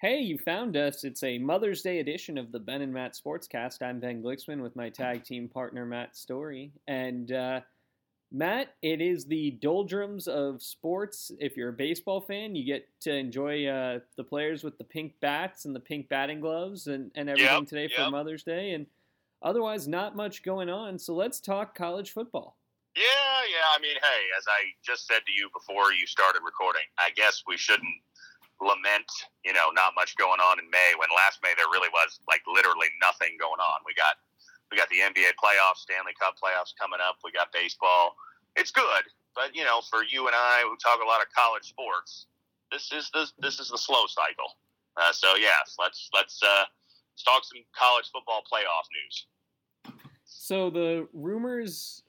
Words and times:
Hey, 0.00 0.20
you 0.20 0.38
found 0.38 0.76
us. 0.76 1.02
It's 1.02 1.24
a 1.24 1.38
Mother's 1.38 1.82
Day 1.82 1.98
edition 1.98 2.38
of 2.38 2.52
the 2.52 2.60
Ben 2.60 2.82
and 2.82 2.94
Matt 2.94 3.14
Sportscast. 3.14 3.82
I'm 3.82 3.98
Ben 3.98 4.22
Glicksman 4.22 4.62
with 4.62 4.76
my 4.76 4.90
tag 4.90 5.24
team 5.24 5.48
partner, 5.48 5.84
Matt 5.84 6.16
Story. 6.16 6.70
And 6.86 7.32
uh, 7.32 7.62
Matt, 8.30 8.76
it 8.80 9.00
is 9.00 9.24
the 9.24 9.58
doldrums 9.60 10.28
of 10.28 10.62
sports. 10.62 11.32
If 11.40 11.56
you're 11.56 11.70
a 11.70 11.72
baseball 11.72 12.20
fan, 12.20 12.54
you 12.54 12.64
get 12.64 12.88
to 13.00 13.12
enjoy 13.12 13.66
uh, 13.66 13.98
the 14.16 14.22
players 14.22 14.62
with 14.62 14.78
the 14.78 14.84
pink 14.84 15.14
bats 15.18 15.64
and 15.64 15.74
the 15.74 15.80
pink 15.80 16.08
batting 16.08 16.38
gloves 16.38 16.86
and, 16.86 17.10
and 17.16 17.28
everything 17.28 17.62
Yep, 17.62 17.66
today 17.66 17.88
yep. 17.90 18.04
for 18.04 18.10
Mother's 18.12 18.44
Day. 18.44 18.74
And 18.74 18.86
otherwise, 19.42 19.88
not 19.88 20.14
much 20.14 20.44
going 20.44 20.68
on. 20.68 21.00
So 21.00 21.12
let's 21.12 21.40
talk 21.40 21.74
college 21.74 22.12
football. 22.12 22.56
Yeah, 22.94 23.02
yeah. 23.02 23.66
I 23.76 23.80
mean, 23.82 23.96
hey, 24.00 24.26
as 24.38 24.44
I 24.46 24.60
just 24.80 25.08
said 25.08 25.22
to 25.26 25.32
you 25.32 25.50
before 25.52 25.92
you 25.92 26.06
started 26.06 26.42
recording, 26.44 26.86
I 27.00 27.10
guess 27.16 27.42
we 27.48 27.56
shouldn't 27.56 27.96
lament, 28.60 29.06
you 29.44 29.52
know, 29.54 29.70
not 29.74 29.94
much 29.94 30.16
going 30.18 30.42
on 30.42 30.58
in 30.58 30.66
May 30.70 30.92
when 30.98 31.08
last 31.14 31.38
May 31.42 31.54
there 31.54 31.70
really 31.70 31.90
was 31.94 32.18
like 32.26 32.42
literally 32.46 32.90
nothing 33.00 33.38
going 33.38 33.62
on. 33.62 33.82
We 33.86 33.94
got 33.94 34.18
we 34.70 34.76
got 34.76 34.90
the 34.90 35.00
NBA 35.00 35.38
playoffs, 35.40 35.86
Stanley 35.86 36.12
Cup 36.18 36.36
playoffs 36.36 36.74
coming 36.76 37.00
up. 37.00 37.22
We 37.24 37.32
got 37.32 37.52
baseball. 37.52 38.16
It's 38.56 38.70
good, 38.70 39.06
but 39.34 39.54
you 39.54 39.64
know, 39.64 39.80
for 39.86 40.02
you 40.02 40.26
and 40.26 40.36
I 40.36 40.66
who 40.66 40.76
talk 40.76 41.00
a 41.02 41.06
lot 41.06 41.22
of 41.22 41.28
college 41.30 41.64
sports, 41.64 42.26
this 42.70 42.90
is 42.92 43.10
the 43.14 43.30
this 43.38 43.58
is 43.60 43.70
the 43.70 43.78
slow 43.78 44.06
cycle. 44.06 44.58
Uh, 44.96 45.12
so 45.12 45.36
yes, 45.36 45.76
let's 45.78 46.10
let's 46.12 46.40
uh, 46.42 46.66
let's 47.14 47.22
talk 47.22 47.44
some 47.44 47.62
college 47.76 48.10
football 48.12 48.42
playoff 48.50 48.86
news. 48.90 49.26
So 50.24 50.70
the 50.70 51.08
rumors 51.12 52.02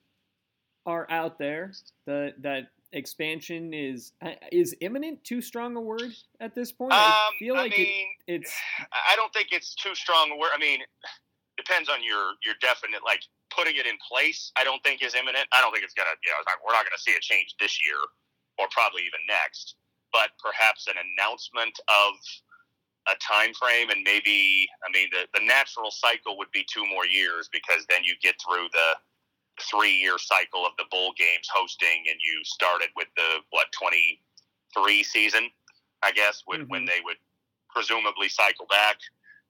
are 0.86 1.06
out 1.10 1.38
there 1.38 1.72
that 2.08 2.34
that 2.42 2.70
expansion 2.92 3.74
is 3.74 4.14
is 4.52 4.76
imminent. 4.82 5.24
Too 5.24 5.42
strong 5.42 5.76
a 5.76 5.82
word 5.82 6.14
at 6.40 6.56
this 6.56 6.72
point. 6.72 6.94
I 6.94 7.08
Um, 7.08 7.36
feel 7.38 7.56
I 7.56 7.64
like 7.64 7.72
mean, 7.72 7.88
it, 8.28 8.42
it's 8.42 8.54
I 9.10 9.16
don't 9.16 9.34
think 9.34 9.50
it's 9.52 9.76
too 9.76 9.96
strong 9.96 10.32
a 10.32 10.38
word. 10.38 10.52
I 10.54 10.60
mean, 10.60 10.82
depends 11.58 11.90
on 11.90 12.04
your 12.04 12.34
your 12.44 12.56
definite 12.62 13.04
like 13.04 13.22
putting 13.56 13.76
it 13.78 13.86
in 13.86 13.98
place. 14.08 14.52
I 14.56 14.64
don't 14.64 14.82
think 14.84 15.04
is 15.04 15.16
imminent. 15.16 15.48
I 15.52 15.62
don't 15.62 15.72
think 15.72 15.84
it's 15.84 15.94
gonna. 15.94 16.16
You 16.24 16.32
know, 16.32 16.38
not, 16.46 16.58
we're 16.66 16.74
not 16.74 16.86
gonna 16.86 16.98
see 17.00 17.16
a 17.16 17.20
change 17.20 17.56
this 17.60 17.80
year, 17.86 18.00
or 18.58 18.68
probably 18.72 19.02
even 19.02 19.20
next. 19.28 19.76
But 20.12 20.32
perhaps 20.42 20.88
an 20.88 20.96
announcement 20.98 21.80
of 21.88 22.14
a 23.08 23.16
time 23.22 23.54
frame, 23.54 23.90
and 23.90 24.04
maybe 24.04 24.68
I 24.86 24.92
mean 24.92 25.10
the 25.12 25.28
the 25.38 25.46
natural 25.46 25.92
cycle 25.92 26.38
would 26.38 26.52
be 26.52 26.66
two 26.68 26.86
more 26.88 27.06
years 27.06 27.50
because 27.52 27.86
then 27.90 28.04
you 28.04 28.14
get 28.22 28.36
through 28.42 28.68
the 28.72 28.96
three 29.60 29.96
year 29.98 30.18
cycle 30.18 30.66
of 30.66 30.74
the 30.78 30.86
bowl 30.92 31.14
games 31.18 31.48
hosting, 31.54 32.06
and 32.10 32.20
you 32.22 32.42
started 32.44 32.90
with 32.96 33.08
the 33.16 33.40
what 33.52 33.68
twenty 33.72 34.22
three 34.74 35.04
season, 35.04 35.50
I 36.04 36.12
guess, 36.12 36.44
when 36.46 36.68
when 36.68 36.84
Mhm. 36.84 36.88
they 36.88 37.02
would 37.02 37.18
presumably 37.70 38.30
cycle 38.30 38.66
back 38.68 39.00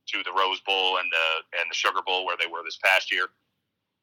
to 0.08 0.24
the 0.24 0.32
Rose 0.32 0.60
Bowl 0.62 0.98
and 0.98 1.12
the 1.12 1.60
and 1.60 1.70
the 1.70 1.76
Sugar 1.76 2.02
Bowl 2.02 2.26
where 2.26 2.38
they 2.38 2.48
were 2.48 2.64
this 2.64 2.78
past 2.78 3.12
year. 3.12 3.30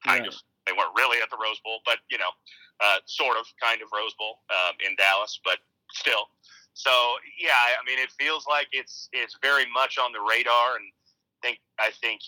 Kind 0.03 0.21
Right. 0.21 0.33
of. 0.33 0.39
They 0.65 0.73
weren't 0.73 0.95
really 0.95 1.21
at 1.21 1.29
the 1.29 1.37
Rose 1.37 1.59
Bowl, 1.61 1.81
but 1.85 1.99
you 2.09 2.17
know, 2.17 2.29
uh, 2.81 2.99
sort 3.05 3.37
of, 3.37 3.47
kind 3.61 3.81
of 3.81 3.89
Rose 3.93 4.13
Bowl 4.15 4.43
um, 4.49 4.75
in 4.85 4.95
Dallas, 4.97 5.39
but 5.43 5.59
still. 5.93 6.29
So 6.73 7.17
yeah, 7.39 7.55
I 7.55 7.75
I 7.79 7.83
mean, 7.85 7.99
it 7.99 8.11
feels 8.11 8.45
like 8.47 8.67
it's 8.71 9.09
it's 9.13 9.37
very 9.41 9.65
much 9.67 9.97
on 9.97 10.11
the 10.11 10.19
radar, 10.21 10.75
and 10.75 10.91
think 11.41 11.59
I 11.79 11.91
think 11.91 12.21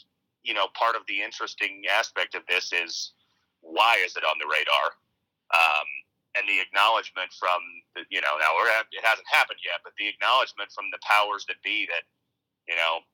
you 0.44 0.54
know 0.54 0.68
part 0.70 0.96
of 0.96 1.06
the 1.08 1.22
interesting 1.22 1.84
aspect 1.88 2.34
of 2.34 2.46
this 2.48 2.72
is 2.74 3.14
why 3.70 4.02
is 4.02 4.18
it 4.18 4.26
on 4.26 4.38
the 4.42 4.50
radar, 4.50 4.88
um, 5.54 5.88
and 6.38 6.50
the 6.50 6.60
acknowledgement 6.62 7.30
from 7.38 7.62
the, 7.96 8.02
you 8.10 8.22
know 8.22 8.34
now 8.42 8.58
it 8.58 9.06
hasn't 9.06 9.28
happened 9.30 9.62
yet, 9.62 9.82
but 9.86 9.94
the 9.98 10.10
acknowledgement 10.10 10.74
from 10.74 10.90
the 10.92 11.00
powers 11.06 11.46
that 11.48 11.62
be 11.62 11.86
that 11.86 12.06
you 12.68 12.76
know 12.76 13.06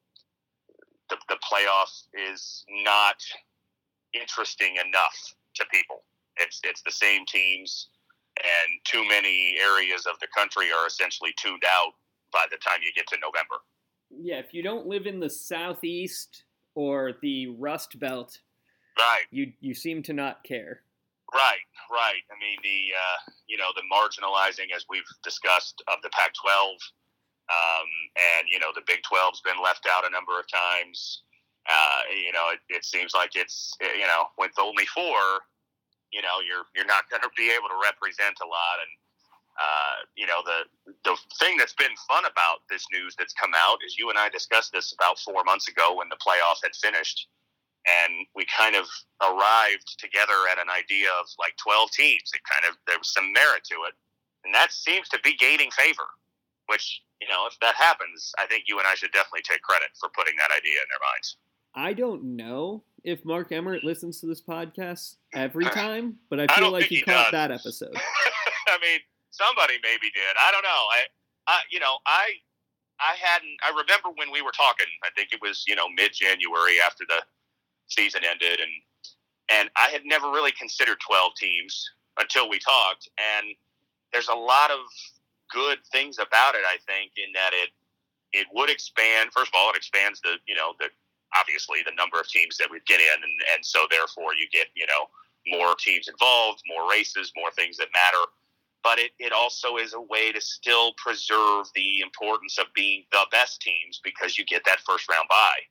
the 1.10 1.18
the 1.28 1.40
playoff 1.44 1.92
is 2.16 2.64
not 2.84 3.20
interesting 4.14 4.76
enough 4.78 5.18
to 5.56 5.66
people. 5.72 6.04
It's 6.38 6.60
it's 6.64 6.82
the 6.82 6.92
same 6.92 7.26
teams, 7.26 7.90
and 8.38 8.80
too 8.84 9.08
many 9.08 9.56
areas 9.60 10.06
of 10.06 10.20
the 10.20 10.28
country 10.36 10.72
are 10.72 10.88
essentially 10.88 11.34
tuned 11.38 11.64
out 11.68 11.94
by 12.32 12.46
the 12.52 12.58
time 12.58 12.80
you 12.84 12.92
get 12.96 13.08
to 13.08 13.18
November. 13.22 13.64
yeah. 14.10 14.40
If 14.40 14.54
you 14.54 14.62
don't 14.64 14.88
live 14.88 15.06
in 15.06 15.20
the 15.20 15.30
southeast 15.30 16.44
or 16.76 17.14
the 17.22 17.48
Rust 17.48 17.98
Belt, 18.00 18.40
Right, 18.98 19.28
you 19.32 19.52
you 19.60 19.74
seem 19.74 20.04
to 20.04 20.14
not 20.14 20.44
care. 20.44 20.82
right, 21.34 21.66
right. 21.92 22.24
I 22.32 22.36
mean 22.40 22.58
the 22.64 22.96
uh, 22.96 23.32
you 23.48 23.58
know 23.58 23.72
the 23.76 23.84
marginalizing, 23.92 24.72
as 24.76 24.86
we've 24.90 25.08
discussed, 25.24 25.84
of 25.88 26.00
the 26.02 26.10
Pac-12, 26.10 26.80
um, 27.52 27.88
and 28.16 28.48
you 28.48 28.60
know 28.60 28.72
the 28.74 28.84
Big 28.88 29.02
12's 29.04 29.42
been 29.42 29.62
left 29.62 29.86
out 29.90 30.08
a 30.08 30.10
number 30.10 30.40
of 30.40 30.48
times. 30.48 31.24
Uh, 31.68 32.02
you 32.14 32.32
know, 32.32 32.54
it, 32.54 32.62
it 32.70 32.86
seems 32.86 33.14
like 33.14 33.32
it's 33.36 33.76
you 33.82 34.08
know 34.08 34.32
with 34.38 34.52
only 34.60 34.86
four, 34.86 35.44
you 36.14 36.22
know 36.22 36.40
you're 36.48 36.64
you're 36.76 36.88
not 36.88 37.10
going 37.10 37.22
to 37.22 37.30
be 37.36 37.52
able 37.52 37.68
to 37.70 37.80
represent 37.84 38.38
a 38.44 38.48
lot 38.48 38.80
and. 38.82 38.92
Uh, 39.56 40.04
you 40.18 40.28
know 40.28 40.44
the 40.44 40.68
the 41.06 41.16
thing 41.40 41.56
that's 41.56 41.72
been 41.80 41.96
fun 42.10 42.26
about 42.26 42.68
this 42.70 42.84
news 42.92 43.16
that's 43.18 43.32
come 43.32 43.54
out 43.56 43.78
is 43.88 43.96
you 43.98 44.10
and 44.10 44.20
I 44.20 44.28
discussed 44.28 44.74
this 44.74 44.92
about 44.92 45.18
four 45.18 45.46
months 45.46 45.70
ago 45.70 45.96
when 45.96 46.10
the 46.10 46.18
playoff 46.18 46.60
had 46.62 46.76
finished, 46.76 47.30
and 47.86 48.26
we 48.36 48.46
kind 48.46 48.76
of 48.76 48.86
arrived 49.22 49.98
together 50.00 50.36
at 50.52 50.58
an 50.58 50.70
idea 50.70 51.10
of 51.20 51.28
like 51.40 51.54
twelve 51.58 51.92
teams. 51.92 52.32
It 52.34 52.42
kind 52.44 52.72
of 52.72 52.78
there 52.88 52.98
was 52.98 53.12
some 53.14 53.32
merit 53.32 53.64
to 53.72 53.76
it, 53.88 53.94
and 54.44 54.54
that 54.54 54.72
seems 54.72 55.10
to 55.10 55.20
be 55.24 55.36
gaining 55.36 55.72
favor. 55.72 56.08
Which 56.68 57.02
you 57.22 57.28
know, 57.28 57.46
if 57.48 57.58
that 57.62 57.76
happens, 57.76 58.34
I 58.38 58.46
think 58.46 58.66
you 58.68 58.80
and 58.80 58.88
I 58.88 58.96
should 58.96 59.12
definitely 59.12 59.44
take 59.44 59.62
credit 59.62 59.90
for 60.00 60.10
putting 60.16 60.36
that 60.38 60.52
idea 60.52 60.82
in 60.82 60.88
their 60.90 61.02
minds. 61.02 61.38
I 61.76 61.94
don't 61.94 62.36
know 62.36 62.84
if 63.04 63.24
Mark 63.26 63.52
Emmert 63.52 63.84
listens 63.84 64.20
to 64.22 64.26
this 64.26 64.42
podcast 64.42 65.16
every 65.34 65.66
time, 65.76 66.18
but 66.30 66.40
I 66.40 66.44
I 66.44 66.48
feel 66.48 66.66
don't 66.66 66.74
like 66.74 66.86
he 66.86 66.98
he 66.98 67.02
caught 67.02 67.32
that 67.32 67.52
episode. 67.52 67.96
I 68.68 68.78
mean, 68.82 69.00
somebody 69.32 69.76
maybe 69.84 70.10
did. 70.14 70.34
I 70.40 70.52
don't 70.52 70.64
know. 70.64 70.70
I, 70.70 71.02
I, 71.48 71.60
you 71.70 71.80
know, 71.80 72.00
I, 72.08 72.40
I 73.00 73.14
hadn't. 73.20 73.58
I 73.64 73.70
remember 73.70 74.16
when 74.16 74.32
we 74.32 74.42
were 74.42 74.56
talking. 74.56 74.88
I 75.04 75.10
think 75.16 75.30
it 75.32 75.40
was 75.42 75.66
you 75.68 75.76
know 75.76 75.88
mid 75.96 76.14
January 76.14 76.80
after 76.86 77.04
the 77.08 77.22
season 77.88 78.22
ended, 78.30 78.60
and 78.60 78.72
and 79.50 79.70
I 79.78 79.90
had 79.90 80.02
never 80.06 80.28
really 80.32 80.52
considered 80.52 80.98
twelve 81.06 81.34
teams 81.36 81.90
until 82.20 82.50
we 82.50 82.60
talked. 82.60 83.10
And 83.18 83.56
there's 84.14 84.30
a 84.30 84.36
lot 84.36 84.72
of 84.72 84.80
good 85.52 85.80
things 85.92 86.18
about 86.18 86.56
it. 86.56 86.64
I 86.66 86.78
think 86.88 87.12
in 87.18 87.32
that 87.34 87.52
it 87.54 87.70
it 88.34 88.48
would 88.54 88.70
expand. 88.70 89.32
First 89.34 89.50
of 89.54 89.60
all, 89.60 89.70
it 89.72 89.78
expands 89.78 90.22
the 90.22 90.38
you 90.48 90.56
know 90.56 90.74
the 90.80 90.90
obviously 91.36 91.80
the 91.86 91.96
number 91.98 92.20
of 92.20 92.28
teams 92.28 92.58
that 92.58 92.70
would 92.70 92.86
get 92.86 93.00
in, 93.00 93.24
and 93.24 93.38
and 93.56 93.66
so 93.66 93.88
therefore 93.90 94.34
you 94.36 94.48
get 94.52 94.68
you 94.76 94.86
know 94.88 95.08
more 95.48 95.76
teams 95.76 96.08
involved, 96.08 96.62
more 96.68 96.90
races, 96.90 97.32
more 97.36 97.52
things 97.52 97.78
that 97.78 97.88
matter 97.94 98.26
but 98.86 99.00
it, 99.00 99.12
it 99.18 99.34
also 99.34 99.78
is 99.78 99.96
a 99.96 100.00
way 100.00 100.32
to 100.32 100.40
still 100.40 100.94
preserve 101.04 101.66
the 101.74 102.02
importance 102.02 102.60
of 102.60 102.68
being 102.76 103.04
the 103.12 103.26
best 103.32 103.60
teams 103.60 104.00
because 104.04 104.38
you 104.38 104.46
get 104.46 104.64
that 104.64 104.80
first 104.86 105.10
round 105.10 105.26
bye 105.28 105.66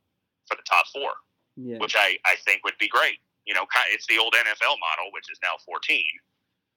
for 0.49 0.57
the 0.57 0.65
top 0.69 0.85
four, 0.93 1.11
Yeah. 1.57 1.79
which 1.79 1.95
I, 1.97 2.19
I 2.27 2.37
think 2.45 2.65
would 2.65 2.79
be 2.79 2.89
great. 2.89 3.19
You 3.47 3.55
know, 3.55 3.67
it's 3.93 4.07
the 4.07 4.19
old 4.19 4.33
NFL 4.33 4.81
model, 4.81 5.13
which 5.13 5.31
is 5.31 5.39
now 5.43 5.61
14. 5.65 6.03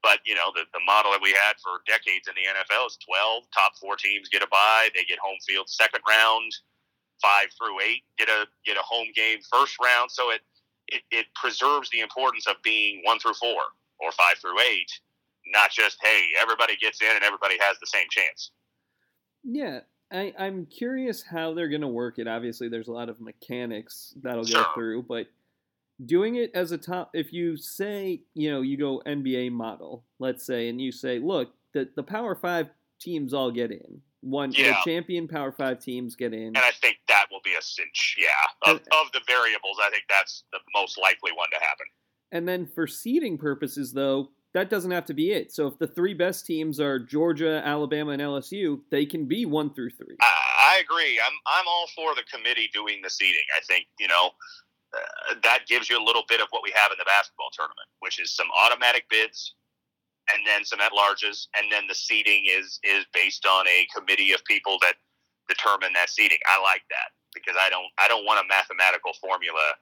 But, 0.03 0.19
you 0.25 0.35
know, 0.35 0.53
the, 0.53 0.69
the 0.73 0.83
model 0.85 1.11
that 1.11 1.21
we 1.21 1.31
had 1.31 1.57
for 1.63 1.81
decades 1.87 2.27
in 2.29 2.35
the 2.37 2.45
NFL 2.45 2.85
is 2.87 2.97
12, 3.07 3.43
top 3.53 3.73
four 3.81 3.95
teams 3.95 4.29
get 4.29 4.43
a 4.43 4.47
bye, 4.47 4.89
they 4.93 5.03
get 5.03 5.17
home 5.17 5.39
field 5.47 5.69
second 5.69 6.01
round, 6.07 6.51
five 7.21 7.49
through 7.57 7.81
eight 7.81 8.03
get 8.17 8.29
a 8.29 8.45
get 8.65 8.77
a 8.77 8.85
home 8.85 9.07
game 9.15 9.39
first 9.51 9.75
round. 9.81 10.11
So 10.11 10.29
it, 10.29 10.41
it, 10.87 11.01
it 11.09 11.25
preserves 11.35 11.89
the 11.89 12.01
importance 12.01 12.45
of 12.47 12.55
being 12.63 13.01
one 13.03 13.19
through 13.19 13.33
four 13.33 13.61
or 13.99 14.11
five 14.11 14.37
through 14.39 14.59
eight 14.59 14.91
not 15.53 15.71
just 15.71 15.97
hey 16.01 16.21
everybody 16.41 16.75
gets 16.77 17.01
in 17.01 17.15
and 17.15 17.23
everybody 17.23 17.55
has 17.59 17.77
the 17.79 17.87
same 17.87 18.07
chance 18.09 18.51
Yeah, 19.43 19.79
I, 20.11 20.33
I'm 20.37 20.65
curious 20.65 21.21
how 21.23 21.53
they're 21.53 21.67
going 21.69 21.81
to 21.81 21.87
work 21.87 22.17
it. 22.19 22.27
Obviously, 22.27 22.69
there's 22.69 22.87
a 22.87 22.93
lot 22.93 23.09
of 23.09 23.19
mechanics 23.19 24.13
that'll 24.21 24.45
go 24.45 24.63
through, 24.73 25.03
but 25.03 25.27
doing 26.05 26.35
it 26.35 26.51
as 26.53 26.71
a 26.71 26.77
top, 26.77 27.11
if 27.13 27.33
you 27.33 27.57
say, 27.57 28.21
you 28.33 28.51
know, 28.51 28.61
you 28.61 28.77
go 28.77 29.01
NBA 29.05 29.51
model, 29.51 30.03
let's 30.19 30.45
say, 30.45 30.69
and 30.69 30.79
you 30.79 30.91
say, 30.91 31.19
look, 31.19 31.53
the, 31.73 31.89
the 31.95 32.03
Power 32.03 32.35
Five 32.35 32.69
teams 32.99 33.33
all 33.33 33.51
get 33.51 33.71
in. 33.71 34.01
One, 34.21 34.49
the 34.51 34.75
champion 34.83 35.27
Power 35.27 35.51
Five 35.51 35.79
teams 35.79 36.15
get 36.15 36.33
in. 36.33 36.47
and 36.47 36.57
i 36.57 36.71
think 36.81 36.97
that 37.07 37.25
will 37.31 37.39
be 37.43 37.53
a 37.57 37.61
cinch 37.61 38.17
yeah 38.19 38.71
of, 38.71 38.77
And- 38.77 38.87
of 38.91 39.11
the 39.13 39.21
variables 39.27 39.77
i 39.81 39.89
think 39.91 40.03
that's 40.09 40.43
the 40.51 40.59
most 40.73 40.97
likely 40.97 41.31
one 41.33 41.49
to 41.51 41.57
happen 41.59 41.85
And 42.31 42.47
then 42.47 42.65
for 42.65 42.87
seeding 42.87 43.37
purposes, 43.37 43.93
though, 43.93 44.31
that 44.57 44.69
doesn't 44.69 44.91
have 44.91 45.05
to 45.05 45.13
be 45.13 45.31
it. 45.31 45.53
So 45.53 45.67
if 45.67 45.77
the 45.77 45.87
three 45.87 46.13
best 46.13 46.45
teams 46.45 46.79
are 46.79 46.99
Georgia, 46.99 47.61
Alabama, 47.63 48.11
and 48.11 48.21
LSU, 48.21 48.79
they 48.89 49.05
can 49.05 49.25
be 49.25 49.45
one 49.45 49.73
through 49.73 49.91
three. 49.91 50.17
I, 50.21 50.33
I 50.77 50.81
agree 50.81 51.19
i'm 51.25 51.33
i'm 51.47 51.65
all 51.67 51.87
for 51.95 52.13
the 52.13 52.23
committee 52.31 52.69
doing 52.73 53.01
the 53.01 53.09
seeding 53.09 53.45
i 53.55 53.61
think 53.65 53.87
you 53.99 54.07
know 54.07 54.29
uh, 54.93 55.35
that 55.43 55.65
gives 55.67 55.89
you 55.89 55.97
a 55.97 56.03
little 56.03 56.23
bit 56.29 56.39
of 56.41 56.47
what 56.51 56.61
we 56.61 56.71
have 56.75 56.91
in 56.91 56.97
the 56.99 57.05
basketball 57.05 57.49
tournament 57.53 57.87
which 57.99 58.19
is 58.19 58.35
some 58.35 58.47
automatic 58.53 59.05
bids 59.09 59.55
and 60.33 60.45
then 60.45 60.65
some 60.65 60.79
at 60.81 60.91
larges 60.91 61.47
and 61.55 61.71
then 61.71 61.87
the 61.87 61.95
seeding 61.95 62.45
is 62.47 62.79
is 62.83 63.05
based 63.13 63.45
on 63.45 63.67
a 63.67 63.87
committee 63.95 64.33
of 64.33 64.43
people 64.45 64.77
that 64.81 64.95
determine 65.47 65.93
that 65.93 66.09
seating. 66.09 66.37
I 66.47 66.61
like 66.61 66.83
that 66.89 67.15
because 67.33 67.55
I 67.59 67.69
don't 67.69 67.87
I 67.97 68.07
don't 68.07 68.25
want 68.25 68.43
a 68.43 68.47
mathematical 68.47 69.13
formula 69.19 69.79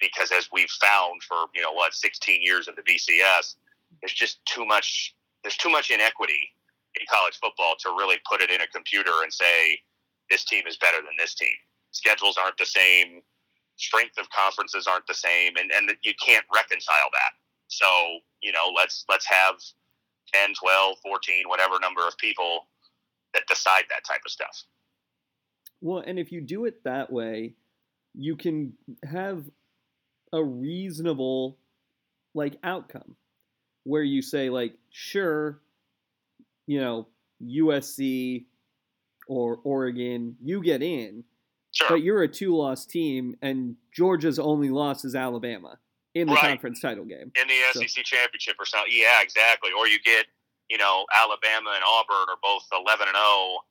because 0.00 0.32
as 0.32 0.48
we've 0.52 0.70
found 0.70 1.22
for 1.22 1.50
you 1.54 1.62
know 1.62 1.72
what 1.72 1.94
16 1.94 2.40
years 2.42 2.68
of 2.68 2.76
the 2.76 2.82
BCS, 2.82 3.56
there's 4.02 4.14
just 4.14 4.44
too 4.46 4.64
much 4.64 5.14
there's 5.42 5.56
too 5.56 5.70
much 5.70 5.90
inequity 5.90 6.52
in 6.98 7.06
college 7.10 7.38
football 7.40 7.74
to 7.80 7.90
really 7.90 8.18
put 8.28 8.42
it 8.42 8.50
in 8.50 8.60
a 8.60 8.66
computer 8.68 9.12
and 9.22 9.32
say 9.32 9.78
this 10.30 10.44
team 10.44 10.64
is 10.66 10.76
better 10.76 10.98
than 10.98 11.14
this 11.18 11.34
team. 11.34 11.54
Schedules 11.92 12.36
aren't 12.36 12.58
the 12.58 12.66
same, 12.66 13.22
strength 13.76 14.18
of 14.18 14.28
conferences 14.30 14.86
aren't 14.86 15.06
the 15.06 15.14
same, 15.14 15.54
and, 15.56 15.70
and 15.72 15.90
you 16.02 16.12
can't 16.24 16.44
reconcile 16.54 17.10
that. 17.12 17.32
So, 17.68 17.86
you 18.42 18.52
know, 18.52 18.72
let's 18.76 19.04
let's 19.08 19.26
have 19.26 19.54
10, 20.34 20.54
12, 20.54 20.96
14, 21.02 21.48
whatever 21.48 21.78
number 21.80 22.06
of 22.06 22.16
people 22.18 22.66
that 23.34 23.42
decide 23.48 23.84
that 23.90 24.04
type 24.06 24.20
of 24.24 24.30
stuff. 24.30 24.64
Well, 25.80 26.02
and 26.04 26.18
if 26.18 26.30
you 26.30 26.40
do 26.40 26.66
it 26.66 26.84
that 26.84 27.12
way, 27.12 27.54
you 28.14 28.36
can 28.36 28.74
have 29.04 29.44
a 30.32 30.42
reasonable 30.42 31.58
like 32.34 32.56
outcome 32.62 33.16
where 33.90 34.02
you 34.04 34.22
say 34.22 34.50
like 34.50 34.74
sure 34.90 35.60
you 36.66 36.80
know 36.80 37.06
USC 37.42 38.44
or 39.26 39.58
Oregon 39.64 40.36
you 40.42 40.62
get 40.62 40.82
in 40.82 41.24
sure. 41.72 41.88
but 41.88 42.02
you're 42.02 42.22
a 42.22 42.28
two 42.28 42.54
loss 42.56 42.86
team 42.86 43.34
and 43.42 43.76
Georgia's 43.92 44.38
only 44.38 44.70
loss 44.70 45.04
is 45.04 45.14
Alabama 45.14 45.78
in 46.14 46.26
the 46.26 46.34
Right. 46.34 46.50
conference 46.50 46.80
title 46.80 47.04
game 47.04 47.32
in 47.40 47.48
the 47.48 47.60
So- 47.72 47.80
SEC 47.82 48.04
championship 48.04 48.56
or 48.58 48.64
something. 48.66 48.92
Yeah, 48.92 49.22
exactly. 49.22 49.70
Or 49.72 49.86
you 49.86 49.98
get, 50.00 50.26
you 50.68 50.76
know, 50.78 51.06
Alabama 51.14 51.70
and 51.74 51.84
Auburn 51.84 52.26
are 52.28 52.38
both 52.42 52.66
eleven 52.72 53.06
and 53.08 53.16
zero, 53.16 53.64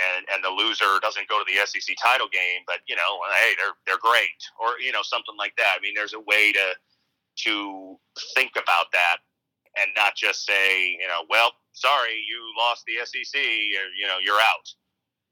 and 0.00 0.26
and 0.32 0.42
the 0.44 0.50
loser 0.50 0.98
doesn't 1.00 1.28
go 1.28 1.38
to 1.38 1.44
the 1.46 1.58
SEC 1.66 1.94
title 2.02 2.28
game, 2.28 2.62
but 2.66 2.80
you 2.88 2.96
know, 2.96 3.20
hey, 3.40 3.54
they're 3.58 3.74
they're 3.86 3.98
great, 3.98 4.40
or 4.60 4.78
you 4.80 4.90
know, 4.92 5.02
something 5.02 5.36
like 5.38 5.54
that. 5.56 5.76
I 5.78 5.80
mean, 5.80 5.94
there's 5.94 6.14
a 6.14 6.20
way 6.20 6.52
to 6.52 6.66
to 7.46 7.98
think 8.34 8.52
about 8.56 8.90
that 8.92 9.18
and 9.80 9.90
not 9.96 10.14
just 10.16 10.44
say, 10.46 10.90
you 10.90 11.06
know, 11.06 11.22
well, 11.30 11.52
sorry, 11.72 12.14
you 12.28 12.40
lost 12.58 12.84
the 12.86 12.94
SEC, 13.04 13.40
or, 13.40 13.86
you 13.98 14.06
know, 14.06 14.18
you're 14.22 14.40
out. 14.40 14.72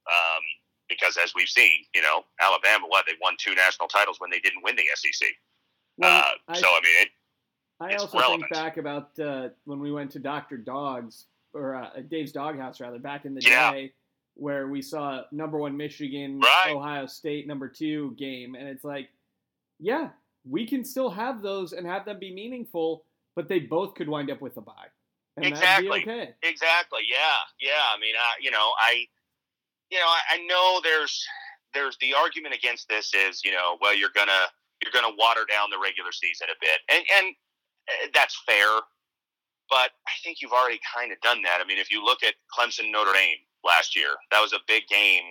Um, 0.09 0.43
because 0.89 1.17
as 1.23 1.33
we've 1.35 1.49
seen, 1.49 1.81
you 1.95 2.03
know, 2.03 2.23
Alabama, 2.41 2.87
what 2.89 3.05
they 3.07 3.13
won 3.21 3.35
two 3.39 3.55
national 3.55 3.89
titles 3.89 4.21
when 4.21 4.31
they 4.31 4.39
didn't 4.39 4.63
win 4.63 4.77
the 4.77 4.85
SEC. 4.95 5.29
Well, 5.99 6.17
uh, 6.19 6.31
I- 6.49 6.61
so 6.61 6.67
I 6.69 6.81
mean, 6.83 7.03
it, 7.03 7.09
I 7.81 7.95
also 7.97 8.19
relevant. 8.19 8.43
think 8.43 8.53
back 8.53 8.77
about 8.77 9.19
uh, 9.19 9.49
when 9.65 9.81
we 9.81 9.91
went 9.93 10.11
to 10.13 10.19
Dr. 10.19 10.57
Dog's 10.57 11.27
or 11.53 11.75
uh, 11.75 11.91
Dave's 12.09 12.33
Doghouse 12.33 12.81
rather 12.81 12.99
back 12.99 13.25
in 13.25 13.35
the 13.35 13.43
Yeah. 13.43 13.73
day, 13.73 13.93
where 14.35 14.69
we 14.69 14.81
saw 14.83 15.23
number 15.33 15.59
one 15.59 15.77
Michigan, 15.77 16.39
Right. 16.41 16.73
Ohio 16.75 17.07
State 17.07 17.47
number 17.47 17.69
two 17.69 18.15
game, 18.19 18.55
and 18.55 18.69
it's 18.69 18.85
like, 18.85 19.09
yeah, 19.81 20.11
we 20.49 20.67
can 20.67 20.85
still 20.85 21.11
have 21.11 21.43
those 21.43 21.73
and 21.73 21.87
have 21.87 22.05
them 22.05 22.19
be 22.19 22.33
meaningful, 22.33 23.05
but 23.37 23.49
they 23.49 23.61
both 23.61 23.95
could 23.95 24.09
wind 24.09 24.31
up 24.31 24.41
with 24.41 24.57
a 24.57 24.61
bye, 24.63 24.89
and 25.37 25.47
Exactly. 25.47 26.01
okay. 26.01 26.35
Exactly. 26.43 27.03
Yeah. 27.09 27.39
Yeah. 27.61 27.85
I 27.95 28.01
mean, 28.01 28.15
I, 28.19 28.41
you 28.41 28.51
know, 28.51 28.73
I, 28.79 29.07
you 29.91 29.99
know, 29.99 30.07
I, 30.07 30.21
I 30.31 30.47
know 30.47 30.81
there's 30.83 31.25
there's 31.75 31.97
the 32.01 32.15
argument 32.15 32.55
against 32.55 32.89
this 32.89 33.13
is, 33.15 33.45
you 33.45 33.53
know, 33.53 33.77
well, 33.81 33.95
you're 33.95 34.15
gonna 34.15 34.49
you're 34.83 34.93
gonna 34.93 35.15
water 35.19 35.45
down 35.49 35.69
the 35.71 35.79
regular 35.79 36.11
season 36.13 36.49
a 36.51 36.57
bit, 36.61 36.81
and 36.91 37.05
and 37.19 37.35
uh, 37.89 38.09
that's 38.15 38.41
fair, 38.47 38.81
but 39.69 39.93
I 40.09 40.15
think 40.25 40.41
you've 40.41 40.53
already 40.53 40.81
kind 40.95 41.13
of 41.13 41.21
done 41.21 41.43
that. 41.43 41.61
I 41.63 41.67
mean, 41.67 41.79
if 41.79 41.91
you 41.91 42.03
look 42.05 42.23
at 42.23 42.35
Clemson 42.51 42.91
Notre 42.91 43.13
Dame 43.13 43.39
last 43.63 43.95
year, 43.95 44.17
that 44.31 44.41
was 44.41 44.53
a 44.53 44.61
big 44.67 44.89
game, 44.89 45.31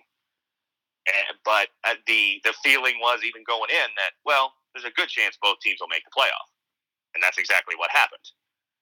and, 1.07 1.37
but 1.43 1.67
uh, 1.83 1.95
the 2.07 2.39
the 2.43 2.53
feeling 2.63 2.95
was 3.01 3.21
even 3.25 3.43
going 3.45 3.69
in 3.71 3.89
that 3.97 4.13
well, 4.23 4.53
there's 4.73 4.85
a 4.85 4.93
good 4.95 5.09
chance 5.09 5.37
both 5.41 5.59
teams 5.59 5.77
will 5.81 5.89
make 5.89 6.03
the 6.05 6.13
playoff, 6.15 6.47
and 7.15 7.23
that's 7.23 7.39
exactly 7.39 7.75
what 7.75 7.89
happened. 7.89 8.23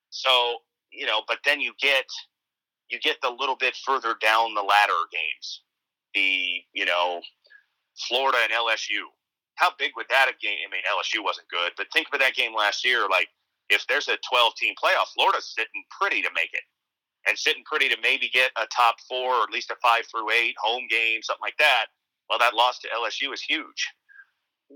So 0.09 0.59
you 0.91 1.05
know, 1.05 1.21
but 1.27 1.39
then 1.45 1.59
you 1.59 1.73
get 1.81 2.05
you 2.89 2.99
get 2.99 3.17
the 3.21 3.29
little 3.29 3.55
bit 3.55 3.75
further 3.75 4.15
down 4.21 4.53
the 4.53 4.61
ladder 4.61 4.93
games, 5.11 5.61
the 6.13 6.61
you 6.73 6.85
know, 6.85 7.21
Florida 8.07 8.37
and 8.43 8.51
LSU. 8.51 9.09
How 9.55 9.69
big 9.77 9.91
would 9.95 10.07
that 10.09 10.25
have 10.27 10.39
game? 10.39 10.57
I 10.67 10.71
mean, 10.71 10.81
LSU 10.89 11.23
wasn't 11.23 11.47
good, 11.47 11.73
but 11.77 11.87
think 11.93 12.07
of 12.11 12.19
that 12.19 12.33
game 12.33 12.55
last 12.55 12.83
year. 12.83 13.07
Like, 13.09 13.27
if 13.69 13.85
there's 13.87 14.07
a 14.07 14.17
12 14.27 14.53
team 14.55 14.73
playoff, 14.83 15.13
Florida's 15.13 15.53
sitting 15.55 15.83
pretty 16.01 16.21
to 16.23 16.29
make 16.33 16.49
it, 16.53 16.65
and 17.27 17.37
sitting 17.37 17.63
pretty 17.63 17.87
to 17.89 17.97
maybe 18.01 18.29
get 18.29 18.51
a 18.57 18.65
top 18.75 18.95
four 19.07 19.35
or 19.35 19.43
at 19.43 19.51
least 19.51 19.69
a 19.69 19.75
five 19.81 20.05
through 20.09 20.31
eight 20.31 20.55
home 20.61 20.87
game, 20.89 21.21
something 21.21 21.43
like 21.43 21.57
that. 21.59 21.85
Well, 22.29 22.39
that 22.39 22.55
loss 22.55 22.79
to 22.79 22.87
LSU 22.89 23.33
is 23.33 23.41
huge. 23.41 23.87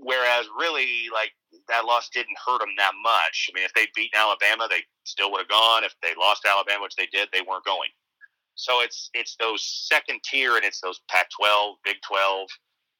Whereas, 0.00 0.46
really, 0.58 1.08
like 1.12 1.32
that 1.68 1.84
loss 1.84 2.08
didn't 2.08 2.36
hurt 2.44 2.60
them 2.60 2.74
that 2.78 2.92
much. 3.02 3.50
I 3.50 3.54
mean, 3.54 3.64
if 3.64 3.74
they'd 3.74 3.92
beaten 3.94 4.18
Alabama, 4.18 4.68
they 4.68 4.82
still 5.04 5.30
would 5.32 5.40
have 5.40 5.48
gone. 5.48 5.84
If 5.84 5.94
they 6.02 6.14
lost 6.18 6.46
Alabama, 6.46 6.82
which 6.82 6.96
they 6.96 7.06
did, 7.06 7.28
they 7.32 7.42
weren't 7.42 7.64
going. 7.64 7.90
So 8.54 8.80
it's 8.82 9.10
it's 9.14 9.36
those 9.38 9.62
second 9.62 10.20
tier 10.24 10.56
and 10.56 10.64
it's 10.64 10.80
those 10.80 11.00
Pac-12, 11.08 11.74
Big 11.84 11.96
12, 12.06 12.48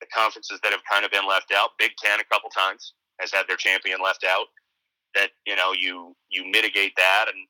the 0.01 0.07
conferences 0.15 0.61
that 0.63 0.73
have 0.73 0.83
kind 0.91 1.05
of 1.05 1.11
been 1.11 1.27
left 1.27 1.53
out. 1.53 1.71
Big 1.79 1.93
Ten 1.99 2.21
a 2.21 2.25
couple 2.25 2.49
times 2.51 2.95
has 3.21 3.33
had 3.33 3.47
their 3.49 3.57
champion 3.57 3.99
left 4.03 4.25
out. 4.25 4.47
That 5.15 5.31
you 5.47 5.57
know 5.57 5.73
you 5.73 6.15
you 6.29 6.45
mitigate 6.47 6.93
that 6.97 7.27
and 7.29 7.49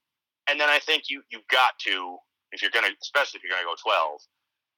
and 0.49 0.59
then 0.59 0.71
I 0.71 0.79
think 0.79 1.05
you 1.11 1.23
you've 1.31 1.47
got 1.51 1.79
to 1.85 2.17
if 2.53 2.63
you're 2.63 2.71
gonna 2.73 2.95
especially 3.03 3.39
if 3.39 3.45
you're 3.45 3.53
gonna 3.53 3.69
go 3.69 3.77
12, 3.77 4.21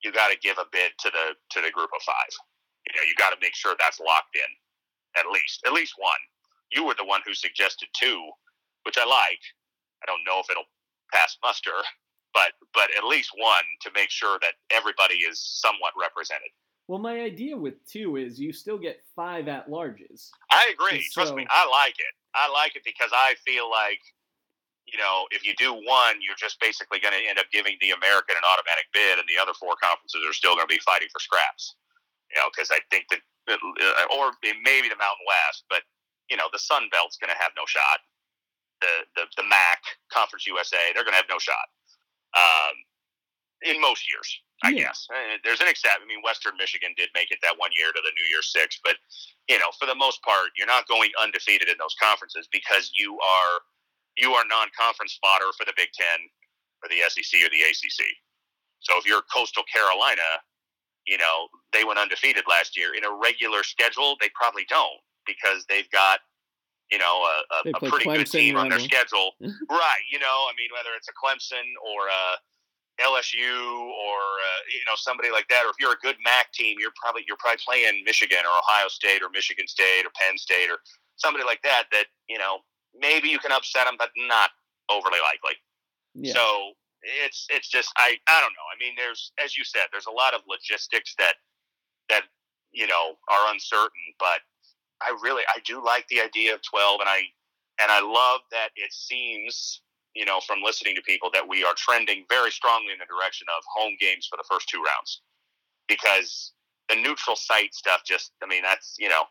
you 0.02 0.12
got 0.12 0.32
to 0.32 0.38
give 0.38 0.58
a 0.58 0.64
bid 0.72 0.92
to 0.98 1.10
the 1.10 1.34
to 1.50 1.60
the 1.60 1.70
group 1.70 1.90
of 1.94 2.02
five. 2.02 2.34
You 2.88 2.96
know 2.96 3.04
you 3.06 3.14
got 3.18 3.30
to 3.30 3.38
make 3.40 3.54
sure 3.54 3.76
that's 3.78 4.00
locked 4.00 4.36
in 4.36 4.50
at 5.18 5.26
least 5.30 5.62
at 5.66 5.72
least 5.72 5.94
one. 5.96 6.20
You 6.70 6.84
were 6.84 6.94
the 6.94 7.04
one 7.04 7.20
who 7.26 7.34
suggested 7.34 7.88
two, 7.98 8.30
which 8.84 8.98
I 8.98 9.04
like. 9.04 9.42
I 10.02 10.06
don't 10.06 10.24
know 10.26 10.40
if 10.40 10.50
it'll 10.50 10.70
pass 11.12 11.36
muster, 11.42 11.74
but 12.32 12.52
but 12.74 12.90
at 12.96 13.04
least 13.04 13.30
one 13.36 13.66
to 13.82 13.90
make 13.94 14.10
sure 14.10 14.38
that 14.42 14.54
everybody 14.70 15.26
is 15.26 15.40
somewhat 15.40 15.92
represented. 16.00 16.50
Well, 16.88 16.98
my 16.98 17.20
idea 17.20 17.56
with 17.56 17.74
two 17.86 18.16
is 18.16 18.40
you 18.40 18.52
still 18.52 18.78
get 18.78 19.02
five 19.14 19.46
at 19.46 19.70
larges. 19.70 20.30
I 20.50 20.74
agree. 20.74 21.06
Trust 21.12 21.34
me, 21.34 21.46
I 21.48 21.68
like 21.70 21.94
it. 21.98 22.14
I 22.34 22.50
like 22.50 22.74
it 22.74 22.82
because 22.84 23.10
I 23.14 23.34
feel 23.46 23.70
like, 23.70 24.02
you 24.86 24.98
know, 24.98 25.26
if 25.30 25.46
you 25.46 25.54
do 25.54 25.70
one, 25.70 26.18
you're 26.18 26.38
just 26.38 26.58
basically 26.58 26.98
going 26.98 27.14
to 27.14 27.22
end 27.28 27.38
up 27.38 27.46
giving 27.52 27.78
the 27.80 27.94
American 27.94 28.34
an 28.34 28.42
automatic 28.42 28.90
bid, 28.90 29.22
and 29.22 29.26
the 29.30 29.38
other 29.40 29.54
four 29.54 29.78
conferences 29.78 30.22
are 30.26 30.34
still 30.34 30.58
going 30.58 30.66
to 30.66 30.74
be 30.74 30.82
fighting 30.82 31.06
for 31.14 31.22
scraps. 31.22 31.78
You 32.34 32.40
know, 32.42 32.48
because 32.54 32.70
I 32.70 32.78
think 32.90 33.06
that, 33.10 33.20
uh, 33.48 34.16
or 34.16 34.32
maybe 34.42 34.88
the 34.88 34.98
Mountain 35.00 35.26
West, 35.26 35.64
but 35.70 35.82
you 36.30 36.36
know, 36.36 36.48
the 36.52 36.58
Sun 36.60 36.88
Belt's 36.92 37.16
going 37.18 37.32
to 37.34 37.40
have 37.42 37.52
no 37.56 37.64
shot. 37.66 38.00
The 38.80 39.06
the 39.16 39.24
the 39.36 39.46
MAC 39.48 39.80
Conference 40.12 40.46
USA, 40.46 40.78
they're 40.94 41.04
going 41.04 41.14
to 41.16 41.22
have 41.22 41.30
no 41.30 41.38
shot. 41.38 41.68
Um, 42.36 42.76
in 43.62 43.80
most 43.80 44.08
years, 44.10 44.28
I 44.62 44.70
Yeah. 44.70 44.84
guess. 44.88 45.06
Uh, 45.12 45.38
There's 45.44 45.60
an 45.60 45.68
exception. 45.68 46.02
I 46.02 46.06
mean, 46.06 46.22
Western 46.22 46.56
Michigan 46.56 46.94
did 46.96 47.10
make 47.14 47.30
it 47.30 47.38
that 47.42 47.58
one 47.58 47.72
year 47.72 47.92
to 47.92 48.00
the 48.02 48.12
New 48.18 48.28
Year's 48.30 48.52
Six, 48.52 48.78
but 48.84 48.96
you 49.48 49.58
know, 49.58 49.70
for 49.78 49.86
the 49.86 49.94
most 49.94 50.22
part, 50.22 50.50
you're 50.56 50.66
not 50.68 50.86
going 50.88 51.10
undefeated 51.20 51.68
in 51.68 51.76
those 51.78 51.94
conferences 52.00 52.48
because 52.52 52.92
you 52.94 53.18
are 53.20 53.60
you 54.16 54.34
are 54.34 54.44
non-conference 54.46 55.18
fodder 55.22 55.52
for 55.58 55.64
the 55.64 55.72
Big 55.76 55.90
Ten 55.92 56.28
or 56.82 56.88
the 56.88 57.00
SEC 57.08 57.40
or 57.44 57.50
the 57.50 57.62
ACC. 57.62 58.04
So 58.80 58.98
if 58.98 59.06
you're 59.06 59.22
Coastal 59.32 59.64
Carolina, 59.72 60.40
you 61.06 61.18
know 61.18 61.48
they 61.72 61.84
went 61.84 61.98
undefeated 61.98 62.44
last 62.48 62.76
year. 62.76 62.94
In 62.94 63.04
a 63.04 63.12
regular 63.12 63.62
schedule, 63.62 64.16
they 64.20 64.30
probably 64.34 64.64
don't 64.68 65.00
because 65.26 65.64
they've 65.68 65.90
got 65.90 66.20
you 66.90 66.98
know 66.98 67.22
a, 67.24 67.68
a, 67.68 67.70
a 67.70 67.90
pretty 67.90 68.04
good 68.04 68.26
Clemson, 68.26 68.30
team 68.30 68.56
on 68.56 68.68
their 68.68 68.80
schedule, 68.80 69.32
right? 69.40 70.04
You 70.10 70.18
know, 70.18 70.48
I 70.48 70.52
mean, 70.56 70.70
whether 70.72 70.94
it's 70.96 71.08
a 71.08 71.16
Clemson 71.16 71.64
or 71.80 72.08
a 72.08 72.38
LSU 73.00 73.56
or 73.88 74.18
uh, 74.20 74.60
you 74.68 74.84
know 74.86 74.94
somebody 74.96 75.30
like 75.30 75.48
that, 75.48 75.64
or 75.64 75.70
if 75.70 75.76
you're 75.80 75.94
a 75.94 76.02
good 76.02 76.16
MAC 76.24 76.52
team, 76.52 76.76
you're 76.78 76.94
probably 77.00 77.24
you're 77.26 77.40
probably 77.40 77.60
playing 77.64 78.04
Michigan 78.04 78.44
or 78.44 78.52
Ohio 78.58 78.88
State 78.88 79.22
or 79.22 79.30
Michigan 79.30 79.66
State 79.66 80.04
or 80.04 80.10
Penn 80.14 80.36
State 80.36 80.70
or 80.70 80.78
somebody 81.16 81.44
like 81.44 81.62
that. 81.62 81.84
That 81.92 82.06
you 82.28 82.38
know 82.38 82.60
maybe 82.98 83.28
you 83.28 83.38
can 83.38 83.52
upset 83.52 83.86
them, 83.86 83.96
but 83.98 84.10
not 84.28 84.50
overly 84.90 85.18
likely. 85.24 85.56
Yeah. 86.14 86.34
So 86.34 86.72
it's 87.02 87.46
it's 87.50 87.68
just 87.68 87.92
I 87.96 88.16
I 88.28 88.40
don't 88.40 88.52
know. 88.52 88.68
I 88.72 88.76
mean, 88.78 88.94
there's 88.96 89.32
as 89.42 89.56
you 89.56 89.64
said, 89.64 89.88
there's 89.92 90.06
a 90.06 90.12
lot 90.12 90.34
of 90.34 90.42
logistics 90.48 91.14
that 91.18 91.34
that 92.08 92.22
you 92.72 92.86
know 92.86 93.16
are 93.28 93.52
uncertain, 93.52 94.14
but 94.18 94.40
I 95.02 95.16
really 95.22 95.42
I 95.48 95.60
do 95.64 95.84
like 95.84 96.06
the 96.08 96.20
idea 96.20 96.54
of 96.54 96.62
12, 96.62 97.00
and 97.00 97.08
I 97.08 97.22
and 97.82 97.90
I 97.90 98.00
love 98.00 98.40
that 98.52 98.70
it 98.76 98.92
seems 98.92 99.82
you 100.14 100.24
know 100.24 100.40
from 100.46 100.60
listening 100.64 100.94
to 100.96 101.02
people 101.02 101.30
that 101.32 101.46
we 101.48 101.64
are 101.64 101.74
trending 101.76 102.24
very 102.28 102.50
strongly 102.50 102.92
in 102.92 102.98
the 102.98 103.06
direction 103.06 103.46
of 103.56 103.62
home 103.74 103.96
games 104.00 104.26
for 104.28 104.36
the 104.36 104.44
first 104.50 104.68
two 104.68 104.82
rounds 104.82 105.22
because 105.88 106.52
the 106.88 106.96
neutral 106.96 107.36
site 107.36 107.74
stuff 107.74 108.02
just 108.06 108.32
I 108.42 108.46
mean 108.46 108.62
that's 108.62 108.96
you 108.98 109.08
know 109.08 109.24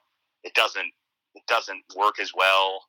it 0.44 0.54
doesn't 0.54 0.92
it 1.36 1.44
doesn't 1.48 1.84
work 1.96 2.20
as 2.20 2.32
well. 2.36 2.84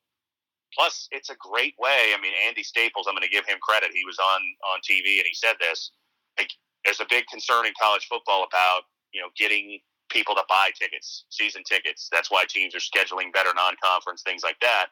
Plus, 0.75 1.09
it's 1.11 1.31
a 1.31 1.37
great 1.39 1.75
way. 1.79 2.15
I 2.15 2.21
mean, 2.21 2.33
Andy 2.47 2.63
Staples, 2.63 3.07
I'm 3.09 3.15
going 3.15 3.27
to 3.27 3.33
give 3.33 3.47
him 3.47 3.59
credit. 3.63 3.91
He 3.93 4.05
was 4.07 4.19
on 4.19 4.41
on 4.73 4.81
TV 4.87 5.19
and 5.19 5.27
he 5.27 5.35
said 5.35 5.57
this. 5.61 5.93
Like, 6.39 6.51
there's 6.85 7.01
a 7.01 7.07
big 7.11 7.27
concern 7.27 7.67
in 7.67 7.73
college 7.81 8.07
football 8.09 8.45
about 8.45 8.87
you 9.13 9.21
know 9.21 9.29
getting 9.37 9.81
people 10.11 10.35
to 10.35 10.43
buy 10.49 10.71
tickets, 10.79 11.25
season 11.31 11.63
tickets. 11.65 12.09
That's 12.11 12.31
why 12.31 12.45
teams 12.49 12.75
are 12.75 12.83
scheduling 12.83 13.33
better 13.33 13.51
non-conference 13.55 14.23
things 14.23 14.43
like 14.43 14.59
that. 14.61 14.87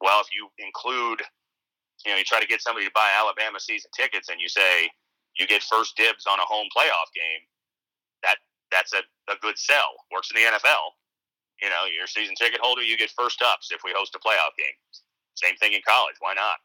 Well, 0.00 0.20
if 0.20 0.28
you 0.34 0.48
include, 0.58 1.22
you 2.04 2.12
know, 2.12 2.18
you 2.18 2.24
try 2.24 2.40
to 2.40 2.46
get 2.46 2.62
somebody 2.62 2.86
to 2.86 2.92
buy 2.94 3.10
Alabama 3.18 3.58
season 3.58 3.90
tickets, 3.96 4.28
and 4.28 4.40
you 4.40 4.48
say 4.48 4.88
you 5.38 5.46
get 5.46 5.62
first 5.62 5.96
dibs 5.96 6.26
on 6.26 6.38
a 6.38 6.46
home 6.46 6.68
playoff 6.76 7.10
game, 7.14 7.42
that 8.22 8.36
that's 8.70 8.92
a, 8.92 9.02
a 9.32 9.36
good 9.40 9.58
sell. 9.58 9.96
Works 10.12 10.30
in 10.34 10.40
the 10.42 10.48
NFL. 10.48 10.96
You 11.62 11.68
know, 11.68 11.84
you're 11.92 12.04
a 12.04 12.08
season 12.08 12.34
ticket 12.34 12.60
holder, 12.60 12.82
you 12.82 12.96
get 12.96 13.10
first 13.10 13.42
ups 13.42 13.70
if 13.72 13.80
we 13.84 13.92
host 13.96 14.14
a 14.14 14.18
playoff 14.18 14.56
game. 14.56 14.74
Same 15.34 15.56
thing 15.56 15.72
in 15.72 15.80
college. 15.86 16.16
Why 16.20 16.34
not? 16.34 16.56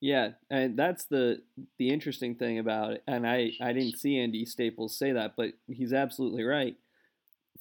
Yeah, 0.00 0.30
and 0.50 0.78
that's 0.78 1.06
the 1.06 1.42
the 1.78 1.90
interesting 1.90 2.34
thing 2.34 2.58
about 2.58 2.92
it. 2.92 3.02
And 3.06 3.26
I 3.26 3.52
I 3.60 3.72
didn't 3.72 3.98
see 3.98 4.18
Andy 4.18 4.44
Staples 4.44 4.98
say 4.98 5.12
that, 5.12 5.34
but 5.36 5.52
he's 5.68 5.92
absolutely 5.92 6.44
right. 6.44 6.76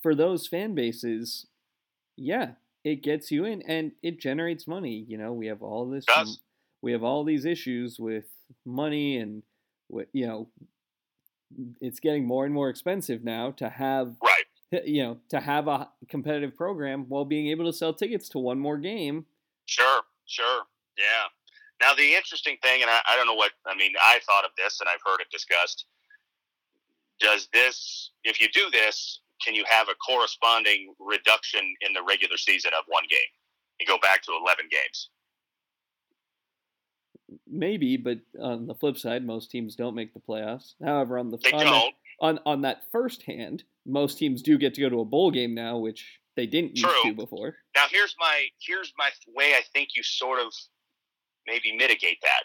For 0.02 0.14
those 0.14 0.48
fan 0.48 0.76
bases, 0.76 1.48
yeah, 2.18 2.52
it 2.84 3.04
gets 3.04 3.32
you 3.32 3.46
in 3.46 3.62
and 3.64 3.94
it 4.04 4.20
generates 4.20 4.68
money. 4.68 5.06
You 5.08 5.18
know, 5.18 5.34
we 5.34 5.48
have 5.48 5.62
all 5.64 5.90
this 5.90 6.06
we 6.82 6.92
have 6.92 7.04
all 7.04 7.24
these 7.24 7.46
issues 7.46 8.00
with 8.00 8.26
money 8.66 9.18
and 9.18 9.42
you 10.14 10.28
know 10.28 10.50
it's 11.82 12.00
getting 12.00 12.26
more 12.26 12.46
and 12.46 12.54
more 12.54 12.70
expensive 12.70 13.24
now 13.24 13.52
to 13.52 13.70
have 13.70 14.16
right 14.24 14.45
you 14.72 15.04
know 15.04 15.18
to 15.30 15.40
have 15.40 15.68
a 15.68 15.90
competitive 16.10 16.56
program 16.56 17.06
while 17.08 17.26
being 17.26 17.48
able 17.48 17.66
to 17.66 17.74
sell 17.74 17.94
tickets 17.94 18.30
to 18.30 18.40
one 18.40 18.60
more 18.60 18.78
game 18.78 19.26
sure 19.66 20.02
sure 20.26 20.64
yeah 20.98 21.28
now, 21.82 21.94
the 21.94 22.14
interesting 22.16 22.56
thing, 22.64 22.82
and 22.82 22.90
I, 22.90 23.02
I 23.06 23.18
don't 23.18 23.28
know 23.28 23.34
what, 23.34 23.52
I 23.68 23.76
mean, 23.76 23.92
I 24.02 24.20
thought 24.26 24.46
of 24.46 24.52
this 24.58 24.80
and 24.80 24.88
I've 24.88 25.02
heard 25.06 25.20
it 25.20 25.28
discussed. 25.30 25.86
Does 27.20 27.50
this, 27.52 28.12
if 28.24 28.40
you 28.40 28.48
do 28.54 28.70
this, 28.72 29.20
can 29.44 29.56
you 29.56 29.66
have 29.68 29.90
a 29.90 29.96
corresponding 29.96 30.96
reduction 31.00 31.62
in 31.82 31.92
the 31.92 32.02
regular 32.02 32.38
season 32.38 32.72
of 32.78 32.86
one 32.88 33.04
game? 33.10 33.20
and 33.80 33.88
go 33.88 33.98
back 34.02 34.22
to 34.24 34.32
11 34.42 34.66
games. 34.72 35.10
Maybe, 37.48 37.98
but 37.98 38.20
on 38.42 38.68
the 38.68 38.76
flip 38.76 38.98
side, 38.98 39.26
most 39.26 39.52
teams 39.52 39.76
don't 39.76 39.96
make 39.96 40.14
the 40.14 40.20
playoffs. 40.20 40.76
However, 40.84 41.18
on 41.18 41.32
the 41.32 41.38
they 41.38 41.52
on, 41.52 41.66
don't. 41.66 41.94
On 42.22 42.40
on 42.46 42.62
that 42.62 42.84
first 42.92 43.24
hand, 43.24 43.64
most 43.86 44.18
teams 44.18 44.42
do 44.42 44.58
get 44.58 44.74
to 44.76 44.82
go 44.82 44.90
to 44.90 45.02
a 45.02 45.06
bowl 45.06 45.32
game 45.32 45.54
now, 45.54 45.78
which 45.78 46.20
they 46.36 46.46
didn't 46.46 46.76
True. 46.76 46.90
used 46.90 47.04
to 47.04 47.14
before. 47.14 47.56
Now, 47.76 47.86
here's 47.90 48.16
my 48.20 48.46
here's 48.66 48.94
my 48.98 49.10
way. 49.36 49.54
I 49.54 49.62
think 49.74 49.90
you 49.96 50.04
sort 50.04 50.40
of 50.40 50.54
maybe 51.48 51.76
mitigate 51.76 52.20
that? 52.22 52.44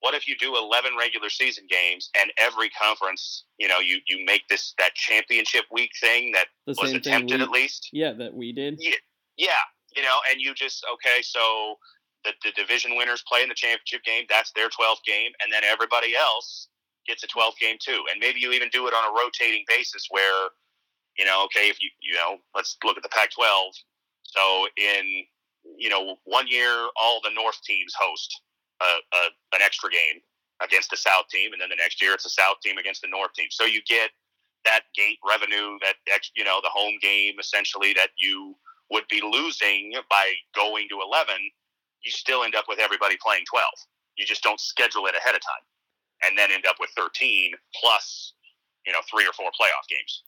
What 0.00 0.14
if 0.14 0.28
you 0.28 0.36
do 0.38 0.56
11 0.56 0.92
regular 0.98 1.30
season 1.30 1.64
games 1.68 2.10
and 2.20 2.30
every 2.36 2.68
conference, 2.70 3.44
you 3.58 3.66
know, 3.66 3.78
you, 3.78 3.98
you 4.06 4.24
make 4.24 4.42
this 4.48 4.74
that 4.78 4.94
championship 4.94 5.64
week 5.72 5.90
thing 6.00 6.32
that 6.32 6.46
the 6.66 6.74
was 6.80 6.92
attempted 6.92 7.38
we, 7.38 7.42
at 7.42 7.50
least? 7.50 7.88
Yeah, 7.92 8.12
that 8.12 8.34
we 8.34 8.52
did. 8.52 8.76
Yeah, 8.78 8.90
yeah, 9.36 9.64
you 9.96 10.02
know, 10.02 10.18
and 10.30 10.40
you 10.40 10.54
just, 10.54 10.84
okay, 10.92 11.22
so 11.22 11.76
the, 12.24 12.32
the 12.44 12.52
division 12.52 12.96
winners 12.96 13.24
play 13.26 13.42
in 13.42 13.48
the 13.48 13.54
championship 13.54 14.04
game. 14.04 14.24
That's 14.28 14.52
their 14.52 14.68
12th 14.68 15.02
game. 15.06 15.32
And 15.42 15.52
then 15.52 15.62
everybody 15.64 16.14
else 16.14 16.68
gets 17.06 17.24
a 17.24 17.28
12th 17.28 17.58
game 17.60 17.76
too. 17.80 18.02
And 18.12 18.20
maybe 18.20 18.40
you 18.40 18.52
even 18.52 18.68
do 18.70 18.86
it 18.86 18.94
on 18.94 19.10
a 19.10 19.16
rotating 19.16 19.64
basis 19.68 20.06
where, 20.10 20.50
you 21.18 21.24
know, 21.24 21.44
okay, 21.46 21.68
if 21.68 21.82
you, 21.82 21.90
you 22.00 22.14
know, 22.14 22.38
let's 22.54 22.76
look 22.84 22.96
at 22.96 23.02
the 23.02 23.08
Pac 23.08 23.30
12. 23.32 23.72
So 24.22 24.66
in 24.76 25.24
you 25.76 25.88
know, 25.88 26.16
one 26.24 26.46
year 26.48 26.70
all 26.96 27.20
the 27.22 27.30
North 27.34 27.60
teams 27.62 27.94
host 27.98 28.40
a, 28.80 29.16
a, 29.16 29.56
an 29.56 29.62
extra 29.62 29.90
game 29.90 30.20
against 30.62 30.90
the 30.90 30.96
South 30.96 31.28
team, 31.30 31.52
and 31.52 31.60
then 31.60 31.68
the 31.68 31.76
next 31.76 32.00
year 32.00 32.14
it's 32.14 32.26
a 32.26 32.30
South 32.30 32.60
team 32.62 32.78
against 32.78 33.02
the 33.02 33.08
North 33.08 33.32
team. 33.34 33.48
So 33.50 33.64
you 33.64 33.82
get 33.88 34.10
that 34.64 34.82
gate 34.94 35.18
revenue, 35.26 35.78
that 35.82 35.94
you 36.34 36.44
know, 36.44 36.60
the 36.62 36.70
home 36.70 36.98
game 37.02 37.34
essentially 37.40 37.92
that 37.94 38.10
you 38.16 38.54
would 38.90 39.04
be 39.08 39.20
losing 39.20 39.94
by 40.10 40.32
going 40.54 40.88
to 40.90 41.00
eleven. 41.00 41.36
You 42.04 42.10
still 42.10 42.44
end 42.44 42.54
up 42.54 42.66
with 42.68 42.78
everybody 42.78 43.16
playing 43.22 43.44
twelve. 43.48 43.74
You 44.16 44.24
just 44.24 44.42
don't 44.42 44.60
schedule 44.60 45.06
it 45.06 45.14
ahead 45.14 45.34
of 45.34 45.42
time, 45.42 45.64
and 46.24 46.36
then 46.38 46.50
end 46.50 46.64
up 46.66 46.76
with 46.80 46.90
thirteen 46.96 47.52
plus, 47.74 48.34
you 48.86 48.92
know, 48.92 49.00
three 49.10 49.26
or 49.26 49.32
four 49.32 49.50
playoff 49.60 49.86
games. 49.88 50.22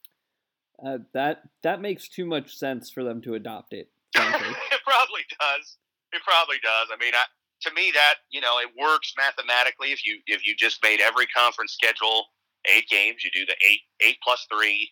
Uh, 0.85 0.99
that 1.13 1.43
that 1.63 1.81
makes 1.81 2.09
too 2.09 2.25
much 2.25 2.57
sense 2.57 2.91
for 2.91 3.03
them 3.03 3.21
to 3.23 3.35
adopt 3.35 3.73
it. 3.73 3.91
it 4.15 4.81
probably 4.85 5.23
does. 5.41 5.77
It 6.13 6.23
probably 6.25 6.57
does. 6.63 6.89
I 6.93 6.97
mean, 7.01 7.13
I, 7.15 7.25
to 7.63 7.75
me, 7.75 7.91
that 7.95 8.17
you 8.31 8.41
know, 8.41 8.59
it 8.61 8.69
works 8.79 9.13
mathematically. 9.17 9.89
If 9.93 10.07
you 10.07 10.21
if 10.27 10.47
you 10.47 10.55
just 10.55 10.83
made 10.83 11.01
every 11.01 11.27
conference 11.27 11.73
schedule 11.73 12.27
eight 12.67 12.89
games, 12.89 13.25
you 13.25 13.31
do 13.33 13.45
the 13.45 13.57
eight 13.69 13.81
eight 14.01 14.17
plus 14.23 14.47
three. 14.53 14.91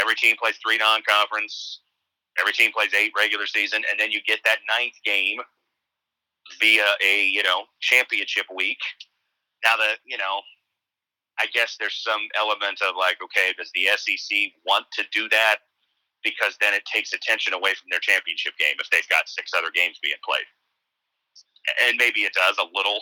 Every 0.00 0.14
team 0.14 0.36
plays 0.40 0.56
three 0.64 0.78
non-conference. 0.78 1.80
Every 2.38 2.52
team 2.52 2.70
plays 2.70 2.94
eight 2.94 3.12
regular 3.16 3.46
season, 3.46 3.82
and 3.90 3.98
then 3.98 4.12
you 4.12 4.20
get 4.26 4.38
that 4.44 4.58
ninth 4.68 4.94
game 5.04 5.38
via 6.60 6.84
a 7.04 7.24
you 7.26 7.42
know 7.42 7.64
championship 7.80 8.46
week. 8.54 8.78
Now 9.64 9.76
that 9.76 9.96
you 10.04 10.18
know, 10.18 10.40
I 11.38 11.46
guess 11.52 11.76
there's 11.78 12.00
some 12.02 12.20
element 12.38 12.80
of 12.82 12.96
like, 12.96 13.18
okay, 13.22 13.52
does 13.56 13.70
the 13.74 13.88
SEC 13.96 14.52
want 14.66 14.86
to 14.92 15.04
do 15.12 15.28
that? 15.30 15.58
because 16.22 16.56
then 16.60 16.74
it 16.74 16.84
takes 16.84 17.12
attention 17.12 17.52
away 17.54 17.70
from 17.74 17.88
their 17.90 18.00
championship 18.00 18.52
game 18.58 18.74
if 18.78 18.88
they've 18.90 19.08
got 19.08 19.28
six 19.28 19.52
other 19.56 19.70
games 19.74 19.98
being 20.02 20.14
played. 20.24 20.46
And 21.86 21.96
maybe 21.98 22.20
it 22.20 22.32
does 22.34 22.56
a 22.58 22.66
little. 22.74 22.98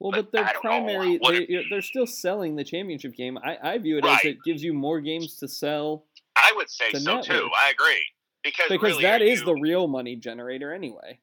Well, 0.00 0.12
but, 0.12 0.32
but 0.32 0.32
their 0.32 0.60
primary, 0.60 1.18
they, 1.22 1.64
they're 1.70 1.82
still 1.82 2.06
selling 2.06 2.56
the 2.56 2.64
championship 2.64 3.14
game. 3.14 3.38
I, 3.38 3.56
I 3.62 3.78
view 3.78 3.98
it 3.98 4.04
right. 4.04 4.18
as 4.18 4.32
it 4.32 4.36
gives 4.44 4.62
you 4.62 4.74
more 4.74 5.00
games 5.00 5.36
to 5.38 5.48
sell. 5.48 6.04
I 6.36 6.52
would 6.56 6.68
say 6.68 6.92
so 6.92 6.98
network. 6.98 7.24
too. 7.24 7.48
I 7.54 7.70
agree 7.70 8.04
because 8.44 8.68
because 8.68 8.90
really, 8.90 9.02
that 9.04 9.22
is 9.22 9.40
you, 9.40 9.46
the 9.46 9.54
real 9.54 9.88
money 9.88 10.16
generator 10.16 10.72
anyway. 10.72 11.18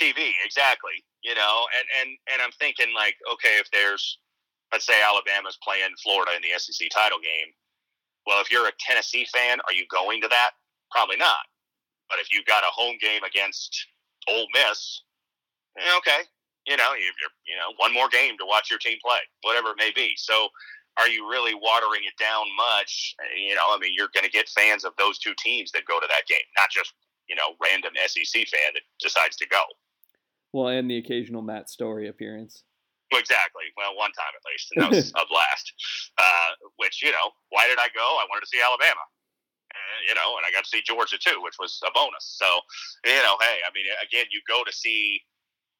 TV, 0.00 0.32
exactly. 0.44 1.02
You 1.24 1.34
know, 1.34 1.66
and 1.76 1.86
and 2.00 2.08
and 2.32 2.38
I'm 2.42 2.52
thinking 2.58 2.94
like, 2.94 3.16
okay, 3.32 3.58
if 3.58 3.70
there's, 3.72 4.18
let's 4.72 4.86
say 4.86 4.94
Alabama's 5.02 5.58
playing 5.64 5.96
Florida 6.02 6.32
in 6.36 6.42
the 6.42 6.54
SEC 6.58 6.88
title 6.92 7.18
game, 7.18 7.50
well, 8.26 8.40
if 8.40 8.50
you're 8.50 8.68
a 8.68 8.78
Tennessee 8.78 9.26
fan, 9.32 9.58
are 9.66 9.74
you 9.74 9.86
going 9.90 10.20
to 10.22 10.28
that? 10.28 10.52
Probably 10.90 11.16
not. 11.16 11.50
But 12.08 12.20
if 12.20 12.32
you've 12.32 12.46
got 12.46 12.62
a 12.62 12.70
home 12.70 12.96
game 13.00 13.24
against 13.24 13.74
Ole 14.30 14.46
Miss, 14.54 15.02
eh, 15.78 15.98
okay, 15.98 16.22
you 16.66 16.76
know, 16.76 16.94
you're, 16.94 17.34
you 17.48 17.56
know, 17.58 17.74
one 17.78 17.92
more 17.92 18.08
game 18.08 18.38
to 18.38 18.46
watch 18.46 18.70
your 18.70 18.78
team 18.78 18.98
play, 19.02 19.18
whatever 19.42 19.70
it 19.70 19.78
may 19.78 19.90
be. 19.94 20.14
So, 20.16 20.48
are 20.96 21.08
you 21.08 21.28
really 21.28 21.52
watering 21.52 22.08
it 22.08 22.16
down 22.16 22.46
much? 22.56 23.14
You 23.36 23.54
know, 23.54 23.68
I 23.68 23.78
mean, 23.78 23.92
you're 23.94 24.08
going 24.14 24.24
to 24.24 24.30
get 24.30 24.48
fans 24.48 24.84
of 24.84 24.94
those 24.96 25.18
two 25.18 25.34
teams 25.36 25.70
that 25.72 25.84
go 25.84 26.00
to 26.00 26.06
that 26.08 26.24
game, 26.26 26.46
not 26.56 26.70
just 26.70 26.94
you 27.28 27.34
know, 27.34 27.54
random 27.62 27.92
SEC 28.06 28.46
fan 28.48 28.70
that 28.74 28.82
decides 29.00 29.36
to 29.36 29.46
go. 29.48 29.62
Well, 30.56 30.72
and 30.72 30.88
the 30.88 30.96
occasional 30.96 31.44
Matt 31.44 31.68
Story 31.68 32.08
appearance. 32.08 32.64
Exactly. 33.12 33.68
Well, 33.76 33.92
one 33.92 34.08
time 34.16 34.32
at 34.32 34.40
least, 34.48 34.72
and 34.72 34.78
that 34.80 34.88
was 34.88 35.12
a 35.20 35.28
blast. 35.28 35.68
Uh, 36.16 36.50
which 36.80 37.04
you 37.04 37.12
know, 37.12 37.28
why 37.52 37.68
did 37.68 37.76
I 37.76 37.92
go? 37.92 38.00
I 38.00 38.24
wanted 38.32 38.48
to 38.48 38.48
see 38.48 38.64
Alabama. 38.64 39.04
Uh, 39.68 39.98
you 40.08 40.16
know, 40.16 40.40
and 40.40 40.48
I 40.48 40.50
got 40.56 40.64
to 40.64 40.72
see 40.72 40.80
Georgia 40.80 41.20
too, 41.20 41.44
which 41.44 41.60
was 41.60 41.76
a 41.84 41.92
bonus. 41.92 42.40
So, 42.40 42.48
you 43.04 43.20
know, 43.20 43.36
hey, 43.36 43.60
I 43.68 43.70
mean, 43.76 43.84
again, 44.00 44.32
you 44.32 44.40
go 44.48 44.64
to 44.64 44.72
see 44.72 45.20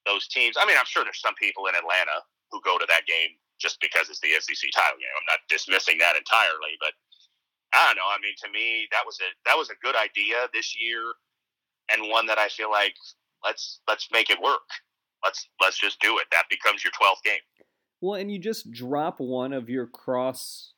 those 0.04 0.28
teams. 0.28 0.60
I 0.60 0.68
mean, 0.68 0.76
I'm 0.76 0.84
sure 0.84 1.08
there's 1.08 1.24
some 1.24 1.40
people 1.40 1.72
in 1.72 1.74
Atlanta 1.74 2.20
who 2.52 2.60
go 2.60 2.76
to 2.76 2.84
that 2.84 3.08
game 3.08 3.32
just 3.56 3.80
because 3.80 4.12
it's 4.12 4.20
the 4.20 4.36
SEC 4.36 4.68
title 4.76 5.00
game. 5.00 5.16
I'm 5.16 5.24
not 5.32 5.40
dismissing 5.48 5.96
that 6.04 6.20
entirely, 6.20 6.76
but 6.84 6.92
I 7.72 7.80
don't 7.88 7.96
know. 7.96 8.12
I 8.12 8.20
mean, 8.20 8.36
to 8.44 8.52
me, 8.52 8.92
that 8.92 9.08
was 9.08 9.16
a 9.24 9.32
that 9.48 9.56
was 9.56 9.72
a 9.72 9.80
good 9.80 9.96
idea 9.96 10.52
this 10.52 10.76
year, 10.76 11.16
and 11.88 12.12
one 12.12 12.28
that 12.28 12.36
I 12.36 12.52
feel 12.52 12.68
like 12.68 12.92
let's 13.44 13.80
let's 13.88 14.08
make 14.12 14.30
it 14.30 14.40
work 14.42 14.62
let's 15.26 15.48
let's 15.60 15.78
just 15.78 16.00
do 16.00 16.18
it. 16.18 16.26
That 16.30 16.44
becomes 16.48 16.84
your 16.84 16.92
twelfth 16.92 17.22
game. 17.22 17.40
Well, 18.00 18.20
and 18.20 18.30
you 18.30 18.38
just 18.38 18.70
drop 18.70 19.20
one 19.20 19.52
of 19.52 19.68
your 19.68 19.86
cross. 19.86 20.72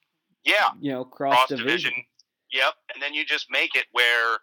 Yeah. 0.44 0.70
You 0.80 0.92
know, 0.92 1.04
cross, 1.04 1.34
cross 1.34 1.48
division. 1.48 1.66
division. 1.90 2.04
Yep, 2.52 2.74
and 2.94 3.02
then 3.02 3.12
you 3.12 3.26
just 3.26 3.48
make 3.50 3.74
it 3.74 3.84
where, 3.92 4.38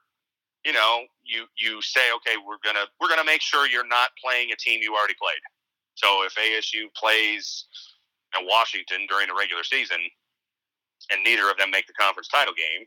you 0.64 0.74
know, 0.74 1.06
you 1.24 1.46
you 1.58 1.82
say, 1.82 2.14
okay, 2.18 2.38
we're 2.46 2.62
gonna 2.64 2.86
we're 3.02 3.10
gonna 3.10 3.26
make 3.26 3.42
sure 3.42 3.68
you're 3.68 3.88
not 3.88 4.10
playing 4.24 4.52
a 4.52 4.56
team 4.56 4.82
you 4.82 4.94
already 4.94 5.16
played. 5.20 5.42
So 5.96 6.24
if 6.24 6.36
ASU 6.36 6.94
plays 6.96 7.66
you 8.34 8.42
know, 8.42 8.48
Washington 8.48 9.08
during 9.10 9.28
the 9.28 9.34
regular 9.34 9.64
season, 9.64 9.98
and 11.12 11.24
neither 11.24 11.50
of 11.50 11.58
them 11.58 11.72
make 11.72 11.88
the 11.88 11.94
conference 11.94 12.28
title 12.28 12.54
game, 12.54 12.86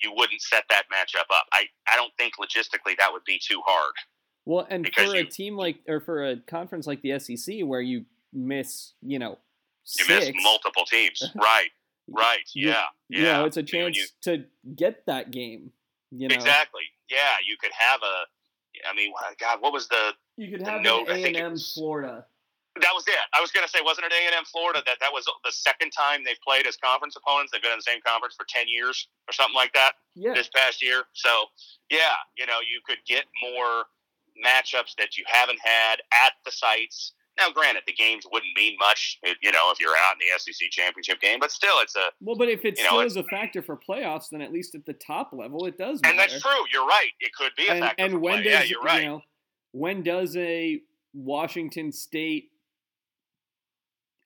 you 0.00 0.14
wouldn't 0.16 0.40
set 0.40 0.64
that 0.70 0.84
matchup 0.88 1.28
up. 1.34 1.44
I, 1.52 1.64
I 1.92 1.96
don't 1.96 2.12
think 2.16 2.34
logistically 2.40 2.96
that 2.98 3.12
would 3.12 3.24
be 3.26 3.38
too 3.44 3.60
hard. 3.66 3.92
Well, 4.50 4.66
and 4.68 4.82
because 4.82 5.10
for 5.10 5.16
you, 5.16 5.22
a 5.22 5.24
team 5.24 5.56
like, 5.56 5.76
or 5.86 6.00
for 6.00 6.26
a 6.26 6.36
conference 6.36 6.84
like 6.84 7.00
the 7.02 7.16
SEC, 7.20 7.60
where 7.60 7.80
you 7.80 8.04
miss, 8.32 8.94
you 9.00 9.20
know, 9.20 9.38
you 9.96 10.04
miss 10.08 10.28
multiple 10.42 10.84
teams, 10.90 11.22
right? 11.36 11.68
Right. 12.08 12.42
You, 12.52 12.70
yeah. 12.70 12.82
You 13.08 13.22
yeah. 13.22 13.32
know, 13.34 13.44
it's 13.44 13.58
a 13.58 13.62
chance 13.62 13.96
you, 13.96 14.06
to 14.22 14.44
get 14.74 15.06
that 15.06 15.30
game. 15.30 15.70
You 16.10 16.26
know? 16.26 16.34
Exactly. 16.34 16.82
Yeah. 17.08 17.38
You 17.46 17.56
could 17.60 17.70
have 17.78 18.00
a. 18.02 18.90
I 18.90 18.96
mean, 18.96 19.12
God, 19.38 19.58
what 19.60 19.72
was 19.72 19.86
the? 19.86 20.14
You 20.36 20.50
could 20.50 20.66
have 20.66 20.82
note, 20.82 21.08
an 21.08 21.18
A 21.18 21.26
and 21.26 21.36
M 21.36 21.56
Florida. 21.56 22.26
That 22.80 22.90
was 22.92 23.06
it. 23.06 23.14
I 23.32 23.40
was 23.40 23.52
going 23.52 23.64
to 23.64 23.70
say, 23.70 23.78
wasn't 23.84 24.06
it 24.06 24.12
A 24.12 24.26
and 24.26 24.34
M 24.34 24.44
Florida 24.50 24.82
that 24.84 24.96
that 24.98 25.12
was 25.12 25.26
the 25.44 25.52
second 25.52 25.92
time 25.92 26.24
they've 26.24 26.42
played 26.42 26.66
as 26.66 26.76
conference 26.76 27.14
opponents? 27.14 27.52
They've 27.52 27.62
been 27.62 27.70
in 27.70 27.78
the 27.78 27.86
same 27.86 28.00
conference 28.04 28.34
for 28.34 28.46
ten 28.48 28.66
years 28.66 29.06
or 29.28 29.32
something 29.32 29.54
like 29.54 29.72
that. 29.74 29.92
Yeah. 30.16 30.34
This 30.34 30.50
past 30.52 30.82
year, 30.82 31.04
so 31.12 31.30
yeah, 31.88 32.18
you 32.36 32.46
know, 32.46 32.58
you 32.58 32.80
could 32.84 32.98
get 33.06 33.26
more 33.42 33.86
matchups 34.44 34.94
that 34.98 35.16
you 35.16 35.24
haven't 35.26 35.58
had 35.62 35.96
at 36.12 36.32
the 36.44 36.50
sites. 36.50 37.12
Now, 37.38 37.50
granted, 37.50 37.84
the 37.86 37.92
games 37.92 38.24
wouldn't 38.30 38.52
mean 38.56 38.76
much, 38.78 39.18
you 39.24 39.52
know, 39.52 39.70
if 39.70 39.80
you're 39.80 39.96
out 39.96 40.14
in 40.14 40.18
the 40.18 40.38
SEC 40.38 40.68
championship 40.70 41.20
game, 41.20 41.38
but 41.40 41.50
still, 41.50 41.74
it's 41.80 41.96
a 41.96 42.10
well. 42.20 42.36
But 42.36 42.48
if 42.48 42.64
it 42.64 42.76
you 42.76 42.84
know, 42.84 42.90
still 42.90 43.00
is 43.00 43.16
a 43.16 43.24
factor 43.24 43.62
for 43.62 43.78
playoffs, 43.78 44.28
then 44.30 44.42
at 44.42 44.52
least 44.52 44.74
at 44.74 44.84
the 44.84 44.92
top 44.94 45.30
level, 45.32 45.64
it 45.66 45.78
does. 45.78 46.02
Matter. 46.02 46.10
and 46.10 46.18
that's 46.18 46.42
true. 46.42 46.64
You're 46.72 46.86
right. 46.86 47.10
It 47.20 47.32
could 47.32 47.52
be 47.56 47.66
a 47.68 47.72
and, 47.72 47.80
factor. 47.80 48.04
and 48.04 48.20
when 48.20 48.42
play. 48.42 48.44
does 48.44 48.52
yeah, 48.52 48.62
you're 48.64 48.82
right. 48.82 49.02
you 49.02 49.08
know 49.08 49.22
when 49.72 50.02
does 50.02 50.36
a 50.36 50.80
Washington 51.14 51.92
State 51.92 52.50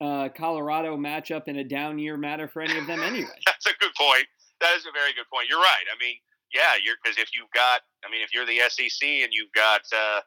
uh, 0.01 0.29
Colorado 0.35 0.97
matchup 0.97 1.49
in 1.49 1.57
a 1.57 1.65
down 1.65 1.99
year 1.99 2.17
matter 2.17 2.49
for 2.49 2.63
any 2.63 2.79
of 2.79 2.87
them 2.87 3.01
anyway? 3.01 3.29
That's 3.47 3.67
a 3.67 3.75
good 3.81 3.93
point. 3.99 4.27
That 4.61 4.75
is 4.77 4.87
a 4.87 4.93
very 4.93 5.13
good 5.15 5.27
point. 5.33 5.49
You're 5.49 5.61
right. 5.61 5.85
I 5.93 6.03
mean, 6.03 6.17
yeah, 6.55 6.79
you're 6.83 6.97
because 7.03 7.19
if 7.19 7.35
you've 7.35 7.51
got, 7.53 7.83
I 8.07 8.11
mean, 8.11 8.23
if 8.23 8.33
you're 8.33 8.47
the 8.47 8.63
SEC 8.71 9.03
and 9.03 9.35
you've 9.35 9.53
got, 9.53 9.83
uh, 9.93 10.23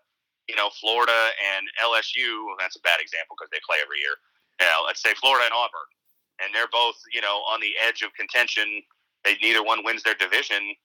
you 0.48 0.56
know, 0.56 0.70
Florida 0.80 1.32
and 1.56 1.66
LSU, 1.82 2.46
well, 2.46 2.60
that's 2.60 2.76
a 2.76 2.84
bad 2.84 3.00
example 3.00 3.36
because 3.40 3.50
they 3.52 3.64
play 3.66 3.78
every 3.82 4.00
year. 4.00 4.16
Know, 4.60 4.84
let's 4.86 5.02
say 5.02 5.14
Florida 5.14 5.46
and 5.46 5.54
Auburn, 5.54 5.88
and 6.44 6.54
they're 6.54 6.72
both, 6.72 6.96
you 7.14 7.22
know, 7.22 7.46
on 7.48 7.62
the 7.62 7.74
edge 7.88 8.02
of 8.02 8.14
contention. 8.14 8.82
They 9.24 9.38
neither 9.42 9.64
one 9.64 9.84
wins 9.86 10.04
their 10.04 10.16
division. 10.16 10.76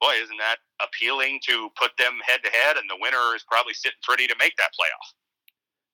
Boy, 0.00 0.14
isn't 0.20 0.36
that 0.38 0.56
appealing 0.82 1.40
to 1.48 1.70
put 1.80 1.92
them 1.96 2.18
head 2.26 2.40
to 2.44 2.50
head, 2.50 2.76
and 2.76 2.90
the 2.90 2.98
winner 3.00 3.34
is 3.34 3.44
probably 3.48 3.72
sitting 3.72 3.98
pretty 4.02 4.26
to 4.26 4.34
make 4.38 4.56
that 4.58 4.70
playoff. 4.78 5.14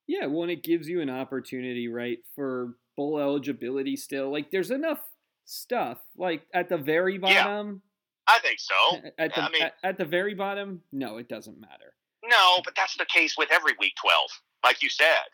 Yeah, 0.06 0.26
well, 0.26 0.42
and 0.42 0.50
it 0.50 0.64
gives 0.64 0.88
you 0.88 1.00
an 1.02 1.10
opportunity, 1.10 1.86
right, 1.88 2.18
for 2.34 2.74
bowl 2.96 3.18
eligibility 3.20 3.96
still. 3.96 4.32
Like, 4.32 4.50
there's 4.50 4.70
enough 4.72 4.98
stuff. 5.44 5.98
Like, 6.16 6.46
at 6.52 6.68
the 6.68 6.78
very 6.78 7.14
Yeah. 7.14 7.44
bottom, 7.44 7.82
I 8.30 8.38
think 8.40 8.58
so. 8.60 9.00
at 9.18 9.34
the 9.34 9.42
I 9.42 9.50
mean- 9.50 9.62
at, 9.62 9.74
at 9.82 9.98
the 9.98 10.04
very 10.04 10.34
bottom, 10.34 10.80
no, 10.92 11.18
it 11.18 11.28
doesn't 11.28 11.60
matter. 11.60 11.94
No, 12.24 12.60
but 12.64 12.74
that's 12.76 12.96
the 12.96 13.06
case 13.06 13.34
with 13.36 13.50
every 13.50 13.72
week 13.80 13.94
twelve, 14.00 14.28
like 14.62 14.82
you 14.82 14.88
said. 14.90 15.26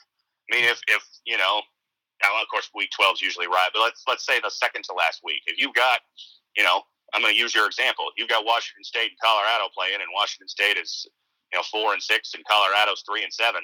I 0.51 0.57
mean, 0.57 0.65
if 0.65 0.81
if 0.89 1.03
you 1.27 1.37
know, 1.37 1.61
now 2.23 2.31
of 2.41 2.49
course 2.49 2.71
week 2.75 2.91
twelve 2.95 3.15
is 3.17 3.23
usually 3.23 3.49
right, 3.49 3.69
but 3.75 3.81
let's 3.83 4.03
let's 4.09 4.25
say 4.25 4.41
the 4.41 4.51
second 4.51 4.85
to 4.85 4.95
last 4.95 5.21
week. 5.25 5.43
If 5.47 5.59
you've 5.59 5.75
got, 5.75 6.01
you 6.57 6.63
know, 6.65 6.83
I'm 7.13 7.23
going 7.23 7.35
to 7.35 7.39
use 7.39 7.55
your 7.55 7.67
example. 7.67 8.07
You've 8.17 8.29
got 8.29 8.45
Washington 8.47 8.85
State 8.85 9.11
and 9.11 9.19
Colorado 9.23 9.69
playing, 9.77 9.97
and 10.01 10.09
Washington 10.15 10.49
State 10.49 10.77
is 10.79 11.07
you 11.53 11.59
know 11.59 11.65
four 11.71 11.93
and 11.93 12.03
six, 12.03 12.35
and 12.35 12.45
Colorado's 12.47 13.03
three 13.07 13.23
and 13.25 13.33
seven. 13.33 13.61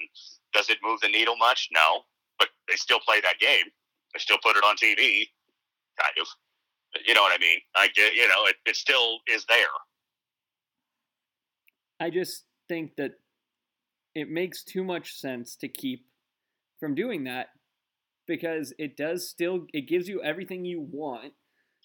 Does 0.53 0.69
it 0.69 0.79
move 0.83 1.01
the 1.01 1.09
needle 1.09 1.37
much? 1.39 1.69
No, 1.73 2.03
but 2.39 2.49
they 2.69 2.77
still 2.77 3.01
play 3.01 3.21
that 3.23 3.39
game. 3.41 3.71
They 4.13 4.19
still 4.19 4.39
put 4.43 4.57
it 4.57 4.65
on 4.65 4.77
TV, 4.77 5.31
kind 5.99 6.17
of. 6.21 6.27
You 7.07 7.15
know 7.15 7.23
what 7.23 7.33
I 7.35 7.41
mean? 7.41 7.59
I 7.75 7.89
get, 7.89 8.15
you 8.15 8.29
know, 8.29 8.47
it, 8.47 8.57
it 8.67 8.77
still 8.77 9.19
is 9.27 9.45
there. 9.47 9.67
I 12.01 12.11
just 12.11 12.45
think 12.69 12.97
that 12.97 13.13
it 14.15 14.29
makes 14.29 14.63
too 14.63 14.85
much 14.85 15.15
sense 15.19 15.57
to 15.57 15.69
keep 15.69 16.05
from 16.81 16.95
doing 16.95 17.25
that 17.25 17.49
because 18.27 18.73
it 18.79 18.97
does 18.97 19.29
still 19.29 19.67
it 19.73 19.89
gives 19.89 20.09
you 20.09 20.23
everything 20.23 20.65
you 20.65 20.81
want, 20.81 21.33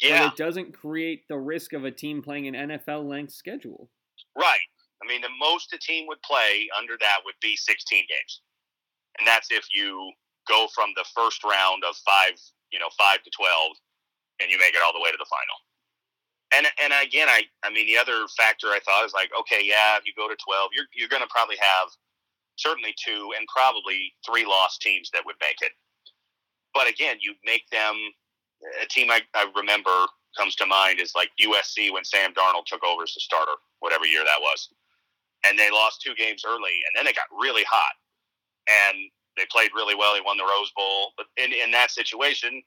Yeah. 0.01 0.23
but 0.25 0.33
it 0.33 0.37
doesn't 0.37 0.73
create 0.73 1.27
the 1.29 1.37
risk 1.37 1.73
of 1.73 1.85
a 1.85 1.91
team 1.91 2.21
playing 2.21 2.47
an 2.47 2.69
NFL 2.69 3.07
length 3.07 3.33
schedule. 3.33 3.89
Right. 4.37 4.59
I 5.03 5.07
mean, 5.07 5.21
the 5.21 5.29
most 5.39 5.71
a 5.73 5.77
team 5.77 6.05
would 6.07 6.21
play 6.23 6.67
under 6.77 6.97
that 6.99 7.19
would 7.23 7.35
be 7.41 7.55
16 7.55 8.05
games. 8.09 8.41
And 9.19 9.27
that's 9.27 9.47
if 9.51 9.65
you 9.71 10.11
go 10.47 10.67
from 10.73 10.89
the 10.95 11.05
first 11.15 11.43
round 11.43 11.83
of 11.87 11.95
five, 11.97 12.33
you 12.71 12.79
know, 12.79 12.89
five 12.97 13.21
to 13.23 13.29
12, 13.29 13.71
and 14.39 14.51
you 14.51 14.57
make 14.59 14.75
it 14.75 14.81
all 14.85 14.93
the 14.93 15.01
way 15.01 15.11
to 15.11 15.19
the 15.19 15.29
final. 15.29 15.57
And 16.55 16.65
and 16.79 16.93
again, 17.03 17.27
I 17.27 17.43
I 17.63 17.69
mean, 17.69 17.87
the 17.87 17.97
other 17.97 18.27
factor 18.37 18.67
I 18.67 18.79
thought 18.85 19.05
is 19.05 19.13
like, 19.13 19.29
okay, 19.39 19.61
yeah, 19.63 19.97
if 19.97 20.05
you 20.05 20.13
go 20.15 20.29
to 20.29 20.37
12, 20.37 20.71
you're 20.73 20.87
you're 20.95 21.11
going 21.11 21.23
to 21.23 21.31
probably 21.33 21.57
have 21.59 21.89
certainly 22.55 22.95
two 22.97 23.33
and 23.37 23.47
probably 23.51 24.13
three 24.25 24.45
lost 24.45 24.81
teams 24.81 25.09
that 25.13 25.25
would 25.25 25.35
make 25.41 25.61
it. 25.61 25.71
But 26.73 26.89
again, 26.89 27.17
you 27.21 27.33
make 27.45 27.67
them 27.71 27.95
a 28.81 28.85
team 28.87 29.11
I, 29.11 29.21
I 29.35 29.49
remember 29.55 29.91
comes 30.37 30.55
to 30.55 30.65
mind 30.65 30.99
is 30.99 31.13
like 31.15 31.29
USC 31.41 31.91
when 31.91 32.03
Sam 32.05 32.33
Darnold 32.33 32.65
took 32.65 32.83
over 32.83 33.03
as 33.03 33.13
the 33.13 33.21
starter, 33.21 33.57
whatever 33.79 34.05
year 34.05 34.23
that 34.23 34.41
was. 34.41 34.69
And 35.45 35.57
they 35.57 35.69
lost 35.71 36.01
two 36.01 36.15
games 36.15 36.43
early, 36.47 36.81
and 36.85 36.93
then 36.95 37.05
they 37.05 37.13
got 37.13 37.29
really 37.31 37.63
hot. 37.69 37.95
And 38.67 38.97
they 39.37 39.45
played 39.51 39.71
really 39.75 39.95
well. 39.95 40.13
They 40.13 40.21
won 40.25 40.37
the 40.37 40.43
Rose 40.43 40.71
Bowl. 40.75 41.13
But 41.15 41.27
in, 41.37 41.53
in 41.53 41.71
that 41.71 41.91
situation, 41.91 42.61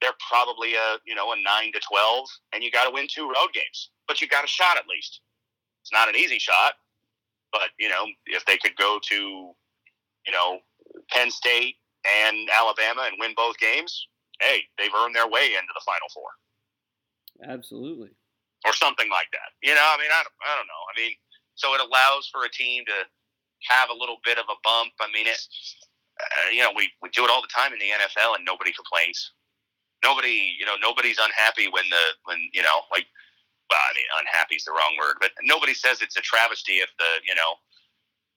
they're 0.00 0.16
probably 0.28 0.74
a 0.74 0.98
you 1.06 1.14
know 1.14 1.32
a 1.32 1.36
nine 1.36 1.72
to 1.72 1.80
twelve, 1.80 2.28
and 2.52 2.62
you 2.62 2.70
got 2.70 2.84
to 2.84 2.90
win 2.92 3.06
two 3.08 3.26
road 3.26 3.52
games. 3.52 3.90
But 4.06 4.20
you 4.20 4.28
got 4.28 4.44
a 4.44 4.48
shot 4.48 4.76
at 4.76 4.86
least. 4.88 5.20
It's 5.82 5.92
not 5.92 6.08
an 6.08 6.16
easy 6.16 6.38
shot, 6.38 6.74
but 7.52 7.70
you 7.78 7.88
know 7.88 8.06
if 8.26 8.44
they 8.46 8.56
could 8.56 8.76
go 8.76 8.98
to 9.10 9.16
you 9.16 10.32
know 10.32 10.58
Penn 11.10 11.30
State 11.30 11.76
and 12.06 12.48
Alabama 12.50 13.02
and 13.06 13.16
win 13.18 13.32
both 13.36 13.58
games, 13.58 14.08
hey, 14.40 14.62
they've 14.78 14.94
earned 14.94 15.14
their 15.14 15.28
way 15.28 15.54
into 15.54 15.72
the 15.74 15.82
Final 15.84 16.08
Four 16.14 16.30
Absolutely. 17.44 18.10
or 18.64 18.72
something 18.72 19.10
like 19.10 19.28
that. 19.32 19.50
You 19.62 19.74
know, 19.74 19.82
I 19.82 19.96
mean, 19.98 20.10
I 20.10 20.22
don't, 20.22 20.38
I 20.46 20.52
don't 20.56 20.70
know. 20.70 20.82
I 20.88 20.94
mean, 20.98 21.12
so 21.54 21.74
it 21.74 21.80
allows 21.80 22.28
for 22.30 22.44
a 22.44 22.50
team 22.50 22.84
to 22.86 22.98
have 23.66 23.90
a 23.90 23.96
little 23.98 24.18
bit 24.24 24.38
of 24.38 24.46
a 24.46 24.58
bump. 24.62 24.94
I 25.00 25.10
mean, 25.12 25.26
it, 25.26 25.38
uh, 26.20 26.50
you 26.54 26.62
know, 26.62 26.70
we, 26.74 26.90
we 27.02 27.10
do 27.10 27.24
it 27.24 27.30
all 27.30 27.42
the 27.42 27.50
time 27.50 27.72
in 27.72 27.78
the 27.78 27.90
NFL 27.90 28.36
and 28.36 28.44
nobody 28.44 28.72
complains. 28.72 29.32
Nobody, 30.04 30.54
you 30.58 30.64
know, 30.66 30.74
nobody's 30.80 31.18
unhappy 31.18 31.68
when 31.68 31.84
the, 31.90 32.04
when, 32.24 32.38
you 32.52 32.62
know, 32.62 32.86
like, 32.92 33.06
well, 33.70 33.80
I 33.82 33.92
mean, 33.94 34.06
unhappy 34.20 34.56
is 34.56 34.64
the 34.64 34.72
wrong 34.72 34.94
word, 34.98 35.16
but 35.20 35.30
nobody 35.42 35.74
says 35.74 36.00
it's 36.00 36.16
a 36.16 36.22
travesty 36.22 36.80
if 36.80 36.88
the, 36.98 37.20
you 37.26 37.34
know, 37.34 37.58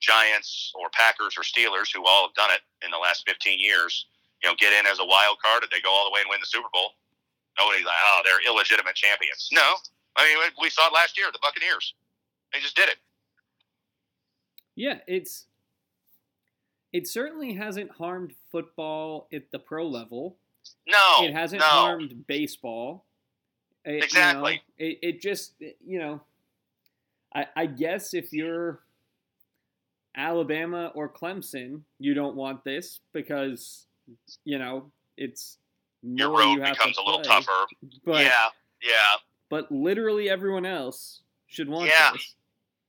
Giants 0.02 0.74
or 0.76 0.90
Packers 0.92 1.38
or 1.38 1.44
Steelers, 1.46 1.94
who 1.94 2.06
all 2.06 2.28
have 2.28 2.34
done 2.36 2.50
it 2.52 2.62
in 2.84 2.90
the 2.92 2.98
last 2.98 3.24
15 3.28 3.60
years, 3.60 4.08
you 4.44 4.50
know, 4.50 4.56
get 4.58 4.74
in 4.74 4.88
as 4.88 4.98
a 5.00 5.06
wild 5.06 5.38
card 5.40 5.62
and 5.64 5.72
they 5.72 5.80
go 5.82 5.92
all 5.94 6.06
the 6.06 6.12
way 6.12 6.22
and 6.22 6.30
win 6.30 6.40
the 6.42 6.50
Super 6.50 6.68
Bowl. 6.74 6.98
Nobody's 7.60 7.86
like, 7.86 7.96
oh, 8.10 8.22
they're 8.26 8.42
illegitimate 8.52 8.96
champions. 8.96 9.50
No, 9.54 9.62
I 10.16 10.28
mean, 10.28 10.38
we- 10.40 10.64
we 10.66 10.70
saw 10.70 10.88
it 10.88 10.94
last 10.94 11.18
year, 11.18 11.28
the 11.32 11.40
Buccaneers. 11.42 11.94
They 12.52 12.60
just 12.60 12.76
did 12.76 12.90
it. 12.90 12.98
Yeah, 14.76 15.00
it's 15.08 15.46
it 16.92 17.08
certainly 17.08 17.54
hasn't 17.54 17.92
harmed 17.92 18.34
football 18.52 19.28
at 19.32 19.52
the 19.52 19.60
pro 19.60 19.88
level. 19.88 20.38
No, 20.88 21.24
it 21.26 21.34
hasn't 21.34 21.62
no. 21.62 21.66
harmed 21.66 22.26
baseball. 22.28 23.06
It- 23.86 23.92
you 23.92 23.98
know, 24.00 24.04
Exactly. 24.06 24.62
it, 24.78 25.00
it 25.02 25.22
just 25.22 25.54
you 25.60 26.00
know, 26.00 26.22
I 27.34 27.48
I 27.56 27.66
guess 27.66 28.14
if 28.14 28.32
you're 28.34 28.82
Alabama 30.16 30.92
or 30.94 31.08
Clemson, 31.10 31.82
you 32.00 32.14
don't 32.14 32.36
want 32.36 32.64
this 32.64 33.00
because 33.14 33.86
you 34.44 34.60
know 34.60 34.92
it's 35.18 35.58
Your 36.04 36.30
road 36.30 36.54
you 36.54 36.60
becomes 36.62 36.98
a 36.98 37.02
little 37.04 37.22
tougher. 37.22 37.66
But 38.06 38.26
yeah, 38.26 38.48
yeah. 38.84 39.18
but 39.50 39.72
literally 39.72 40.30
everyone 40.30 40.66
else 40.66 41.22
should 41.48 41.70
want 41.70 41.88
Yeah. 41.88 42.12
this. 42.14 42.36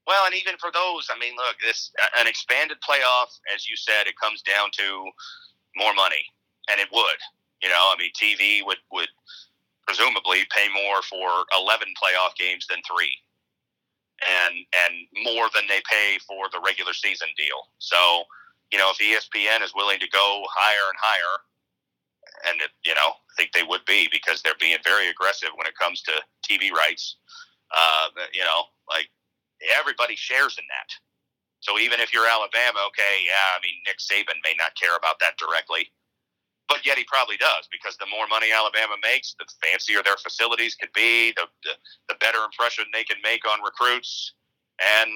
Well, 0.04 0.26
and 0.26 0.34
even 0.34 0.56
for 0.58 0.72
those, 0.72 1.08
I 1.14 1.18
mean, 1.20 1.34
look, 1.36 1.54
this 1.64 1.92
an 2.18 2.26
expanded 2.26 2.78
playoff, 2.86 3.38
as 3.54 3.68
you 3.68 3.76
said, 3.76 4.08
it 4.08 4.14
comes 4.20 4.42
down 4.42 4.70
to 4.72 5.04
more 5.76 5.94
money, 5.94 6.24
and 6.68 6.80
it 6.80 6.88
would. 6.92 7.20
You 7.62 7.68
know, 7.68 7.92
I 7.92 7.96
mean, 7.98 8.10
TV 8.18 8.64
would 8.64 8.78
would 8.90 9.08
presumably 9.86 10.44
pay 10.54 10.68
more 10.72 11.02
for 11.02 11.44
eleven 11.56 11.88
playoff 11.94 12.34
games 12.36 12.66
than 12.68 12.80
three, 12.86 13.14
and 14.22 14.54
and 14.86 15.24
more 15.24 15.48
than 15.54 15.64
they 15.68 15.80
pay 15.90 16.18
for 16.26 16.46
the 16.52 16.60
regular 16.64 16.92
season 16.92 17.28
deal. 17.36 17.70
So, 17.78 18.24
you 18.72 18.78
know, 18.78 18.90
if 18.90 18.98
ESPN 18.98 19.62
is 19.62 19.74
willing 19.74 20.00
to 20.00 20.08
go 20.08 20.42
higher 20.50 20.88
and 20.88 20.98
higher, 21.00 21.34
and 22.50 22.60
it, 22.62 22.70
you 22.84 22.94
know, 22.94 23.14
I 23.14 23.32
think 23.36 23.52
they 23.52 23.62
would 23.62 23.84
be 23.86 24.08
because 24.10 24.42
they're 24.42 24.58
being 24.60 24.78
very 24.84 25.08
aggressive 25.08 25.50
when 25.54 25.66
it 25.66 25.78
comes 25.78 26.02
to 26.02 26.12
TV 26.42 26.72
rights. 26.72 27.16
Uh, 27.72 28.08
you 28.34 28.42
know, 28.42 28.68
like 28.90 29.08
everybody 29.78 30.16
shares 30.16 30.58
in 30.58 30.64
that. 30.68 30.90
So 31.60 31.78
even 31.78 32.00
if 32.00 32.12
you're 32.12 32.26
Alabama, 32.26 32.82
okay, 32.90 33.22
yeah, 33.24 33.54
I 33.54 33.62
mean 33.62 33.78
Nick 33.86 34.02
Saban 34.02 34.42
may 34.42 34.54
not 34.58 34.74
care 34.74 34.96
about 34.96 35.20
that 35.20 35.38
directly, 35.38 35.88
but 36.68 36.84
yet 36.86 36.98
he 36.98 37.04
probably 37.04 37.36
does 37.36 37.68
because 37.70 37.96
the 37.98 38.06
more 38.06 38.26
money 38.28 38.48
Alabama 38.52 38.94
makes, 39.02 39.34
the 39.38 39.46
fancier 39.62 40.02
their 40.02 40.16
facilities 40.16 40.74
could 40.74 40.92
be, 40.94 41.32
the 41.36 41.46
the, 41.64 41.74
the 42.08 42.14
better 42.20 42.44
impression 42.44 42.84
they 42.92 43.04
can 43.04 43.18
make 43.22 43.46
on 43.48 43.62
recruits, 43.64 44.34
and 44.80 45.10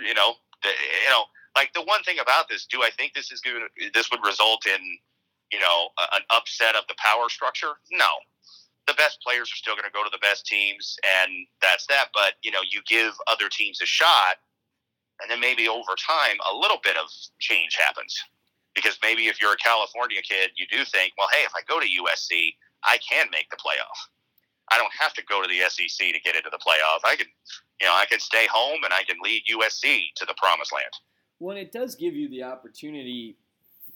you 0.00 0.14
know, 0.14 0.34
the, 0.62 0.70
you 0.70 1.10
know, 1.10 1.24
like 1.56 1.72
the 1.74 1.82
one 1.82 2.02
thing 2.02 2.18
about 2.20 2.48
this, 2.48 2.66
do 2.66 2.82
I 2.82 2.90
think 2.90 3.14
this 3.14 3.32
is 3.32 3.40
going? 3.40 3.62
This 3.94 4.10
would 4.10 4.20
result 4.24 4.66
in 4.66 4.80
you 5.52 5.60
know 5.60 5.88
a- 5.98 6.16
an 6.16 6.22
upset 6.30 6.76
of 6.76 6.84
the 6.88 6.94
power 6.98 7.28
structure? 7.28 7.74
No, 7.92 8.10
the 8.86 8.94
best 8.94 9.20
players 9.22 9.50
are 9.52 9.56
still 9.56 9.74
going 9.74 9.86
to 9.86 9.92
go 9.92 10.04
to 10.04 10.10
the 10.10 10.18
best 10.22 10.46
teams, 10.46 10.98
and 11.22 11.32
that's 11.62 11.86
that. 11.86 12.08
But 12.14 12.34
you 12.42 12.50
know, 12.50 12.60
you 12.68 12.80
give 12.88 13.14
other 13.28 13.48
teams 13.48 13.80
a 13.82 13.86
shot, 13.86 14.36
and 15.22 15.30
then 15.30 15.40
maybe 15.40 15.68
over 15.68 15.94
time, 15.96 16.36
a 16.50 16.56
little 16.56 16.78
bit 16.82 16.96
of 16.96 17.08
change 17.38 17.76
happens. 17.76 18.18
Because 18.74 18.98
maybe 19.02 19.26
if 19.26 19.40
you're 19.40 19.52
a 19.52 19.56
California 19.56 20.20
kid, 20.22 20.50
you 20.56 20.66
do 20.70 20.84
think, 20.84 21.12
well, 21.18 21.28
hey, 21.32 21.42
if 21.44 21.52
I 21.54 21.60
go 21.68 21.80
to 21.80 21.86
USC, 21.86 22.54
I 22.84 22.98
can 22.98 23.26
make 23.32 23.50
the 23.50 23.56
playoff. 23.56 23.98
I 24.70 24.78
don't 24.78 24.92
have 24.98 25.12
to 25.14 25.22
go 25.24 25.42
to 25.42 25.48
the 25.48 25.58
SEC 25.68 26.12
to 26.12 26.20
get 26.20 26.36
into 26.36 26.50
the 26.50 26.58
playoff. 26.58 27.00
I 27.04 27.16
can, 27.16 27.26
you 27.80 27.86
know, 27.88 27.94
I 27.94 28.06
can 28.06 28.20
stay 28.20 28.46
home 28.46 28.78
and 28.84 28.92
I 28.94 29.02
can 29.02 29.16
lead 29.22 29.42
USC 29.52 30.14
to 30.16 30.24
the 30.24 30.34
promised 30.38 30.72
land. 30.72 30.92
Well, 31.40 31.56
it 31.56 31.72
does 31.72 31.96
give 31.96 32.14
you 32.14 32.28
the 32.28 32.44
opportunity 32.44 33.36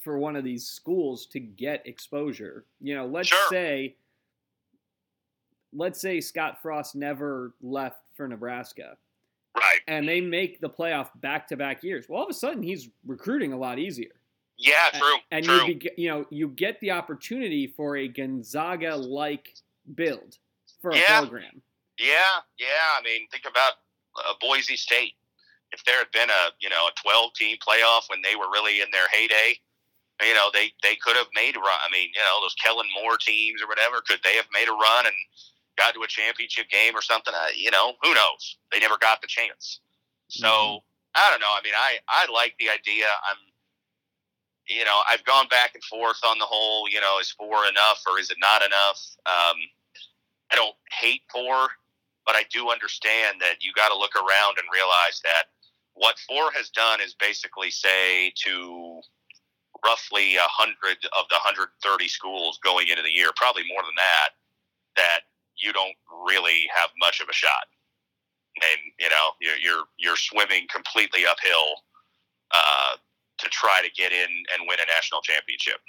for 0.01 0.19
one 0.19 0.35
of 0.35 0.43
these 0.45 0.67
schools 0.67 1.27
to 1.27 1.39
get 1.41 1.87
exposure. 1.87 2.67
You 2.81 2.97
know, 2.97 3.07
let's 3.07 3.29
Sure. 3.29 3.49
say 3.51 3.97
let's 5.77 6.01
say 6.01 6.21
Scott 6.21 6.63
Frost 6.63 6.95
never 6.95 7.55
left 7.61 8.01
for 8.15 8.29
Nebraska 8.29 8.97
Right. 9.57 9.81
and 9.89 10.09
they 10.09 10.21
make 10.21 10.61
the 10.61 10.71
playoff 10.71 11.11
back 11.21 11.49
to 11.49 11.57
back 11.57 11.83
years. 11.83 12.09
Well, 12.09 12.19
all 12.19 12.25
of 12.25 12.31
a 12.31 12.35
sudden 12.35 12.63
he's 12.63 12.89
recruiting 13.05 13.53
a 13.53 13.57
lot 13.59 13.79
easier. 13.81 14.13
Yeah, 14.57 14.91
true. 14.93 15.17
And 15.31 15.45
true. 15.45 15.67
you 15.67 15.75
be, 15.79 15.91
you 15.97 16.09
know, 16.09 16.27
you 16.31 16.49
get 16.49 16.79
the 16.81 16.93
opportunity 16.93 17.67
for 17.67 17.97
a 17.97 18.07
Gonzaga 18.09 18.95
like 18.97 19.55
build 19.95 20.39
for 20.81 20.91
a 20.91 20.97
Yeah. 20.99 21.19
program. 21.21 21.61
Yeah, 21.99 22.41
yeah. 22.59 22.99
I 22.99 23.03
mean, 23.03 23.29
think 23.31 23.45
about 23.47 23.75
uh, 24.17 24.35
Boise 24.41 24.77
State. 24.77 25.15
If 25.73 25.85
there 25.85 25.99
had 25.99 26.11
been 26.13 26.31
a 26.31 26.51
you 26.61 26.69
know 26.69 26.87
a 26.87 26.93
twelve 27.03 27.35
team 27.35 27.57
playoff 27.59 28.09
when 28.09 28.23
they 28.23 28.37
were 28.37 28.49
really 28.53 28.81
in 28.81 28.87
their 28.93 29.09
heyday, 29.13 29.59
you 30.23 30.35
know 30.35 30.51
they 30.53 30.73
they 30.83 30.95
could 30.97 31.17
have 31.17 31.27
made 31.35 31.57
a 31.57 31.59
run. 31.61 31.79
I 31.85 31.91
mean, 31.91 32.11
you 32.15 32.21
know 32.21 32.41
those 32.43 32.55
Kellen 32.55 32.87
Moore 33.03 33.17
teams 33.19 33.61
or 33.63 33.67
whatever, 33.67 34.01
could 34.07 34.21
they 34.23 34.35
have 34.37 34.47
made 34.53 34.69
a 34.69 34.73
run 34.73 35.07
and 35.07 35.15
got 35.77 35.95
to 35.95 36.03
a 36.03 36.07
championship 36.07 36.69
game 36.69 36.95
or 36.95 37.03
something? 37.03 37.35
Uh, 37.35 37.47
you 37.57 37.71
know, 37.73 37.95
who 38.03 38.15
knows? 38.15 38.57
They 38.71 38.79
never 38.79 38.97
got 38.99 39.21
the 39.21 39.27
chance. 39.27 39.81
So 40.29 40.47
Mhm. 40.47 40.83
I 41.17 41.31
don't 41.31 41.41
know. 41.41 41.51
I 41.53 41.61
mean, 41.63 41.75
I 41.77 41.99
I 42.09 42.27
like 42.31 42.55
the 42.59 42.71
idea. 42.71 43.07
I'm. 43.29 43.39
You 44.69 44.85
know, 44.85 45.01
I've 45.09 45.25
gone 45.25 45.47
back 45.49 45.73
and 45.75 45.85
forth 45.85 46.21
on 46.25 46.39
the 46.39 46.47
whole. 46.47 46.89
You 46.89 47.01
know, 47.01 47.19
is 47.21 47.31
four 47.31 47.67
enough 47.67 48.03
or 48.11 48.19
is 48.19 48.31
it 48.31 48.39
not 48.41 48.63
enough? 48.63 49.01
Um, 49.27 49.57
I 50.53 50.57
don't 50.57 50.75
hate 51.01 51.23
four, 51.33 51.69
but 52.27 52.35
I 52.35 52.45
do 52.53 52.71
understand 52.71 53.41
that 53.41 53.57
you 53.61 53.73
got 53.75 53.89
to 53.89 53.99
look 53.99 54.15
around 54.17 54.57
and 54.59 54.67
realize 54.73 55.21
that 55.25 55.53
what 55.95 56.17
four 56.29 56.51
has 56.53 56.71
done 56.71 57.01
is 57.01 57.15
basically 57.15 57.71
say 57.71 58.33
to 58.45 59.01
roughly 59.85 60.37
a 60.37 60.49
hundred 60.49 60.97
of 61.19 61.29
the 61.29 61.37
130 61.37 62.09
schools 62.09 62.59
going 62.65 62.89
into 62.89 63.03
the 63.03 63.13
year, 63.13 63.31
probably 63.37 63.63
more 63.69 63.83
than 63.83 63.95
that, 63.97 64.31
that 64.97 65.21
you 65.57 65.73
don't 65.73 65.95
really 66.27 66.69
have 66.75 66.91
much 66.99 67.21
of 67.21 67.29
a 67.29 67.33
shot, 67.33 67.67
and 68.57 68.81
you 68.99 69.09
know 69.11 69.31
you're 69.41 69.59
you're, 69.59 69.85
you're 69.99 70.17
swimming 70.17 70.67
completely 70.73 71.27
uphill 71.27 71.83
uh, 72.51 72.97
to 73.39 73.47
try 73.51 73.83
to 73.83 73.91
get 73.93 74.13
in 74.13 74.31
and 74.55 74.69
win 74.69 74.79
a 74.79 74.87
national 74.87 75.23
championship. 75.23 75.81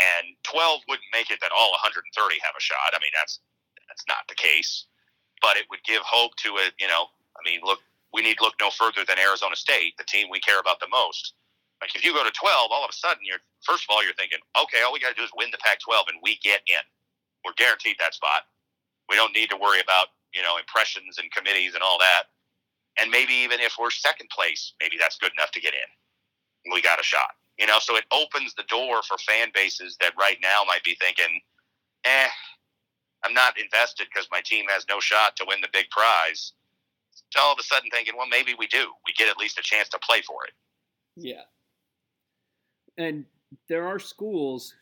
And 0.00 0.36
12 0.44 0.88
wouldn't 0.88 1.12
make 1.12 1.30
it 1.30 1.40
that 1.40 1.52
all 1.52 1.72
130 1.76 2.04
have 2.40 2.56
a 2.56 2.62
shot. 2.62 2.96
I 2.96 3.00
mean, 3.00 3.12
that's 3.12 3.40
that's 3.88 4.04
not 4.08 4.24
the 4.28 4.34
case, 4.36 4.88
but 5.44 5.56
it 5.60 5.68
would 5.68 5.84
give 5.84 6.00
hope 6.00 6.32
to 6.48 6.56
it. 6.64 6.72
You 6.80 6.88
know, 6.88 7.12
I 7.36 7.40
mean, 7.44 7.60
look, 7.60 7.80
we 8.12 8.22
need 8.22 8.40
look 8.40 8.56
no 8.60 8.70
further 8.70 9.04
than 9.04 9.20
Arizona 9.20 9.56
State, 9.56 9.96
the 9.98 10.08
team 10.08 10.28
we 10.30 10.40
care 10.40 10.60
about 10.60 10.80
the 10.80 10.88
most. 10.88 11.34
Like 11.80 11.96
if 11.96 12.04
you 12.04 12.14
go 12.14 12.24
to 12.24 12.30
12, 12.30 12.70
all 12.70 12.84
of 12.84 12.90
a 12.90 12.96
sudden 12.96 13.20
you're 13.26 13.42
first 13.66 13.84
of 13.84 13.90
all 13.90 14.04
you're 14.04 14.16
thinking, 14.16 14.38
okay, 14.56 14.80
all 14.86 14.92
we 14.92 15.00
got 15.00 15.12
to 15.12 15.18
do 15.18 15.26
is 15.26 15.34
win 15.36 15.50
the 15.50 15.58
Pac-12 15.60 16.08
and 16.08 16.18
we 16.22 16.38
get 16.40 16.62
in. 16.68 16.84
We're 17.44 17.58
guaranteed 17.58 17.96
that 17.98 18.14
spot. 18.14 18.46
We 19.10 19.16
don't 19.16 19.34
need 19.34 19.50
to 19.50 19.58
worry 19.58 19.80
about 19.80 20.14
you 20.32 20.42
know 20.42 20.56
impressions 20.56 21.18
and 21.18 21.28
committees 21.32 21.74
and 21.74 21.82
all 21.82 21.98
that. 21.98 22.32
And 23.00 23.10
maybe 23.10 23.32
even 23.32 23.60
if 23.60 23.76
we're 23.80 23.90
second 23.90 24.28
place, 24.30 24.74
maybe 24.80 24.96
that's 25.00 25.16
good 25.18 25.32
enough 25.36 25.50
to 25.52 25.60
get 25.60 25.74
in. 25.74 25.88
We 26.70 26.82
got 26.82 27.00
a 27.00 27.02
shot. 27.02 27.32
You 27.58 27.66
know, 27.66 27.78
so 27.80 27.96
it 27.96 28.04
opens 28.12 28.54
the 28.54 28.64
door 28.64 29.02
for 29.02 29.16
fan 29.18 29.48
bases 29.54 29.96
that 30.00 30.12
right 30.18 30.38
now 30.42 30.62
might 30.66 30.82
be 30.84 30.96
thinking, 31.00 31.40
eh, 32.04 32.28
I'm 33.24 33.34
not 33.34 33.58
invested 33.60 34.08
because 34.12 34.28
my 34.32 34.40
team 34.44 34.64
has 34.68 34.86
no 34.88 35.00
shot 35.00 35.36
to 35.36 35.44
win 35.46 35.60
the 35.60 35.68
big 35.72 35.88
prize. 35.90 36.52
To 37.32 37.40
all 37.40 37.52
of 37.52 37.58
a 37.58 37.62
sudden 37.62 37.88
thinking, 37.90 38.14
well, 38.16 38.26
maybe 38.26 38.54
we 38.58 38.66
do. 38.66 38.90
We 39.06 39.12
get 39.12 39.28
at 39.28 39.38
least 39.38 39.58
a 39.58 39.62
chance 39.62 39.88
to 39.90 39.98
play 39.98 40.22
for 40.22 40.44
it. 40.44 40.52
Yeah. 41.16 41.42
And 42.98 43.24
there 43.68 43.86
are 43.86 43.98
schools 43.98 44.74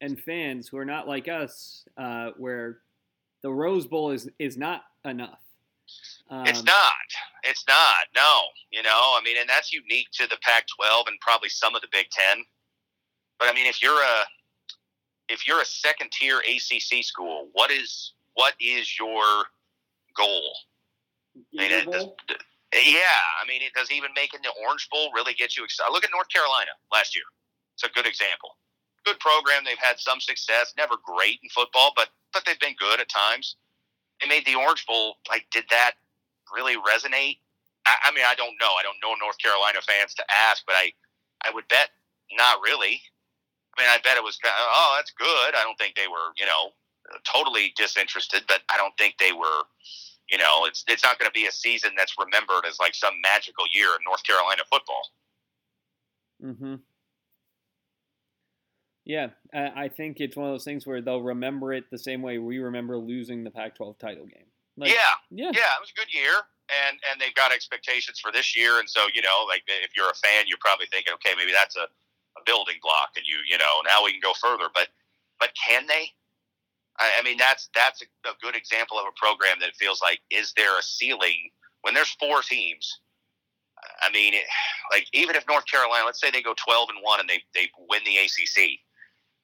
and 0.00 0.18
fans 0.18 0.68
who 0.68 0.78
are 0.78 0.84
not 0.84 1.06
like 1.06 1.28
us, 1.28 1.84
uh, 1.96 2.30
where 2.36 2.78
the 3.42 3.52
Rose 3.52 3.86
Bowl 3.86 4.10
is 4.10 4.28
is 4.38 4.56
not 4.56 4.84
enough. 5.04 5.40
Um, 6.30 6.46
it's 6.46 6.62
not. 6.64 7.06
It's 7.42 7.64
not. 7.68 8.06
No. 8.16 8.42
You 8.70 8.82
know, 8.82 9.14
I 9.16 9.20
mean, 9.24 9.36
and 9.38 9.48
that's 9.48 9.72
unique 9.72 10.08
to 10.14 10.26
the 10.26 10.38
Pac-12 10.42 11.06
and 11.08 11.18
probably 11.20 11.48
some 11.48 11.74
of 11.74 11.82
the 11.82 11.88
Big 11.92 12.06
Ten. 12.10 12.44
But 13.38 13.48
I 13.48 13.52
mean, 13.54 13.66
if 13.66 13.82
you're 13.82 14.00
a 14.02 14.16
if 15.28 15.46
you're 15.46 15.60
a 15.60 15.64
second 15.66 16.10
tier 16.12 16.38
ACC 16.40 17.04
school, 17.04 17.48
what 17.52 17.70
is 17.70 18.12
what 18.34 18.54
is 18.60 18.98
your 18.98 19.22
goal? 20.16 20.54
I 21.36 21.62
mean, 21.62 21.70
it 21.72 21.90
does- 21.90 22.04
Yeah, 22.72 23.20
I 23.42 23.46
mean, 23.46 23.62
it 23.62 23.72
does 23.74 23.90
even 23.90 24.10
making 24.14 24.40
the 24.42 24.52
Orange 24.66 24.88
Bowl 24.90 25.10
really 25.14 25.34
get 25.34 25.56
you 25.56 25.64
excited. 25.64 25.92
Look 25.92 26.04
at 26.04 26.10
North 26.12 26.28
Carolina 26.28 26.70
last 26.92 27.14
year; 27.14 27.24
it's 27.74 27.84
a 27.84 27.88
good 27.90 28.06
example. 28.06 28.56
Good 29.04 29.18
program. 29.20 29.64
They've 29.64 29.78
had 29.78 29.98
some 30.00 30.20
success. 30.20 30.72
Never 30.76 30.94
great 31.04 31.38
in 31.42 31.48
football, 31.50 31.92
but 31.94 32.08
but 32.32 32.44
they've 32.46 32.58
been 32.60 32.74
good 32.78 33.00
at 33.00 33.08
times. 33.08 33.56
They 34.20 34.28
made 34.28 34.46
the 34.46 34.54
Orange 34.54 34.86
Bowl. 34.86 35.16
Like, 35.28 35.46
did 35.50 35.64
that 35.70 35.92
really 36.52 36.76
resonate? 36.76 37.38
I, 37.86 38.08
I 38.08 38.12
mean, 38.12 38.24
I 38.26 38.34
don't 38.34 38.54
know. 38.60 38.72
I 38.78 38.82
don't 38.82 38.98
know 39.02 39.14
North 39.20 39.38
Carolina 39.38 39.80
fans 39.80 40.14
to 40.14 40.24
ask, 40.30 40.64
but 40.66 40.74
I 40.74 40.92
I 41.44 41.50
would 41.52 41.68
bet 41.68 41.90
not 42.36 42.60
really. 42.62 43.00
I 43.76 43.82
mean, 43.82 43.90
I 43.90 43.98
bet 44.02 44.16
it 44.16 44.22
was 44.22 44.38
oh, 44.44 44.92
that's 44.96 45.12
good. 45.12 45.54
I 45.54 45.62
don't 45.62 45.76
think 45.78 45.96
they 45.96 46.08
were, 46.08 46.32
you 46.38 46.46
know, 46.46 46.70
totally 47.24 47.72
disinterested, 47.76 48.44
but 48.46 48.62
I 48.70 48.76
don't 48.76 48.96
think 48.96 49.18
they 49.18 49.32
were 49.32 49.66
you 50.30 50.38
know, 50.38 50.64
it's 50.64 50.84
it's 50.88 51.04
not 51.04 51.18
going 51.18 51.28
to 51.28 51.32
be 51.32 51.46
a 51.46 51.52
season 51.52 51.90
that's 51.96 52.14
remembered 52.18 52.66
as 52.66 52.78
like 52.80 52.94
some 52.94 53.14
magical 53.22 53.64
year 53.72 53.88
in 53.88 54.04
North 54.06 54.24
Carolina 54.24 54.62
football. 54.70 55.10
Mm-hmm. 56.42 56.74
Yeah, 59.04 59.28
I, 59.52 59.84
I 59.84 59.88
think 59.88 60.20
it's 60.20 60.36
one 60.36 60.46
of 60.46 60.54
those 60.54 60.64
things 60.64 60.86
where 60.86 61.02
they'll 61.02 61.22
remember 61.22 61.74
it 61.74 61.84
the 61.90 61.98
same 61.98 62.22
way 62.22 62.38
we 62.38 62.58
remember 62.58 62.96
losing 62.96 63.44
the 63.44 63.50
Pac-12 63.50 63.98
title 63.98 64.24
game. 64.24 64.46
Like, 64.76 64.90
yeah, 64.90 65.14
yeah, 65.30 65.52
yeah, 65.54 65.78
it 65.78 65.80
was 65.80 65.92
a 65.94 65.98
good 65.98 66.12
year, 66.12 66.34
and 66.68 66.98
and 67.10 67.20
they've 67.20 67.34
got 67.34 67.52
expectations 67.52 68.18
for 68.18 68.32
this 68.32 68.56
year, 68.56 68.80
and 68.80 68.90
so 68.90 69.06
you 69.14 69.22
know, 69.22 69.46
like 69.48 69.62
if 69.66 69.94
you're 69.96 70.10
a 70.10 70.18
fan, 70.18 70.46
you're 70.46 70.60
probably 70.60 70.86
thinking, 70.86 71.12
okay, 71.14 71.34
maybe 71.36 71.52
that's 71.52 71.76
a, 71.76 71.86
a 72.36 72.42
building 72.44 72.76
block, 72.82 73.14
and 73.16 73.24
you 73.26 73.38
you 73.48 73.58
know, 73.58 73.82
now 73.86 74.04
we 74.04 74.10
can 74.10 74.20
go 74.20 74.32
further. 74.34 74.66
But 74.74 74.88
but 75.38 75.50
can 75.54 75.86
they? 75.86 76.10
I, 76.98 77.10
I 77.18 77.22
mean, 77.22 77.38
that's 77.38 77.70
that's 77.74 78.02
a, 78.02 78.06
a 78.28 78.34
good 78.42 78.56
example 78.56 78.98
of 78.98 79.06
a 79.06 79.14
program 79.14 79.58
that 79.60 79.76
feels 79.76 80.02
like 80.02 80.20
is 80.30 80.52
there 80.56 80.78
a 80.78 80.82
ceiling 80.82 81.50
when 81.82 81.94
there's 81.94 82.16
four 82.18 82.42
teams? 82.42 83.00
I 84.02 84.10
mean, 84.10 84.34
it, 84.34 84.44
like 84.90 85.06
even 85.12 85.36
if 85.36 85.46
North 85.46 85.66
Carolina, 85.66 86.06
let's 86.06 86.20
say 86.20 86.30
they 86.30 86.42
go 86.42 86.54
twelve 86.58 86.88
and 86.90 86.98
one 87.02 87.20
and 87.20 87.28
they 87.28 87.42
they 87.54 87.70
win 87.88 88.00
the 88.04 88.16
ACC, 88.18 88.80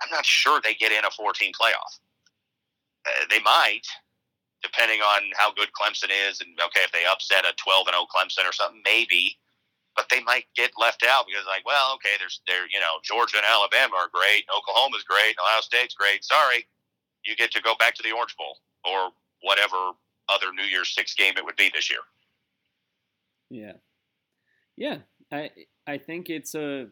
I'm 0.02 0.10
not 0.10 0.24
sure 0.24 0.60
they 0.62 0.74
get 0.74 0.92
in 0.92 1.04
a 1.04 1.10
14 1.10 1.52
playoff. 1.52 2.00
Uh, 3.06 3.26
they 3.30 3.40
might, 3.40 3.86
depending 4.62 5.00
on 5.00 5.22
how 5.36 5.52
good 5.52 5.70
Clemson 5.72 6.10
is, 6.28 6.40
and 6.40 6.50
okay, 6.60 6.80
if 6.84 6.92
they 6.92 7.04
upset 7.10 7.44
a 7.44 7.52
12 7.56 7.88
and 7.88 7.94
0 7.94 8.06
Clemson 8.12 8.48
or 8.48 8.52
something, 8.52 8.82
maybe. 8.84 9.36
But 9.96 10.06
they 10.08 10.22
might 10.22 10.46
get 10.54 10.70
left 10.78 11.02
out 11.02 11.26
because, 11.26 11.44
like, 11.46 11.66
well, 11.66 11.94
okay, 11.96 12.14
there's 12.18 12.40
there, 12.46 12.64
you 12.70 12.78
know, 12.78 13.02
Georgia 13.02 13.38
and 13.38 13.46
Alabama 13.46 13.96
are 13.96 14.08
great, 14.12 14.44
Oklahoma's 14.48 15.02
great, 15.02 15.34
Ohio 15.42 15.60
State's 15.60 15.94
great. 15.94 16.24
Sorry, 16.24 16.64
you 17.24 17.34
get 17.36 17.50
to 17.52 17.62
go 17.62 17.74
back 17.78 17.94
to 17.96 18.02
the 18.02 18.12
Orange 18.12 18.36
Bowl 18.36 18.58
or 18.84 19.10
whatever 19.42 19.92
other 20.28 20.52
New 20.54 20.64
Year's 20.64 20.94
Six 20.94 21.14
game 21.14 21.34
it 21.36 21.44
would 21.44 21.56
be 21.56 21.70
this 21.74 21.90
year. 21.90 22.00
yeah, 23.50 23.72
yeah. 24.76 24.98
I 25.32 25.50
I 25.86 25.98
think 25.98 26.30
it's 26.30 26.54
a 26.54 26.86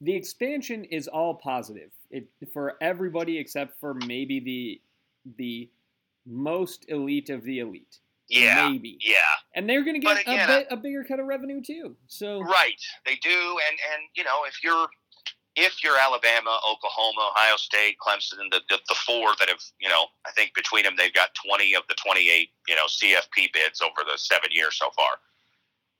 the 0.00 0.14
expansion 0.14 0.84
is 0.84 1.08
all 1.08 1.34
positive 1.34 1.90
it, 2.10 2.28
for 2.52 2.76
everybody 2.80 3.38
except 3.38 3.78
for 3.80 3.94
maybe 4.06 4.40
the 4.40 4.80
the 5.36 5.70
most 6.28 6.84
elite 6.88 7.30
of 7.30 7.42
the 7.44 7.60
elite. 7.60 7.98
Yeah, 8.28 8.68
maybe. 8.68 8.98
yeah. 9.00 9.16
And 9.54 9.68
they're 9.68 9.82
going 9.82 10.00
to 10.00 10.06
get 10.06 10.20
again, 10.20 10.50
a, 10.50 10.58
bit, 10.58 10.66
a 10.70 10.76
bigger 10.76 11.02
cut 11.02 11.18
of 11.18 11.26
revenue 11.26 11.62
too. 11.62 11.96
So 12.08 12.40
Right, 12.42 12.76
they 13.06 13.14
do, 13.16 13.30
and 13.30 13.78
and 13.92 14.02
you 14.14 14.24
know 14.24 14.44
if 14.46 14.62
you're 14.62 14.86
if 15.56 15.82
you're 15.82 15.98
Alabama, 15.98 16.60
Oklahoma, 16.70 17.32
Ohio 17.34 17.56
State, 17.56 17.96
Clemson, 17.98 18.36
the, 18.50 18.60
the 18.68 18.78
the 18.88 18.94
four 18.94 19.32
that 19.38 19.48
have 19.48 19.60
you 19.80 19.88
know 19.88 20.06
I 20.26 20.30
think 20.32 20.54
between 20.54 20.84
them 20.84 20.94
they've 20.96 21.12
got 21.12 21.30
twenty 21.34 21.74
of 21.74 21.84
the 21.88 21.94
twenty 21.94 22.30
eight 22.30 22.50
you 22.68 22.76
know 22.76 22.84
CFP 22.84 23.52
bids 23.54 23.80
over 23.80 24.04
the 24.04 24.18
seven 24.18 24.50
years 24.52 24.76
so 24.76 24.90
far. 24.94 25.12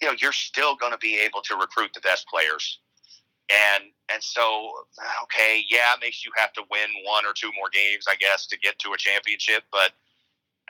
You 0.03 0.09
know 0.09 0.15
you're 0.21 0.33
still 0.33 0.77
going 0.77 0.93
to 0.93 0.99
be 0.99 1.19
able 1.19 1.41
to 1.43 1.57
recruit 1.57 1.93
the 1.95 2.01
best 2.01 2.29
players, 2.29 2.79
and 3.49 3.85
and 4.13 4.23
so 4.23 4.71
okay, 5.25 5.65
yeah, 5.71 5.95
it 5.95 6.01
makes 6.03 6.27
you 6.27 6.33
have 6.37 6.53
to 6.53 6.63
win 6.71 6.89
one 7.07 7.25
or 7.25 7.33
two 7.33 7.51
more 7.57 7.71
games, 7.73 8.05
I 8.07 8.17
guess, 8.17 8.47
to 8.49 8.59
get 8.59 8.79
to 8.81 8.93
a 8.93 8.99
championship, 8.99 9.65
but 9.73 9.93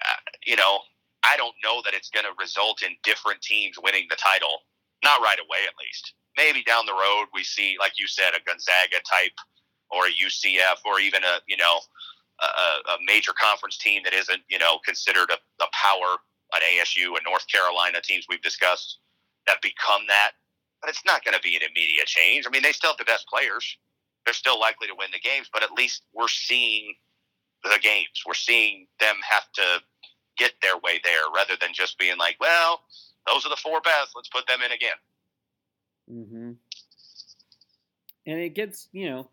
uh, 0.06 0.20
you 0.46 0.56
know 0.56 0.80
I 1.24 1.36
don't 1.36 1.54
know 1.64 1.82
that 1.84 1.94
it's 1.94 2.10
going 2.10 2.24
to 2.26 2.32
result 2.40 2.82
in 2.82 2.96
different 3.04 3.42
teams 3.42 3.76
winning 3.82 4.06
the 4.10 4.16
title. 4.16 4.60
Not 5.04 5.20
right 5.22 5.38
away, 5.40 5.60
at 5.68 5.74
least. 5.80 6.14
maybe 6.36 6.62
down 6.64 6.86
the 6.86 6.92
road 6.94 7.26
we 7.34 7.44
see, 7.44 7.76
like 7.80 7.92
you 7.98 8.06
said, 8.08 8.32
a 8.36 8.40
Gonzaga 8.46 9.00
type 9.08 9.36
or 9.90 10.06
a 10.06 10.10
UCF 10.12 10.78
or 10.86 11.00
even 11.00 11.22
a 11.24 11.40
you 11.48 11.56
know 11.56 11.80
a, 12.40 12.46
a 12.92 12.96
major 13.06 13.32
conference 13.38 13.78
team 13.78 14.02
that 14.04 14.14
isn't 14.14 14.42
you 14.48 14.58
know 14.58 14.78
considered 14.84 15.30
a, 15.30 15.38
a 15.64 15.68
power, 15.72 16.18
an 16.54 16.62
ASU, 16.62 17.08
and 17.16 17.24
North 17.26 17.46
Carolina 17.48 18.00
teams 18.02 18.26
we've 18.28 18.42
discussed 18.42 18.98
that 19.46 19.62
become 19.62 20.02
that. 20.08 20.32
But 20.80 20.90
it's 20.90 21.04
not 21.06 21.24
going 21.24 21.34
to 21.34 21.42
be 21.42 21.56
an 21.56 21.62
immediate 21.62 22.06
change. 22.06 22.46
I 22.46 22.50
mean, 22.50 22.62
they 22.62 22.72
still 22.72 22.90
have 22.92 22.98
the 22.98 23.04
best 23.04 23.26
players. 23.28 23.78
They're 24.24 24.34
still 24.34 24.60
likely 24.60 24.88
to 24.88 24.94
win 24.98 25.10
the 25.12 25.20
games, 25.20 25.48
but 25.52 25.62
at 25.62 25.72
least 25.72 26.02
we're 26.14 26.28
seeing 26.28 26.94
the 27.62 27.78
games. 27.82 28.22
We're 28.26 28.34
seeing 28.34 28.86
them 29.00 29.16
have 29.28 29.50
to 29.54 29.62
get 30.36 30.52
their 30.62 30.76
way 30.78 31.00
there 31.02 31.30
rather 31.34 31.54
than 31.60 31.70
just 31.72 31.98
being 31.98 32.16
like, 32.18 32.36
well, 32.40 32.82
those 33.26 33.44
are 33.44 33.50
the 33.50 33.56
four 33.56 33.80
best. 33.80 34.12
Let's 34.14 34.28
put 34.28 34.46
them 34.46 34.60
in 34.64 34.72
again. 34.72 34.96
Mm-hmm. 36.10 36.52
And 38.26 38.40
it 38.40 38.54
gets, 38.54 38.88
you 38.92 39.08
know, 39.08 39.30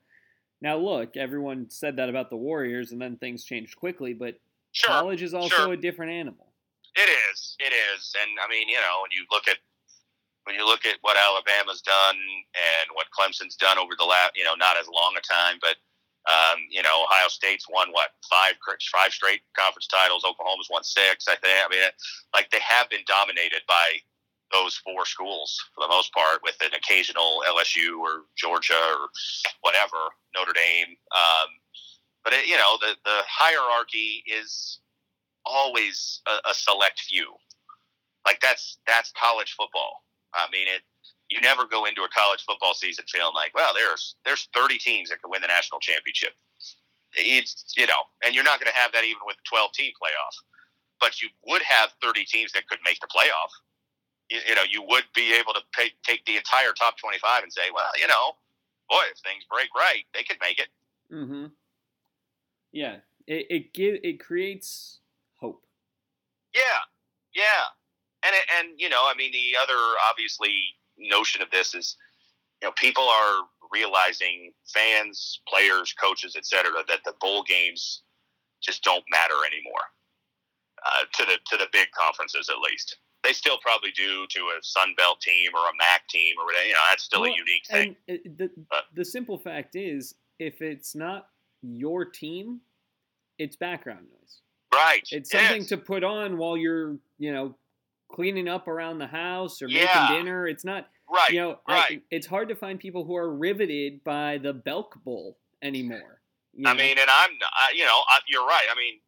now 0.62 0.78
look, 0.78 1.18
everyone 1.18 1.70
said 1.70 1.98
that 1.98 2.10
about 2.10 2.30
the 2.30 2.38
Warriors, 2.38 2.92
and 2.92 3.02
then 3.02 3.18
things 3.18 3.44
changed 3.44 3.76
quickly. 3.76 4.14
But 4.14 4.40
sure, 4.72 4.90
college 4.90 5.22
is 5.22 5.34
also 5.34 5.56
sure. 5.56 5.74
a 5.74 5.78
different 5.78 6.12
animal. 6.12 6.48
It 6.96 7.10
is. 7.32 7.58
It 7.60 7.74
is. 7.74 8.16
And 8.22 8.32
I 8.44 8.50
mean, 8.50 8.70
you 8.70 8.76
know, 8.76 9.04
when 9.04 9.12
you 9.12 9.26
look 9.32 9.48
at 9.48 9.58
when 10.46 10.56
you 10.56 10.66
look 10.66 10.86
at 10.86 10.98
what 11.02 11.18
Alabama's 11.18 11.82
done 11.82 12.16
and 12.56 12.88
what 12.94 13.08
Clemson's 13.10 13.56
done 13.56 13.78
over 13.78 13.94
the 13.98 14.06
last, 14.06 14.32
you 14.36 14.44
know, 14.44 14.54
not 14.58 14.78
as 14.78 14.88
long 14.88 15.14
a 15.18 15.22
time, 15.22 15.58
but 15.60 15.76
um, 16.26 16.66
you 16.70 16.82
know, 16.82 17.04
Ohio 17.04 17.28
State's 17.30 17.68
won 17.70 17.92
what 17.92 18.10
five 18.30 18.54
five 18.92 19.12
straight 19.12 19.42
conference 19.58 19.88
titles. 19.88 20.26
Oklahoma's 20.26 20.70
won 20.72 20.84
six. 20.84 21.28
I 21.28 21.36
think. 21.36 21.54
I 21.66 21.70
mean, 21.70 21.82
like 22.34 22.50
they 22.52 22.60
have 22.68 22.90
been 22.90 23.06
dominated 23.08 23.62
by 23.68 24.02
those 24.52 24.76
four 24.78 25.06
schools 25.06 25.60
for 25.74 25.82
the 25.82 25.88
most 25.88 26.14
part, 26.14 26.42
with 26.44 26.56
an 26.62 26.74
occasional 26.74 27.44
LSU 27.48 28.00
or 28.00 28.26
Georgia 28.36 28.74
or 28.74 29.10
whatever 29.62 29.98
Notre 30.36 30.54
Dame. 30.54 30.96
Um, 31.14 31.50
but 32.24 32.34
it, 32.34 32.48
you 32.48 32.58
know, 32.58 32.78
the 32.82 32.96
the 33.06 33.22
hierarchy 33.28 34.24
is 34.26 34.80
always 35.46 36.22
a, 36.28 36.50
a 36.50 36.54
select 36.54 37.02
few. 37.02 37.34
Like 38.26 38.40
that's 38.42 38.78
that's 38.88 39.14
college 39.20 39.54
football. 39.54 40.04
I 40.34 40.48
mean, 40.52 40.68
it 40.68 40.82
you 41.30 41.42
never 41.42 41.66
go 41.66 41.86
into 41.86 42.02
a 42.04 42.10
college 42.10 42.44
football 42.46 42.74
season 42.74 43.06
feeling 43.08 43.34
like, 43.34 43.54
well, 43.56 43.74
there's 43.74 44.16
there's 44.26 44.48
30 44.54 44.78
teams 44.78 45.10
that 45.10 45.22
can 45.22 45.32
win 45.32 45.42
the 45.42 45.48
national 45.48 45.80
championship. 45.80 46.34
It's 47.14 47.74
you 47.78 47.88
know, 47.88 48.10
and 48.26 48.36
you're 48.36 48.44
not 48.44 48.60
going 48.60 48.72
to 48.72 48.78
have 48.78 48.92
that 48.92 49.04
even 49.04 49.24
with 49.26 49.38
the 49.38 49.48
12 49.50 49.72
team 49.74 49.92
playoff. 50.02 50.36
But 51.00 51.22
you 51.22 51.30
would 51.48 51.62
have 51.64 51.92
30 52.02 52.26
teams 52.26 52.52
that 52.54 52.68
could 52.68 52.80
make 52.86 53.00
the 53.00 53.08
playoff. 53.08 53.52
You, 54.30 54.40
you 54.48 54.56
know, 54.56 54.64
you 54.70 54.82
would 54.88 55.04
be 55.14 55.36
able 55.36 55.54
to 55.54 55.62
pay, 55.76 55.92
take 56.04 56.26
the 56.26 56.38
entire 56.38 56.72
top 56.74 56.98
25 56.98 57.44
and 57.44 57.52
say, 57.52 57.70
well, 57.74 57.92
you 58.00 58.08
know, 58.08 58.32
boy, 58.90 59.04
if 59.12 59.20
things 59.20 59.44
break 59.52 59.68
right, 59.76 60.04
they 60.14 60.24
could 60.24 60.38
make 60.42 60.58
it. 60.60 60.68
Mm-hmm. 61.14 61.46
Yeah, 62.72 62.98
it 63.28 63.48
it 63.50 63.74
give 63.74 63.96
it 64.04 64.20
creates 64.20 65.00
hope. 65.40 65.64
Yeah, 66.54 66.86
yeah, 67.34 67.72
and 68.24 68.36
and 68.60 68.80
you 68.80 68.90
know, 68.90 69.02
I 69.04 69.16
mean, 69.18 69.32
the 69.32 69.58
other 69.62 69.80
obviously 70.10 70.76
notion 70.98 71.42
of 71.42 71.50
this 71.52 71.74
is, 71.74 71.98
you 72.62 72.68
know, 72.68 72.74
people 72.78 73.04
are 73.04 73.44
realizing 73.72 74.52
fans, 74.74 75.42
players, 75.48 75.94
coaches, 75.94 76.36
etc., 76.36 76.72
that 76.88 77.00
the 77.06 77.14
bowl 77.20 77.44
games 77.44 78.04
just 78.62 78.84
don't 78.84 79.04
matter 79.12 79.36
anymore 79.52 79.86
uh, 80.86 81.06
to 81.14 81.26
the 81.26 81.38
to 81.48 81.58
the 81.58 81.68
big 81.72 81.88
conferences 81.92 82.50
at 82.50 82.60
least. 82.60 82.98
They 83.24 83.34
still 83.34 83.58
probably 83.62 83.92
do 83.92 84.28
to 84.30 84.40
a 84.40 84.62
Sun 84.62 84.94
Belt 84.98 85.20
team 85.20 85.50
or 85.56 85.62
a 85.62 85.76
MAC 85.78 86.08
team 86.10 86.36
or 86.40 86.46
whatever. 86.46 86.66
You 86.66 86.74
know, 86.74 86.80
that's 86.90 87.04
still 87.04 87.22
well, 87.22 87.32
a 87.32 87.36
unique 87.36 87.66
thing. 87.68 87.96
And 88.08 88.38
the 88.38 88.50
but, 88.70 88.84
the 88.94 89.04
simple 89.04 89.40
fact 89.40 89.76
is, 89.76 90.14
if 90.38 90.62
it's 90.62 90.96
not 90.96 91.28
your 91.64 92.06
team, 92.06 92.62
it's 93.40 93.56
background 93.56 94.06
noise. 94.12 94.42
Right. 94.74 95.08
It's 95.12 95.32
something 95.32 95.62
yes. 95.62 95.70
to 95.70 95.78
put 95.78 96.04
on 96.04 96.38
while 96.38 96.58
you're, 96.58 96.98
you 97.18 97.34
know, 97.34 97.56
cleaning 98.12 98.48
up 98.48 98.68
around 98.68 99.00
the 99.00 99.08
house 99.08 99.62
or 99.62 99.68
yeah. 99.68 100.08
making 100.10 100.18
dinner. 100.18 100.48
It's 100.48 100.66
not 100.66 100.88
right. 101.12 101.30
You 101.30 101.42
know, 101.42 101.60
right. 101.68 101.92
I, 101.92 102.02
it's 102.12 102.28
hard 102.28 102.50
to 102.50 102.56
find 102.56 102.80
people 102.80 103.06
who 103.06 103.16
are 103.16 103.36
riveted 103.36 104.04
by 104.04 104.38
the 104.38 104.54
Belk 104.54 104.98
Bowl 105.04 105.38
anymore. 105.62 106.22
I 106.66 106.74
know? 106.74 106.76
mean, 106.76 106.98
and 106.98 107.10
I'm, 107.10 107.32
I, 107.54 107.74
you 107.76 107.84
know, 107.84 108.02
I, 108.08 108.20
you're 108.28 108.46
right. 108.46 108.66
I 108.72 108.76
mean, 108.76 109.00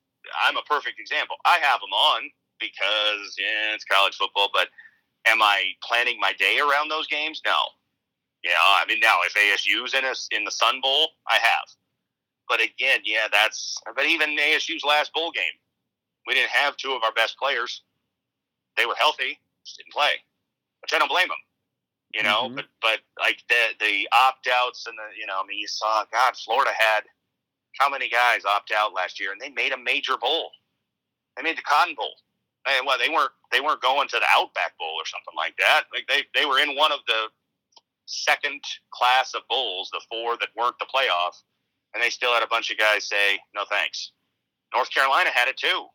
I'm 0.41 0.57
a 0.57 0.61
perfect 0.63 0.99
example. 0.99 1.37
I 1.45 1.57
have 1.61 1.79
them 1.79 1.93
on 1.93 2.29
because 2.59 3.35
yeah, 3.39 3.73
it's 3.73 3.85
college 3.85 4.15
football, 4.15 4.49
but 4.53 4.67
am 5.25 5.41
I 5.41 5.63
planning 5.83 6.19
my 6.19 6.33
day 6.37 6.59
around 6.59 6.89
those 6.89 7.07
games? 7.07 7.41
No. 7.45 7.57
You 8.43 8.51
know, 8.51 8.55
I 8.59 8.85
mean, 8.87 8.99
now 8.99 9.17
if 9.25 9.33
ASU's 9.33 9.93
in 9.93 10.05
us 10.05 10.27
in 10.31 10.43
the 10.43 10.51
Sun 10.51 10.81
Bowl, 10.81 11.09
I 11.27 11.35
have. 11.35 11.67
But 12.47 12.61
again, 12.61 13.01
yeah, 13.03 13.27
that's. 13.31 13.77
But 13.95 14.05
even 14.05 14.37
ASU's 14.37 14.83
last 14.83 15.11
bowl 15.13 15.31
game, 15.31 15.43
we 16.25 16.33
didn't 16.33 16.51
have 16.51 16.77
two 16.77 16.93
of 16.93 17.03
our 17.03 17.11
best 17.11 17.37
players 17.37 17.81
they 18.77 18.85
were 18.85 18.95
healthy, 18.97 19.39
just 19.65 19.77
didn't 19.77 19.93
play. 19.93 20.21
Which 20.81 20.93
I 20.93 20.99
don't 20.99 21.09
blame 21.09 21.27
them. 21.27 21.43
You 22.13 22.23
know, 22.23 22.47
mm-hmm. 22.47 22.55
but 22.55 22.65
but 22.81 22.99
like 23.19 23.43
the 23.49 23.75
the 23.83 24.07
opt 24.15 24.47
outs 24.47 24.87
and 24.87 24.97
the 24.97 25.19
you 25.19 25.27
know, 25.27 25.41
I 25.43 25.45
mean, 25.45 25.59
you 25.59 25.67
saw 25.67 26.05
God, 26.11 26.37
Florida 26.37 26.71
had 26.71 27.03
how 27.79 27.89
many 27.89 28.07
guys 28.07 28.45
opt 28.45 28.71
out 28.71 28.93
last 28.93 29.19
year, 29.19 29.31
and 29.31 29.41
they 29.41 29.49
made 29.49 29.73
a 29.73 29.77
major 29.77 30.17
bowl. 30.17 30.51
They 31.35 31.43
made 31.43 31.57
the 31.57 31.67
Cotton 31.67 31.95
Bowl. 31.95 32.13
And 32.65 32.87
well, 32.87 32.97
they 32.97 33.09
weren't 33.09 33.31
they 33.51 33.59
weren't 33.59 33.81
going 33.81 34.07
to 34.07 34.19
the 34.19 34.25
Outback 34.31 34.77
Bowl 34.77 34.95
or 34.95 35.05
something 35.05 35.35
like 35.35 35.55
that. 35.57 35.83
Like 35.93 36.07
they 36.07 36.23
they 36.33 36.45
were 36.45 36.59
in 36.59 36.75
one 36.75 36.91
of 36.91 36.99
the 37.07 37.27
second 38.05 38.63
class 38.91 39.33
of 39.33 39.41
bowls, 39.49 39.89
the 39.91 40.01
four 40.09 40.37
that 40.37 40.49
weren't 40.55 40.79
the 40.79 40.87
playoff, 40.87 41.35
and 41.93 42.01
they 42.01 42.09
still 42.09 42.33
had 42.33 42.43
a 42.43 42.47
bunch 42.47 42.71
of 42.71 42.77
guys 42.77 43.07
say 43.07 43.39
no 43.53 43.63
thanks. 43.69 44.11
North 44.73 44.91
Carolina 44.91 45.29
had 45.33 45.47
it 45.47 45.57
too 45.57 45.87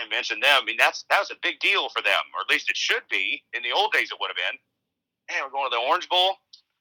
and 0.00 0.10
mention 0.10 0.40
them. 0.40 0.62
I 0.62 0.64
mean, 0.64 0.76
that's 0.78 1.04
that 1.10 1.20
was 1.20 1.30
a 1.30 1.40
big 1.42 1.60
deal 1.60 1.88
for 1.88 2.02
them, 2.02 2.22
or 2.34 2.40
at 2.40 2.50
least 2.50 2.70
it 2.70 2.76
should 2.76 3.02
be. 3.10 3.42
In 3.52 3.62
the 3.62 3.72
old 3.72 3.92
days, 3.92 4.10
it 4.10 4.18
would 4.20 4.30
have 4.30 4.36
been. 4.36 4.58
Hey, 5.28 5.40
we're 5.42 5.50
going 5.50 5.70
to 5.70 5.74
the 5.74 5.82
Orange 5.82 6.08
Bowl. 6.08 6.36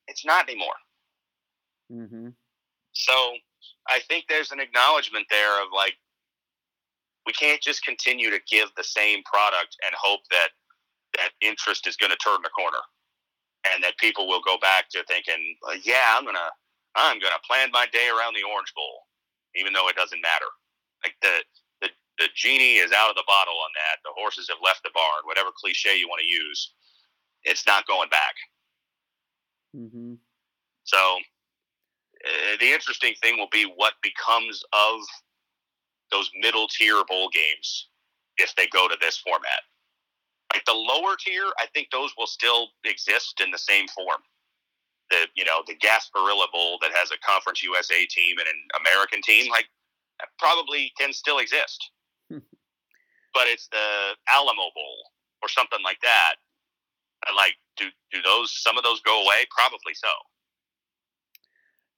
It's 0.08 0.26
not 0.26 0.48
anymore. 0.48 0.78
Mm-hmm. 1.92 2.30
So 2.94 3.14
I 3.90 4.00
think 4.08 4.26
there's 4.28 4.52
an 4.52 4.60
acknowledgement 4.60 5.26
there 5.30 5.62
of 5.62 5.70
like 5.74 5.96
we 7.26 7.34
can't 7.34 7.62
just 7.62 7.84
continue 7.84 8.30
to 8.30 8.40
give 8.50 8.70
the 8.78 8.84
same 8.84 9.24
product 9.24 9.76
and 9.86 9.94
hope 9.98 10.22
that 10.32 10.50
that 11.18 11.32
interest 11.42 11.88
is 11.88 11.98
going 11.98 12.12
to 12.12 12.18
turn 12.18 12.42
the 12.44 12.50
corner 12.50 12.82
and 13.74 13.84
that 13.84 13.98
people 13.98 14.28
will 14.28 14.42
go 14.46 14.58
back 14.62 14.90
to 14.90 15.04
thinking, 15.08 15.58
yeah, 15.84 16.16
I'm 16.16 16.26
gonna 16.26 16.52
I'm 16.96 17.20
gonna 17.20 17.42
plan 17.48 17.70
my 17.74 17.86
day 17.92 18.10
around 18.10 18.36
the 18.36 18.46
Orange 18.46 18.72
Bowl, 18.76 19.08
even 19.56 19.74
though 19.74 19.90
it 19.90 19.96
doesn't 19.96 20.22
matter. 20.22 20.50
Like 21.04 21.16
the 21.22 21.44
the 22.18 22.28
genie 22.36 22.76
is 22.76 22.92
out 22.92 23.10
of 23.10 23.16
the 23.16 23.28
bottle 23.28 23.56
on 23.56 23.72
that. 23.76 24.00
The 24.04 24.14
horses 24.16 24.48
have 24.50 24.60
left 24.64 24.84
the 24.84 24.92
barn. 24.94 25.26
Whatever 25.26 25.50
cliche 25.56 25.98
you 25.98 26.08
want 26.08 26.22
to 26.22 26.28
use, 26.28 26.74
it's 27.44 27.68
not 27.68 27.88
going 27.88 28.10
back. 28.10 28.36
Mm-hmm. 29.76 30.14
So 30.84 30.98
uh, 30.98 32.58
the 32.60 32.72
interesting 32.72 33.14
thing 33.22 33.38
will 33.38 33.52
be 33.52 33.72
what 33.76 33.94
becomes 34.02 34.64
of 34.72 35.02
those 36.12 36.30
middle 36.40 36.68
tier 36.68 37.04
bowl 37.08 37.30
games 37.34 37.90
if 38.38 38.56
they 38.56 38.68
go 38.68 38.88
to 38.88 38.98
this 39.02 39.18
format. 39.18 39.64
Like 40.54 40.64
the 40.66 40.74
lower 40.74 41.16
tier, 41.20 41.52
I 41.60 41.66
think 41.74 41.90
those 41.92 42.12
will 42.18 42.28
still 42.28 42.70
exist 42.86 43.42
in 43.44 43.52
the 43.52 43.58
same 43.58 43.88
form. 43.90 44.22
The 45.10 45.28
you 45.36 45.44
know 45.44 45.62
the 45.68 45.76
Gasparilla 45.76 46.52
Bowl 46.52 46.80
that 46.82 46.92
has 46.96 47.12
a 47.12 47.18
Conference 47.26 47.62
USA 47.62 48.06
team 48.06 48.38
and 48.40 48.48
an 48.48 48.82
American 48.82 49.22
team, 49.22 49.52
like 49.52 49.68
probably 50.40 50.92
can 50.98 51.12
still 51.12 51.40
exist 51.40 51.92
but 53.34 53.48
it's 53.48 53.68
the 53.68 54.16
Alamo 54.28 54.70
Bowl 54.74 55.12
or 55.42 55.50
something 55.50 55.80
like 55.84 56.00
that. 56.02 56.36
And 57.28 57.36
like, 57.36 57.54
do 57.78 57.86
do 58.12 58.22
those 58.22 58.52
some 58.54 58.78
of 58.78 58.84
those 58.84 59.02
go 59.02 59.24
away? 59.24 59.46
Probably 59.50 59.94
so. 59.94 60.10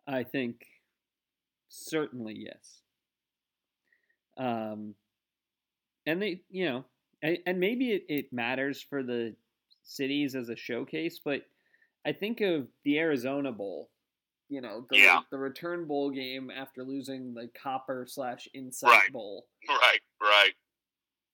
I 0.08 0.24
think 0.24 0.62
certainly 1.70 2.36
yes. 2.38 2.82
Um, 4.38 4.96
and 6.06 6.22
they, 6.22 6.42
you 6.50 6.66
know, 6.66 6.86
and, 7.22 7.38
and 7.46 7.60
maybe 7.60 7.92
it, 7.92 8.04
it 8.08 8.34
matters 8.34 8.82
for 8.82 9.04
the 9.04 9.36
cities 9.84 10.36
as 10.36 10.50
a 10.50 10.56
showcase, 10.56 11.20
but 11.24 11.42
I 12.06 12.14
think 12.14 12.42
of 12.42 12.68
the 12.86 13.00
Arizona 13.00 13.52
Bowl, 13.52 13.90
you 14.50 14.62
know, 14.62 14.86
the, 14.90 14.98
yeah. 14.98 15.20
the 15.32 15.38
return 15.38 15.86
bowl 15.86 16.10
game 16.10 16.50
after 16.50 16.84
losing 16.84 17.34
the 17.34 17.50
Copper 17.62 18.06
slash 18.08 18.48
Insight 18.54 18.90
right. 18.90 19.12
Bowl. 19.12 19.46
Right, 19.68 20.00
right 20.22 20.54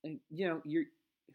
and, 0.03 0.19
you 0.29 0.47
know, 0.47 0.61
you're 0.65 0.85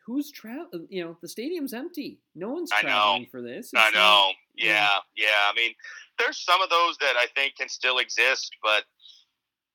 who's 0.06 0.30
travel? 0.30 0.68
You 0.88 1.04
know, 1.04 1.16
the 1.20 1.28
stadium's 1.28 1.74
empty. 1.74 2.18
No 2.34 2.50
one's 2.50 2.70
traveling 2.70 3.26
for 3.30 3.42
this. 3.42 3.70
It's 3.72 3.74
I 3.76 3.90
know. 3.90 3.98
Not, 4.00 4.34
yeah, 4.56 4.88
yeah. 5.16 5.50
I 5.50 5.52
mean, 5.54 5.74
there's 6.18 6.38
some 6.38 6.62
of 6.62 6.70
those 6.70 6.96
that 6.98 7.14
I 7.16 7.26
think 7.34 7.56
can 7.56 7.68
still 7.68 7.98
exist, 7.98 8.50
but 8.62 8.84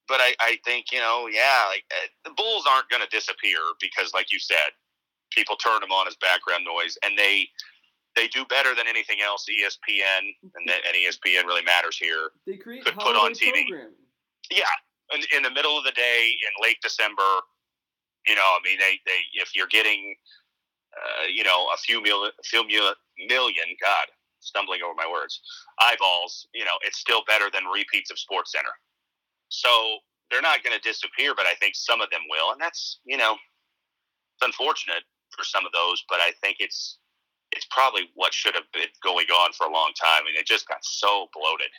but 0.07 0.19
I, 0.19 0.33
I 0.39 0.57
think 0.65 0.91
you 0.91 0.99
know, 0.99 1.27
yeah, 1.31 1.65
like 1.69 1.83
uh, 1.91 2.07
the 2.25 2.33
Bulls 2.35 2.65
aren't 2.69 2.89
going 2.89 3.01
to 3.01 3.09
disappear 3.09 3.59
because, 3.79 4.13
like 4.13 4.31
you 4.31 4.39
said, 4.39 4.73
people 5.31 5.55
turn 5.55 5.81
them 5.81 5.91
on 5.91 6.07
as 6.07 6.15
background 6.15 6.65
noise, 6.65 6.97
and 7.03 7.17
they 7.17 7.47
they 8.15 8.27
do 8.27 8.45
better 8.45 8.75
than 8.75 8.87
anything 8.87 9.17
else. 9.23 9.45
ESPN 9.49 10.33
and, 10.43 10.69
and 10.69 10.95
ESPN 10.95 11.45
really 11.45 11.63
matters 11.63 11.97
here. 11.97 12.31
They 12.45 12.57
create 12.57 12.85
Could 12.85 12.95
put 12.95 13.15
on 13.15 13.33
TV. 13.33 13.65
Yeah, 14.51 14.65
in, 15.13 15.21
in 15.35 15.43
the 15.43 15.51
middle 15.51 15.77
of 15.77 15.83
the 15.83 15.91
day 15.91 16.29
in 16.29 16.63
late 16.63 16.77
December, 16.81 17.23
you 18.27 18.35
know, 18.35 18.41
I 18.41 18.59
mean, 18.63 18.77
they, 18.79 18.99
they 19.05 19.19
if 19.33 19.55
you're 19.55 19.67
getting, 19.67 20.15
uh, 20.95 21.27
you 21.33 21.43
know, 21.43 21.67
a 21.73 21.77
few 21.77 22.01
mil, 22.01 22.29
few 22.43 22.65
mil, 22.67 22.93
million, 23.27 23.65
God, 23.81 24.07
stumbling 24.39 24.81
over 24.83 24.93
my 24.95 25.09
words, 25.09 25.41
eyeballs, 25.79 26.47
you 26.53 26.65
know, 26.65 26.77
it's 26.81 26.99
still 26.99 27.23
better 27.27 27.49
than 27.51 27.63
repeats 27.65 28.11
of 28.11 28.19
Sports 28.19 28.51
Center. 28.51 28.73
So 29.49 29.69
they're 30.29 30.41
not 30.41 30.63
going 30.63 30.75
to 30.75 30.81
disappear, 30.81 31.33
but 31.35 31.45
I 31.45 31.53
think 31.55 31.75
some 31.75 32.01
of 32.01 32.09
them 32.09 32.21
will, 32.29 32.51
and 32.51 32.61
that's 32.61 32.99
you 33.05 33.17
know, 33.17 33.33
it's 33.33 34.45
unfortunate 34.45 35.03
for 35.31 35.43
some 35.43 35.65
of 35.65 35.71
those, 35.71 36.03
but 36.09 36.19
I 36.19 36.31
think 36.41 36.57
it's 36.59 36.99
it's 37.63 37.73
probably 37.73 38.09
what 38.15 38.33
should 38.33 38.55
have 38.55 38.69
been 38.73 38.89
going 39.01 39.27
on 39.27 39.53
for 39.53 39.65
a 39.65 39.71
long 39.71 39.93
time, 39.99 40.27
and 40.27 40.35
it 40.35 40.45
just 40.45 40.67
got 40.67 40.83
so 40.83 41.27
bloated. 41.33 41.69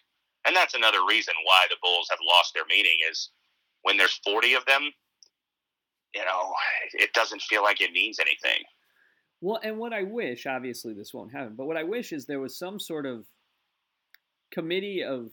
And 0.47 0.55
that's 0.55 0.75
another 0.75 1.05
reason 1.07 1.35
why 1.45 1.67
the 1.69 1.77
bowls 1.83 2.09
have 2.11 2.19
lost 2.27 2.53
their 2.55 2.65
meaning 2.69 2.97
is 3.11 3.31
when 3.83 3.97
there's 3.97 4.21
40 4.25 4.55
of 4.55 4.65
them, 4.67 4.91
you 6.15 6.25
know, 6.25 6.53
it 6.95 7.13
doesn't 7.13 7.43
feel 7.43 7.63
like 7.63 7.81
it 7.81 7.93
means 7.93 8.19
anything. 8.19 8.63
Well, 9.41 9.61
and 9.63 9.79
what 9.79 9.93
I 9.93 10.03
wish, 10.05 10.47
obviously 10.47 10.95
this 10.95 11.13
won't 11.13 11.33
happen, 11.33 11.55
but 11.57 11.67
what 11.67 11.77
I 11.77 11.85
wish 11.85 12.13
is 12.13 12.25
there 12.25 12.41
was 12.41 12.59
some 12.59 12.79
sort 12.81 13.05
of 13.05 13.27
committee 14.51 15.03
of 15.03 15.31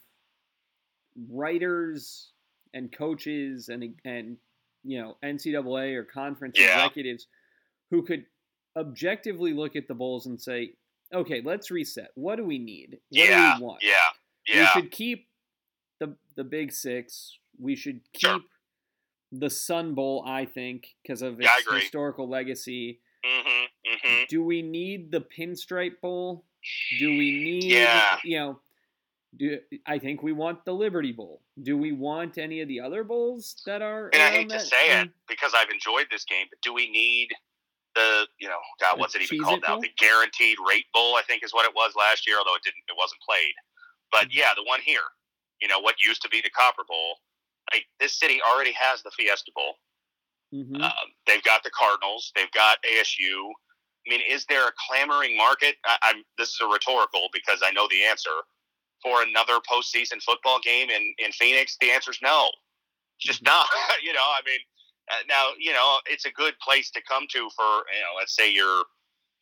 writers 1.29 2.31
and 2.73 2.91
coaches 2.91 3.69
and 3.69 3.93
and 4.05 4.37
you 4.83 4.99
know 4.99 5.17
NCAA 5.23 5.93
or 5.95 6.03
conference 6.05 6.57
Yeah. 6.57 6.85
executives 6.85 7.27
who 7.89 8.03
could 8.03 8.25
objectively 8.77 9.53
look 9.53 9.75
at 9.75 9.87
the 9.87 9.93
bowls 9.93 10.25
and 10.25 10.39
say, 10.41 10.73
okay, 11.13 11.41
let's 11.43 11.71
reset. 11.71 12.09
What 12.15 12.37
do 12.37 12.45
we 12.45 12.57
need? 12.57 12.99
What 13.09 13.19
yeah, 13.29 13.53
do 13.55 13.61
we 13.61 13.65
want? 13.67 13.83
yeah, 13.83 14.61
We 14.61 14.65
should 14.67 14.91
keep 14.91 15.27
the 15.99 16.15
the 16.35 16.43
Big 16.43 16.71
Six. 16.71 17.37
We 17.59 17.75
should 17.75 18.01
keep 18.13 18.21
Sure. 18.29 18.39
the 19.31 19.49
Sun 19.49 19.93
Bowl, 19.93 20.23
I 20.25 20.45
think, 20.45 20.95
because 21.03 21.21
of 21.21 21.39
its 21.39 21.49
agree. 21.65 21.79
historical 21.81 22.27
legacy. 22.29 22.99
hmm 23.25 23.65
hmm 23.85 24.23
Do 24.29 24.43
we 24.43 24.61
need 24.61 25.11
the 25.11 25.21
Pinstripe 25.21 25.99
Bowl? 26.01 26.45
Do 26.99 27.09
we 27.09 27.31
need, 27.43 27.63
Yeah. 27.65 28.17
you 28.23 28.37
know, 28.39 28.59
do 29.37 29.59
I 29.85 29.97
think 29.99 30.21
we 30.23 30.31
want 30.31 30.63
the 30.65 30.73
Liberty 30.73 31.11
Bowl? 31.11 31.41
Do 31.61 31.77
we 31.77 31.91
want 31.91 32.37
any 32.37 32.61
of 32.61 32.67
the 32.67 32.79
other 32.81 33.03
bowls 33.03 33.61
that 33.65 33.81
are? 33.81 34.09
And 34.13 34.21
I 34.21 34.29
hate 34.29 34.49
to 34.49 34.57
that? 34.57 34.61
say 34.67 35.01
it 35.01 35.09
because 35.27 35.53
I've 35.55 35.69
enjoyed 35.69 36.07
this 36.11 36.23
game, 36.25 36.47
but 36.49 36.59
do 36.61 36.73
we 36.73 36.89
need 36.89 37.29
the 37.95 38.27
you 38.39 38.47
know 38.49 38.59
God, 38.79 38.99
what's 38.99 39.15
it 39.15 39.21
even 39.21 39.37
Cheez-It 39.39 39.45
called 39.45 39.61
now? 39.63 39.75
Bowl? 39.75 39.81
The 39.81 39.91
guaranteed 39.97 40.57
rate 40.67 40.85
bowl, 40.93 41.15
I 41.17 41.23
think, 41.27 41.43
is 41.43 41.53
what 41.53 41.65
it 41.65 41.73
was 41.75 41.93
last 41.97 42.27
year, 42.27 42.37
although 42.37 42.55
it 42.55 42.63
didn't, 42.63 42.83
it 42.89 42.95
wasn't 42.97 43.21
played. 43.21 43.53
But 44.11 44.29
Mm-hmm. 44.29 44.39
yeah, 44.39 44.51
the 44.55 44.63
one 44.63 44.81
here, 44.81 45.07
you 45.61 45.67
know, 45.67 45.79
what 45.79 45.95
used 46.05 46.21
to 46.23 46.29
be 46.29 46.41
the 46.41 46.49
Copper 46.51 46.83
Bowl. 46.87 47.15
Like 47.73 47.85
this 47.99 48.19
city 48.19 48.39
already 48.41 48.73
has 48.73 49.03
the 49.03 49.11
Fiesta 49.11 49.51
Bowl. 49.55 49.75
mhm. 50.53 50.81
Um, 50.81 51.07
they've 51.27 51.43
got 51.43 51.63
the 51.63 51.71
Cardinals. 51.71 52.31
They've 52.35 52.51
got 52.51 52.79
ASU. 52.83 53.51
I 54.07 54.09
mean, 54.09 54.21
is 54.29 54.45
there 54.47 54.67
a 54.67 54.71
clamoring 54.87 55.37
market? 55.37 55.75
I, 55.85 55.97
I'm. 56.03 56.23
This 56.37 56.49
is 56.49 56.59
a 56.61 56.67
rhetorical 56.67 57.29
because 57.33 57.61
I 57.63 57.71
know 57.71 57.87
the 57.89 58.03
answer. 58.03 58.31
For 59.03 59.23
another 59.23 59.59
postseason 59.69 60.21
football 60.21 60.59
game 60.63 60.89
in 60.89 61.13
in 61.19 61.31
Phoenix, 61.33 61.77
the 61.81 61.91
answer 61.91 62.11
is 62.11 62.19
no. 62.21 62.49
It's 63.19 63.27
just 63.27 63.43
not. 63.43 63.67
you 64.03 64.13
know, 64.13 64.21
I 64.23 64.41
mean, 64.45 64.59
uh, 65.09 65.23
now 65.27 65.51
you 65.57 65.73
know 65.73 65.97
it's 66.05 66.25
a 66.25 66.31
good 66.31 66.53
place 66.59 66.91
to 66.91 67.01
come 67.07 67.25
to 67.31 67.49
for 67.55 67.71
you 67.89 68.01
know. 68.03 68.13
Let's 68.17 68.35
say 68.35 68.51
you're. 68.51 68.83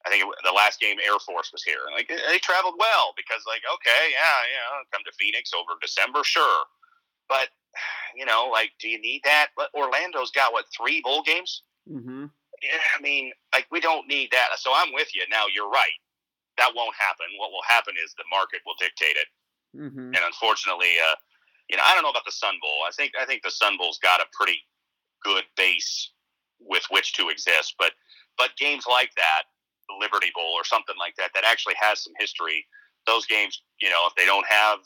I 0.06 0.10
think 0.10 0.24
it, 0.24 0.32
the 0.46 0.56
last 0.56 0.80
game 0.80 0.96
Air 1.04 1.20
Force 1.20 1.52
was 1.52 1.62
here. 1.62 1.84
Like 1.92 2.08
they 2.08 2.40
traveled 2.40 2.76
well 2.80 3.12
because 3.18 3.44
like 3.46 3.62
okay, 3.68 4.12
yeah, 4.12 4.40
yeah, 4.48 4.84
come 4.94 5.04
to 5.04 5.12
Phoenix 5.20 5.52
over 5.54 5.76
December, 5.82 6.24
sure. 6.24 6.64
But 7.28 7.50
you 8.16 8.26
know, 8.26 8.50
like, 8.52 8.72
do 8.80 8.90
you 8.90 9.00
need 9.00 9.22
that? 9.24 9.50
But 9.56 9.70
Orlando's 9.76 10.32
got 10.32 10.54
what 10.54 10.66
three 10.76 11.02
bowl 11.02 11.24
games? 11.24 11.64
Mm-hmm. 11.90 12.26
I 12.98 13.02
mean, 13.02 13.32
like 13.54 13.68
we 13.72 13.80
don't 13.80 14.08
need 14.08 14.32
that. 14.32 14.50
So 14.58 14.72
I'm 14.74 14.94
with 14.94 15.16
you. 15.16 15.24
Now 15.30 15.46
you're 15.54 15.70
right. 15.70 15.96
That 16.58 16.72
won't 16.76 16.96
happen. 17.00 17.28
What 17.38 17.52
will 17.52 17.64
happen 17.68 17.96
is 18.04 18.14
the 18.18 18.28
market 18.30 18.60
will 18.66 18.76
dictate 18.80 19.16
it. 19.16 19.28
Mhm. 19.76 20.12
And 20.12 20.24
unfortunately, 20.26 21.00
uh, 21.00 21.16
you 21.70 21.78
know, 21.78 21.84
I 21.86 21.94
don't 21.94 22.04
know 22.04 22.10
about 22.10 22.26
the 22.26 22.36
Sun 22.36 22.56
Bowl. 22.62 22.84
I 22.86 22.92
think 22.92 23.14
I 23.20 23.26
think 23.26 23.44
the 23.44 23.52
Sun 23.52 23.78
Bowl's 23.78 24.00
got 24.00 24.20
a 24.20 24.26
pretty 24.34 24.60
good 25.24 25.44
base 25.56 26.12
with 26.60 26.84
which 26.90 27.14
to 27.14 27.30
exist. 27.30 27.76
But 27.78 27.92
but 28.38 28.56
games 28.58 28.86
like 28.90 29.12
that, 29.16 29.44
the 29.88 29.96
Liberty 30.00 30.32
Bowl 30.34 30.54
or 30.56 30.64
something 30.64 30.96
like 31.00 31.16
that, 31.18 31.32
that 31.34 31.44
actually 31.44 31.76
has 31.80 32.04
some 32.04 32.14
history. 32.20 32.66
Those 33.08 33.26
games, 33.26 33.62
you 33.82 33.90
know, 33.90 34.08
if 34.08 34.16
they 34.16 34.26
don't 34.26 34.46
have 34.48 34.80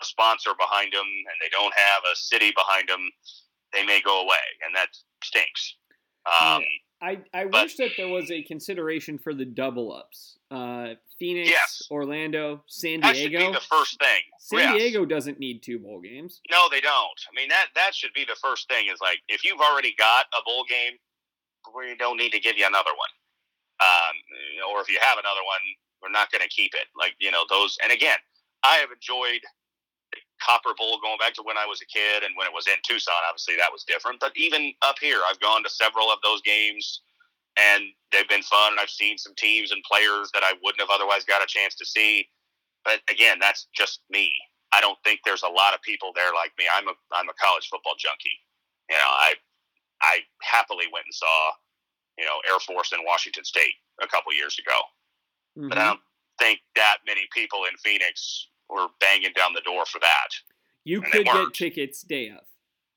a 0.00 0.04
sponsor 0.04 0.50
behind 0.58 0.92
them 0.92 1.06
and 1.06 1.36
they 1.40 1.48
don't 1.50 1.74
have 1.74 2.02
a 2.10 2.16
city 2.16 2.52
behind 2.54 2.88
them, 2.88 3.10
they 3.72 3.84
may 3.84 4.00
go 4.00 4.22
away, 4.22 4.44
and 4.64 4.74
that 4.74 4.88
stinks. 5.22 5.76
Um, 6.40 6.62
I, 7.04 7.18
I 7.34 7.44
But- 7.44 7.64
wish 7.64 7.76
that 7.76 7.90
there 7.96 8.08
was 8.08 8.30
a 8.30 8.42
consideration 8.42 9.18
for 9.18 9.34
the 9.34 9.44
double 9.44 9.92
ups. 9.92 10.38
Uh, 10.50 10.94
Phoenix, 11.18 11.48
Yes. 11.50 11.82
Orlando, 11.90 12.64
San 12.66 13.00
That 13.00 13.16
should 13.16 13.30
be 13.32 13.38
Diego. 13.38 13.52
the 13.52 13.60
first 13.60 13.98
thing. 13.98 14.20
San 14.38 14.58
Yes. 14.60 14.72
Diego 14.78 15.04
doesn't 15.04 15.38
need 15.38 15.62
two 15.62 15.78
bowl 15.78 16.00
games. 16.00 16.40
No, 16.50 16.68
they 16.70 16.80
don't. 16.80 17.20
I 17.30 17.34
mean 17.34 17.48
that 17.48 17.66
that 17.74 17.94
should 17.94 18.12
be 18.14 18.24
the 18.24 18.36
first 18.36 18.68
thing. 18.68 18.86
Is 18.92 19.00
like 19.00 19.20
if 19.28 19.44
you've 19.44 19.60
already 19.60 19.94
got 19.98 20.26
a 20.32 20.42
bowl 20.44 20.64
game, 20.64 20.94
we 21.76 21.94
don't 21.96 22.16
need 22.16 22.30
to 22.32 22.40
give 22.40 22.56
you 22.56 22.66
another 22.66 22.90
one. 22.96 23.10
Um, 23.80 24.14
or 24.70 24.80
if 24.80 24.88
you 24.88 24.98
have 25.00 25.18
another 25.18 25.42
one, 25.44 25.60
we're 26.02 26.10
not 26.10 26.30
going 26.30 26.42
to 26.42 26.48
keep 26.48 26.72
it. 26.74 26.86
Like 26.96 27.14
you 27.18 27.30
know 27.30 27.44
those. 27.50 27.76
And 27.82 27.92
again, 27.92 28.18
I 28.62 28.76
have 28.76 28.90
enjoyed 28.92 29.40
Copper 30.40 30.74
Bowl 30.76 30.98
going 31.00 31.18
back 31.18 31.34
to 31.34 31.42
when 31.42 31.58
I 31.58 31.66
was 31.66 31.80
a 31.80 31.86
kid, 31.86 32.22
and 32.22 32.34
when 32.36 32.46
it 32.46 32.52
was 32.52 32.66
in 32.66 32.76
Tucson, 32.82 33.14
obviously 33.28 33.56
that 33.56 33.72
was 33.72 33.84
different. 33.84 34.20
But 34.20 34.32
even 34.36 34.72
up 34.82 34.96
here, 35.00 35.20
I've 35.28 35.40
gone 35.40 35.62
to 35.64 35.70
several 35.70 36.10
of 36.10 36.18
those 36.22 36.42
games, 36.42 37.02
and 37.58 37.84
they've 38.12 38.28
been 38.28 38.42
fun. 38.42 38.72
And 38.72 38.80
I've 38.80 38.90
seen 38.90 39.18
some 39.18 39.34
teams 39.36 39.72
and 39.72 39.82
players 39.84 40.30
that 40.34 40.42
I 40.44 40.54
wouldn't 40.62 40.80
have 40.80 40.90
otherwise 40.92 41.24
got 41.24 41.42
a 41.42 41.46
chance 41.46 41.74
to 41.76 41.86
see. 41.86 42.28
But 42.84 43.00
again, 43.08 43.38
that's 43.40 43.66
just 43.74 44.00
me. 44.10 44.32
I 44.72 44.80
don't 44.80 44.98
think 45.04 45.20
there's 45.24 45.42
a 45.42 45.48
lot 45.48 45.74
of 45.74 45.80
people 45.82 46.12
there 46.14 46.34
like 46.34 46.52
me. 46.58 46.64
I'm 46.72 46.88
a 46.88 46.94
I'm 47.12 47.28
a 47.28 47.34
college 47.40 47.68
football 47.68 47.94
junkie. 47.98 48.38
You 48.90 48.96
know, 48.96 49.02
I 49.06 49.34
I 50.02 50.18
happily 50.42 50.86
went 50.92 51.06
and 51.06 51.14
saw, 51.14 51.52
you 52.18 52.24
know, 52.24 52.40
Air 52.50 52.58
Force 52.60 52.92
and 52.92 53.02
Washington 53.06 53.44
State 53.44 53.74
a 54.02 54.06
couple 54.08 54.32
years 54.34 54.58
ago. 54.58 54.78
But 55.68 55.78
I 55.78 55.84
Mhm. 55.84 55.88
don't 55.88 56.00
think 56.38 56.60
that 56.74 56.98
many 57.06 57.28
people 57.32 57.64
in 57.64 57.76
Phoenix 57.78 58.48
were 58.68 58.88
banging 59.00 59.32
down 59.36 59.52
the 59.52 59.60
door 59.62 59.84
for 59.86 59.98
that. 60.00 60.28
You 60.84 61.02
and 61.02 61.12
could 61.12 61.24
get 61.26 61.54
tickets 61.54 62.02
day 62.02 62.28
of. 62.28 62.44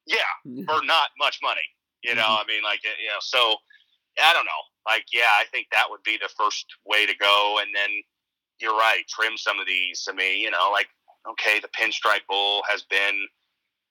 Yeah, 0.05 0.63
for 0.65 0.83
not 0.85 1.09
much 1.19 1.39
money. 1.41 1.61
You 2.03 2.15
know, 2.15 2.23
Mhm. 2.23 2.43
I 2.43 2.45
mean, 2.47 2.63
like, 2.63 2.83
you 2.83 3.07
know, 3.09 3.19
so 3.19 3.57
I 4.21 4.33
don't 4.33 4.45
know. 4.45 4.63
Like, 4.85 5.05
yeah, 5.11 5.31
I 5.33 5.45
think 5.45 5.67
that 5.71 5.89
would 5.89 6.03
be 6.03 6.17
the 6.17 6.29
first 6.29 6.65
way 6.85 7.05
to 7.05 7.13
go. 7.15 7.59
And 7.61 7.75
then 7.75 7.89
you're 8.59 8.77
right, 8.77 9.03
trim 9.09 9.37
some 9.37 9.59
of 9.59 9.67
these. 9.67 10.07
I 10.09 10.13
mean, 10.13 10.39
you 10.39 10.49
know, 10.49 10.69
like, 10.71 10.87
okay, 11.27 11.59
the 11.59 11.67
Pinstripe 11.69 12.25
Bowl 12.27 12.63
has 12.69 12.83
been 12.83 13.27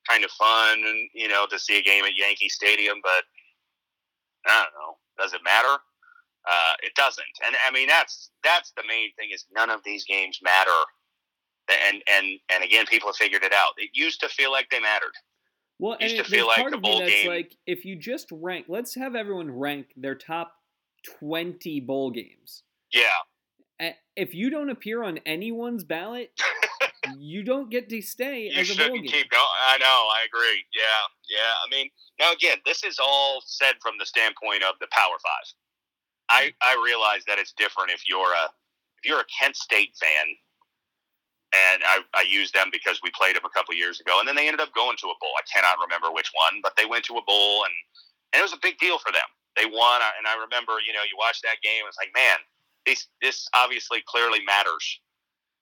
kind 0.09 0.25
of 0.25 0.31
fun, 0.33 0.85
and 0.85 1.11
you 1.13 1.29
know, 1.29 1.47
to 1.47 1.59
see 1.59 1.79
a 1.79 1.83
game 1.83 2.05
at 2.05 2.17
Yankee 2.17 2.49
Stadium, 2.49 3.01
but 3.03 3.25
I 4.47 4.63
don't 4.65 4.75
know. 4.81 4.99
Does 5.19 5.33
it 5.35 5.43
matter? 5.45 5.79
Uh, 6.49 6.75
it 6.83 6.95
doesn't. 6.95 7.27
And 7.45 7.57
I 7.67 7.71
mean, 7.73 7.89
that's 7.89 8.31
that's 8.45 8.71
the 8.77 8.85
main 8.87 9.13
thing 9.19 9.31
is 9.33 9.45
none 9.53 9.69
of 9.71 9.83
these 9.85 10.05
games 10.05 10.39
matter. 10.43 10.71
And 11.69 12.03
and 12.13 12.39
and 12.53 12.63
again, 12.65 12.87
people 12.87 13.09
have 13.09 13.17
figured 13.17 13.43
it 13.43 13.53
out. 13.53 13.73
It 13.77 13.91
used 13.93 14.21
to 14.21 14.29
feel 14.29 14.53
like 14.53 14.71
they 14.71 14.81
mattered. 14.81 15.13
Well, 15.79 15.95
and 16.01 16.03
used 16.11 16.17
to 16.17 16.23
it, 16.23 16.27
feel 16.27 16.47
like 16.47 16.59
part 16.59 16.71
the 16.71 16.77
of 16.79 16.83
me 16.83 16.89
bowl 16.89 16.99
that's 17.01 17.13
game- 17.13 17.29
like, 17.29 17.57
if 17.67 17.85
you 17.85 17.97
just 17.97 18.29
rank, 18.31 18.67
let's 18.69 18.95
have 18.95 19.15
everyone 19.15 19.51
rank 19.51 19.89
their 19.97 20.15
top 20.15 20.53
20 21.21 21.81
bowl 21.81 22.11
games. 22.11 22.63
Yeah. 22.93 23.93
If 24.17 24.35
you 24.35 24.49
don't 24.49 24.71
appear 24.71 25.03
on 25.03 25.19
anyone's 25.27 25.85
ballot, 25.85 26.33
you 27.19 27.43
don't 27.43 27.69
get 27.71 27.91
to 27.91 28.01
stay 28.01 28.45
you 28.45 28.59
as 28.59 28.71
a 28.71 28.75
shouldn't 28.75 29.03
game. 29.03 29.13
keep 29.13 29.29
going. 29.31 29.43
I 29.69 29.77
know. 29.77 29.85
I 29.87 30.25
agree. 30.27 30.65
Yeah, 30.75 31.37
yeah. 31.37 31.53
I 31.63 31.69
mean, 31.71 31.91
now 32.19 32.33
again, 32.33 32.57
this 32.65 32.83
is 32.83 32.99
all 32.99 33.43
said 33.45 33.75
from 33.83 33.97
the 33.99 34.07
standpoint 34.07 34.63
of 34.63 34.77
the 34.81 34.87
Power 34.93 35.19
Five. 35.23 35.53
I 36.31 36.55
I 36.63 36.83
realize 36.83 37.23
that 37.27 37.39
it's 37.39 37.53
different 37.53 37.91
if 37.91 38.09
you're 38.09 38.33
a 38.33 38.45
if 39.03 39.05
you're 39.05 39.21
a 39.21 39.27
Kent 39.39 39.57
State 39.57 39.93
fan, 40.01 40.27
and 41.55 41.83
I 41.85 42.03
I 42.15 42.25
use 42.29 42.51
them 42.51 42.69
because 42.73 43.01
we 43.03 43.11
played 43.15 43.37
them 43.37 43.47
a 43.47 43.55
couple 43.55 43.75
years 43.75 44.01
ago, 44.01 44.19
and 44.19 44.27
then 44.27 44.35
they 44.35 44.49
ended 44.49 44.61
up 44.61 44.75
going 44.75 44.97
to 44.99 45.13
a 45.13 45.19
bowl. 45.21 45.35
I 45.39 45.47
cannot 45.47 45.79
remember 45.79 46.11
which 46.11 46.31
one, 46.35 46.61
but 46.63 46.75
they 46.77 46.87
went 46.87 47.05
to 47.07 47.19
a 47.19 47.25
bowl, 47.27 47.65
and 47.65 47.75
and 48.33 48.41
it 48.41 48.47
was 48.47 48.57
a 48.57 48.63
big 48.63 48.79
deal 48.79 48.99
for 48.99 49.13
them. 49.13 49.29
They 49.57 49.65
won, 49.65 50.03
and 50.05 50.29
I 50.29 50.37
remember, 50.37 50.77
you 50.85 50.93
know, 50.93 51.07
you 51.09 51.17
watch 51.17 51.41
that 51.41 51.65
game, 51.65 51.89
it's 51.89 51.97
like, 51.97 52.13
man, 52.13 52.39
this 52.85 53.09
this 53.23 53.49
obviously 53.55 54.03
clearly 54.07 54.41
matters 54.45 55.01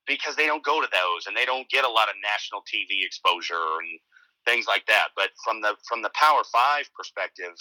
because 0.07 0.37
they 0.37 0.47
don't 0.47 0.65
go 0.65 0.81
to 0.81 0.89
those 0.93 1.27
and 1.27 1.37
they 1.37 1.45
don't 1.45 1.69
get 1.71 1.85
a 1.85 1.89
lot 1.89 2.09
of 2.09 2.15
national 2.21 2.61
TV 2.69 3.05
exposure 3.05 3.81
and 3.81 3.99
things 4.45 4.67
like 4.67 4.85
that. 4.87 5.09
But 5.17 5.31
from 5.43 5.61
the 5.61 5.75
from 5.89 6.03
the 6.03 6.11
Power 6.15 6.43
Five 6.53 6.89
perspective, 6.95 7.55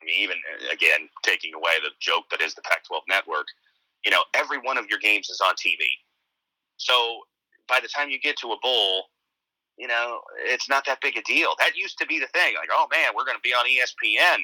I 0.00 0.06
mean, 0.06 0.20
even 0.22 0.38
uh, 0.38 0.72
again 0.72 1.08
taking 1.22 1.54
away 1.54 1.82
the 1.82 1.90
joke 2.00 2.30
that 2.30 2.40
is 2.40 2.54
the 2.54 2.62
Pac-12 2.62 3.00
network, 3.08 3.46
you 4.04 4.10
know, 4.10 4.22
every 4.34 4.58
one 4.58 4.78
of 4.78 4.86
your 4.88 4.98
games 4.98 5.28
is 5.30 5.40
on 5.40 5.54
TV. 5.54 5.82
So 6.76 7.20
by 7.68 7.80
the 7.80 7.88
time 7.88 8.10
you 8.10 8.18
get 8.18 8.36
to 8.38 8.48
a 8.48 8.58
bowl, 8.62 9.04
you 9.78 9.88
know, 9.88 10.20
it's 10.46 10.68
not 10.68 10.84
that 10.86 11.00
big 11.00 11.16
a 11.16 11.22
deal. 11.22 11.50
That 11.58 11.76
used 11.76 11.98
to 11.98 12.06
be 12.06 12.18
the 12.18 12.28
thing. 12.28 12.54
Like, 12.54 12.68
oh 12.72 12.86
man, 12.90 13.10
we're 13.16 13.24
going 13.24 13.36
to 13.36 13.42
be 13.42 13.52
on 13.52 13.66
ESPN. 13.66 14.38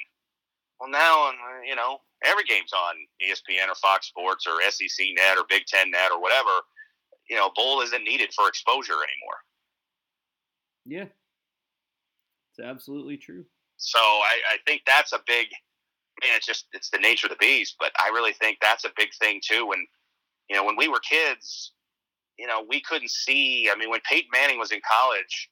Well, 0.80 0.90
now, 0.90 1.28
uh, 1.28 1.62
you 1.66 1.76
know, 1.76 1.98
every 2.24 2.44
game's 2.44 2.72
on 2.72 2.94
ESPN 3.22 3.68
or 3.70 3.74
Fox 3.76 4.08
Sports 4.08 4.46
or 4.46 4.60
SEC 4.70 5.06
Net 5.14 5.36
or 5.36 5.44
Big 5.48 5.66
Ten 5.66 5.90
Net 5.90 6.10
or 6.10 6.20
whatever. 6.20 6.50
You 7.28 7.36
know, 7.36 7.50
bowl 7.54 7.80
isn't 7.82 8.04
needed 8.04 8.32
for 8.34 8.48
exposure 8.48 8.94
anymore. 8.94 9.38
Yeah, 10.86 11.06
it's 12.50 12.66
absolutely 12.66 13.16
true. 13.16 13.44
So 13.76 13.98
I, 13.98 14.40
I 14.54 14.56
think 14.66 14.82
that's 14.86 15.12
a 15.12 15.20
big. 15.26 15.46
I 16.22 16.26
mean, 16.26 16.36
it's 16.36 16.46
just 16.46 16.66
it's 16.72 16.90
the 16.90 16.98
nature 16.98 17.26
of 17.26 17.30
the 17.30 17.36
beast, 17.36 17.76
but 17.78 17.92
I 18.04 18.08
really 18.08 18.32
think 18.32 18.58
that's 18.60 18.84
a 18.84 18.90
big 18.96 19.10
thing 19.20 19.40
too. 19.44 19.66
When 19.66 19.86
you 20.48 20.56
know, 20.56 20.64
when 20.64 20.76
we 20.76 20.88
were 20.88 21.00
kids, 21.00 21.72
you 22.40 22.46
know, 22.46 22.64
we 22.66 22.80
couldn't 22.80 23.10
see. 23.10 23.68
I 23.70 23.76
mean, 23.76 23.90
when 23.90 24.00
Peyton 24.08 24.30
Manning 24.32 24.58
was 24.58 24.72
in 24.72 24.80
college, 24.80 25.50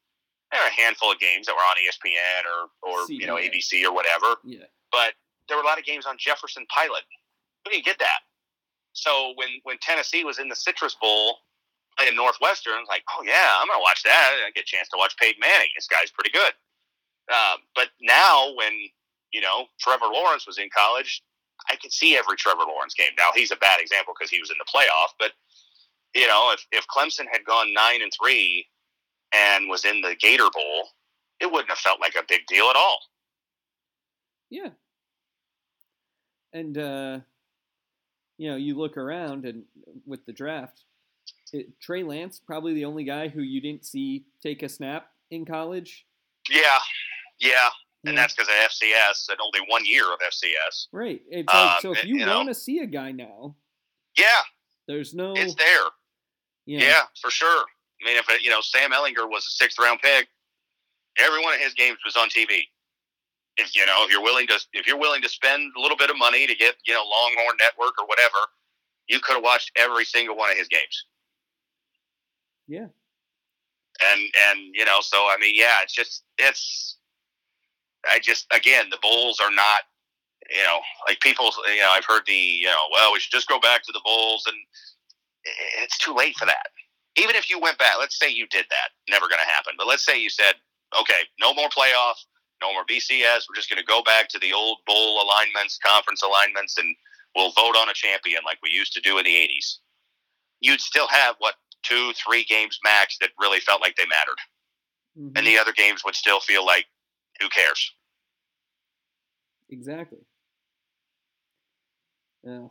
there 0.50 0.60
were 0.60 0.68
a 0.68 0.80
handful 0.80 1.12
of 1.12 1.18
games 1.20 1.46
that 1.46 1.52
were 1.52 1.60
on 1.60 1.76
ESPN 1.76 2.48
or 2.48 2.72
or 2.80 3.12
you 3.12 3.26
know 3.26 3.36
ABC 3.36 3.84
or 3.84 3.92
whatever. 3.92 4.40
Yeah. 4.42 4.64
But 4.90 5.12
there 5.48 5.58
were 5.58 5.62
a 5.62 5.66
lot 5.66 5.78
of 5.78 5.84
games 5.84 6.06
on 6.06 6.16
Jefferson 6.18 6.64
Pilot. 6.74 7.04
We 7.66 7.72
didn't 7.72 7.84
get 7.84 7.98
that. 7.98 8.24
So 8.92 9.32
when 9.36 9.48
when 9.64 9.76
Tennessee 9.82 10.24
was 10.24 10.38
in 10.38 10.48
the 10.48 10.56
Citrus 10.56 10.96
Bowl 11.00 11.36
playing 11.98 12.16
Northwestern, 12.16 12.88
like, 12.88 13.02
oh 13.12 13.22
yeah, 13.22 13.60
I'm 13.60 13.68
gonna 13.68 13.82
watch 13.82 14.02
that. 14.04 14.40
I 14.46 14.50
get 14.54 14.64
a 14.64 14.66
chance 14.66 14.88
to 14.88 14.96
watch 14.96 15.14
Peyton 15.18 15.40
Manning. 15.40 15.68
This 15.76 15.88
guy's 15.88 16.10
pretty 16.10 16.30
good. 16.30 16.52
Uh, 17.30 17.56
but 17.76 17.88
now, 18.00 18.54
when 18.56 18.72
you 19.30 19.42
know 19.42 19.66
Trevor 19.78 20.06
Lawrence 20.06 20.46
was 20.46 20.56
in 20.56 20.70
college, 20.74 21.22
I 21.68 21.76
could 21.76 21.92
see 21.92 22.16
every 22.16 22.36
Trevor 22.36 22.64
Lawrence 22.64 22.94
game. 22.94 23.12
Now 23.18 23.30
he's 23.34 23.50
a 23.50 23.56
bad 23.56 23.80
example 23.80 24.14
because 24.18 24.30
he 24.30 24.40
was 24.40 24.50
in 24.50 24.56
the 24.56 24.64
playoff, 24.64 25.12
but 25.18 25.32
you 26.14 26.26
know, 26.26 26.52
if 26.52 26.66
if 26.72 26.86
Clemson 26.86 27.26
had 27.30 27.44
gone 27.44 27.72
nine 27.72 28.02
and 28.02 28.12
three 28.20 28.66
and 29.34 29.68
was 29.68 29.84
in 29.84 30.00
the 30.00 30.16
Gator 30.18 30.48
Bowl, 30.52 30.88
it 31.40 31.50
wouldn't 31.50 31.70
have 31.70 31.78
felt 31.78 32.00
like 32.00 32.14
a 32.14 32.24
big 32.28 32.46
deal 32.46 32.66
at 32.66 32.76
all. 32.76 32.98
Yeah. 34.50 34.70
And 36.52 36.78
uh, 36.78 37.20
you 38.38 38.50
know, 38.50 38.56
you 38.56 38.76
look 38.76 38.96
around 38.96 39.44
and 39.44 39.64
with 40.06 40.24
the 40.24 40.32
draft, 40.32 40.84
it, 41.52 41.80
Trey 41.80 42.02
Lance 42.02 42.40
probably 42.44 42.74
the 42.74 42.84
only 42.84 43.04
guy 43.04 43.28
who 43.28 43.42
you 43.42 43.60
didn't 43.60 43.84
see 43.84 44.24
take 44.42 44.62
a 44.62 44.68
snap 44.68 45.08
in 45.30 45.44
college. 45.44 46.06
Yeah, 46.48 46.78
yeah, 47.38 47.68
and 48.04 48.16
that's 48.16 48.34
because 48.34 48.48
of 48.48 48.54
FCS 48.54 49.28
and 49.30 49.38
only 49.40 49.66
one 49.68 49.84
year 49.84 50.04
of 50.12 50.20
FCS. 50.20 50.86
Right. 50.92 51.20
It's 51.28 51.52
like, 51.52 51.70
um, 51.72 51.76
so 51.80 51.92
if 51.92 52.04
you, 52.04 52.18
you 52.18 52.26
want 52.26 52.48
to 52.48 52.54
see 52.54 52.78
a 52.78 52.86
guy 52.86 53.12
now, 53.12 53.56
yeah, 54.16 54.24
there's 54.86 55.14
no. 55.14 55.34
It's 55.36 55.54
there. 55.54 55.86
Yeah. 56.68 56.80
yeah, 56.80 57.02
for 57.18 57.30
sure. 57.30 57.64
I 57.64 58.04
mean, 58.04 58.18
if 58.18 58.28
it, 58.28 58.42
you 58.42 58.50
know 58.50 58.60
Sam 58.60 58.92
Ehlinger 58.92 59.26
was 59.28 59.46
a 59.46 59.50
sixth 59.50 59.78
round 59.78 60.00
pick, 60.00 60.28
every 61.18 61.42
one 61.42 61.54
of 61.54 61.60
his 61.60 61.72
games 61.72 61.96
was 62.04 62.14
on 62.14 62.28
TV. 62.28 62.60
If 63.56 63.74
you 63.74 63.86
know, 63.86 64.04
if 64.04 64.12
you're 64.12 64.22
willing 64.22 64.46
to, 64.48 64.60
if 64.74 64.86
you're 64.86 64.98
willing 64.98 65.22
to 65.22 65.30
spend 65.30 65.72
a 65.78 65.80
little 65.80 65.96
bit 65.96 66.10
of 66.10 66.18
money 66.18 66.46
to 66.46 66.54
get 66.54 66.74
you 66.86 66.92
know 66.92 67.02
Longhorn 67.02 67.56
Network 67.58 67.94
or 67.98 68.06
whatever, 68.06 68.36
you 69.08 69.18
could 69.18 69.36
have 69.36 69.42
watched 69.42 69.72
every 69.76 70.04
single 70.04 70.36
one 70.36 70.50
of 70.50 70.58
his 70.58 70.68
games. 70.68 71.06
Yeah. 72.66 72.88
And 74.12 74.20
and 74.50 74.60
you 74.74 74.84
know, 74.84 74.98
so 75.00 75.16
I 75.16 75.38
mean, 75.40 75.54
yeah, 75.56 75.82
it's 75.82 75.94
just 75.94 76.24
it's 76.36 76.98
I 78.06 78.18
just 78.18 78.46
again 78.54 78.90
the 78.90 78.98
bowls 79.00 79.40
are 79.40 79.50
not 79.50 79.80
you 80.54 80.62
know 80.64 80.80
like 81.06 81.18
people 81.20 81.50
you 81.66 81.80
know 81.80 81.92
I've 81.92 82.04
heard 82.04 82.24
the 82.26 82.34
you 82.34 82.66
know 82.66 82.88
well 82.92 83.10
we 83.14 83.20
should 83.20 83.32
just 83.32 83.48
go 83.48 83.58
back 83.58 83.84
to 83.84 83.92
the 83.92 84.02
bowls 84.04 84.44
and 84.46 84.56
it's 85.44 85.98
too 85.98 86.14
late 86.14 86.36
for 86.36 86.46
that. 86.46 86.68
Even 87.16 87.36
if 87.36 87.50
you 87.50 87.58
went 87.58 87.78
back, 87.78 87.94
let's 87.98 88.18
say 88.18 88.30
you 88.30 88.46
did 88.48 88.66
that, 88.70 88.90
never 89.10 89.28
going 89.28 89.40
to 89.40 89.50
happen. 89.52 89.74
But 89.76 89.86
let's 89.86 90.04
say 90.04 90.20
you 90.20 90.30
said, 90.30 90.54
okay, 90.98 91.26
no 91.40 91.52
more 91.54 91.68
playoff, 91.68 92.14
no 92.60 92.72
more 92.72 92.84
BCS. 92.84 93.46
We're 93.48 93.56
just 93.56 93.70
going 93.70 93.80
to 93.80 93.84
go 93.84 94.02
back 94.02 94.28
to 94.30 94.38
the 94.38 94.52
old 94.52 94.78
bowl 94.86 95.22
alignments, 95.22 95.78
conference 95.84 96.22
alignments, 96.22 96.78
and 96.78 96.94
we'll 97.34 97.52
vote 97.52 97.76
on 97.76 97.88
a 97.88 97.94
champion 97.94 98.40
like 98.44 98.58
we 98.62 98.70
used 98.70 98.92
to 98.94 99.00
do 99.00 99.18
in 99.18 99.24
the 99.24 99.34
'80s. 99.34 99.78
You'd 100.60 100.80
still 100.80 101.08
have 101.08 101.36
what 101.38 101.54
two, 101.82 102.12
three 102.12 102.44
games 102.44 102.78
max 102.84 103.16
that 103.20 103.30
really 103.38 103.60
felt 103.60 103.80
like 103.80 103.96
they 103.96 104.06
mattered, 104.06 104.38
mm-hmm. 105.18 105.36
and 105.36 105.46
the 105.46 105.58
other 105.58 105.72
games 105.72 106.02
would 106.04 106.14
still 106.14 106.40
feel 106.40 106.64
like 106.64 106.86
who 107.40 107.48
cares? 107.48 107.92
Exactly. 109.70 110.18
Yeah. 112.42 112.68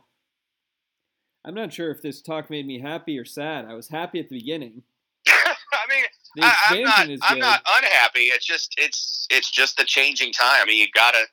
I'm 1.44 1.54
not 1.54 1.72
sure 1.72 1.90
if 1.90 2.02
this 2.02 2.20
talk 2.20 2.50
made 2.50 2.66
me 2.66 2.80
happy 2.80 3.18
or 3.18 3.24
sad. 3.24 3.64
I 3.64 3.74
was 3.74 3.88
happy 3.88 4.20
at 4.20 4.28
the 4.28 4.38
beginning. 4.38 4.82
I 5.28 5.86
mean, 5.88 6.04
the 6.36 6.42
I, 6.44 6.76
am 6.76 6.82
not. 6.82 7.08
I'm 7.22 7.38
not 7.38 7.62
unhappy. 7.78 8.24
It's 8.24 8.46
just 8.46 8.74
it's 8.76 9.26
it's 9.30 9.50
just 9.50 9.76
the 9.76 9.84
changing 9.84 10.32
time. 10.32 10.60
I 10.62 10.64
mean, 10.66 10.78
you 10.78 10.88
gotta 10.94 11.24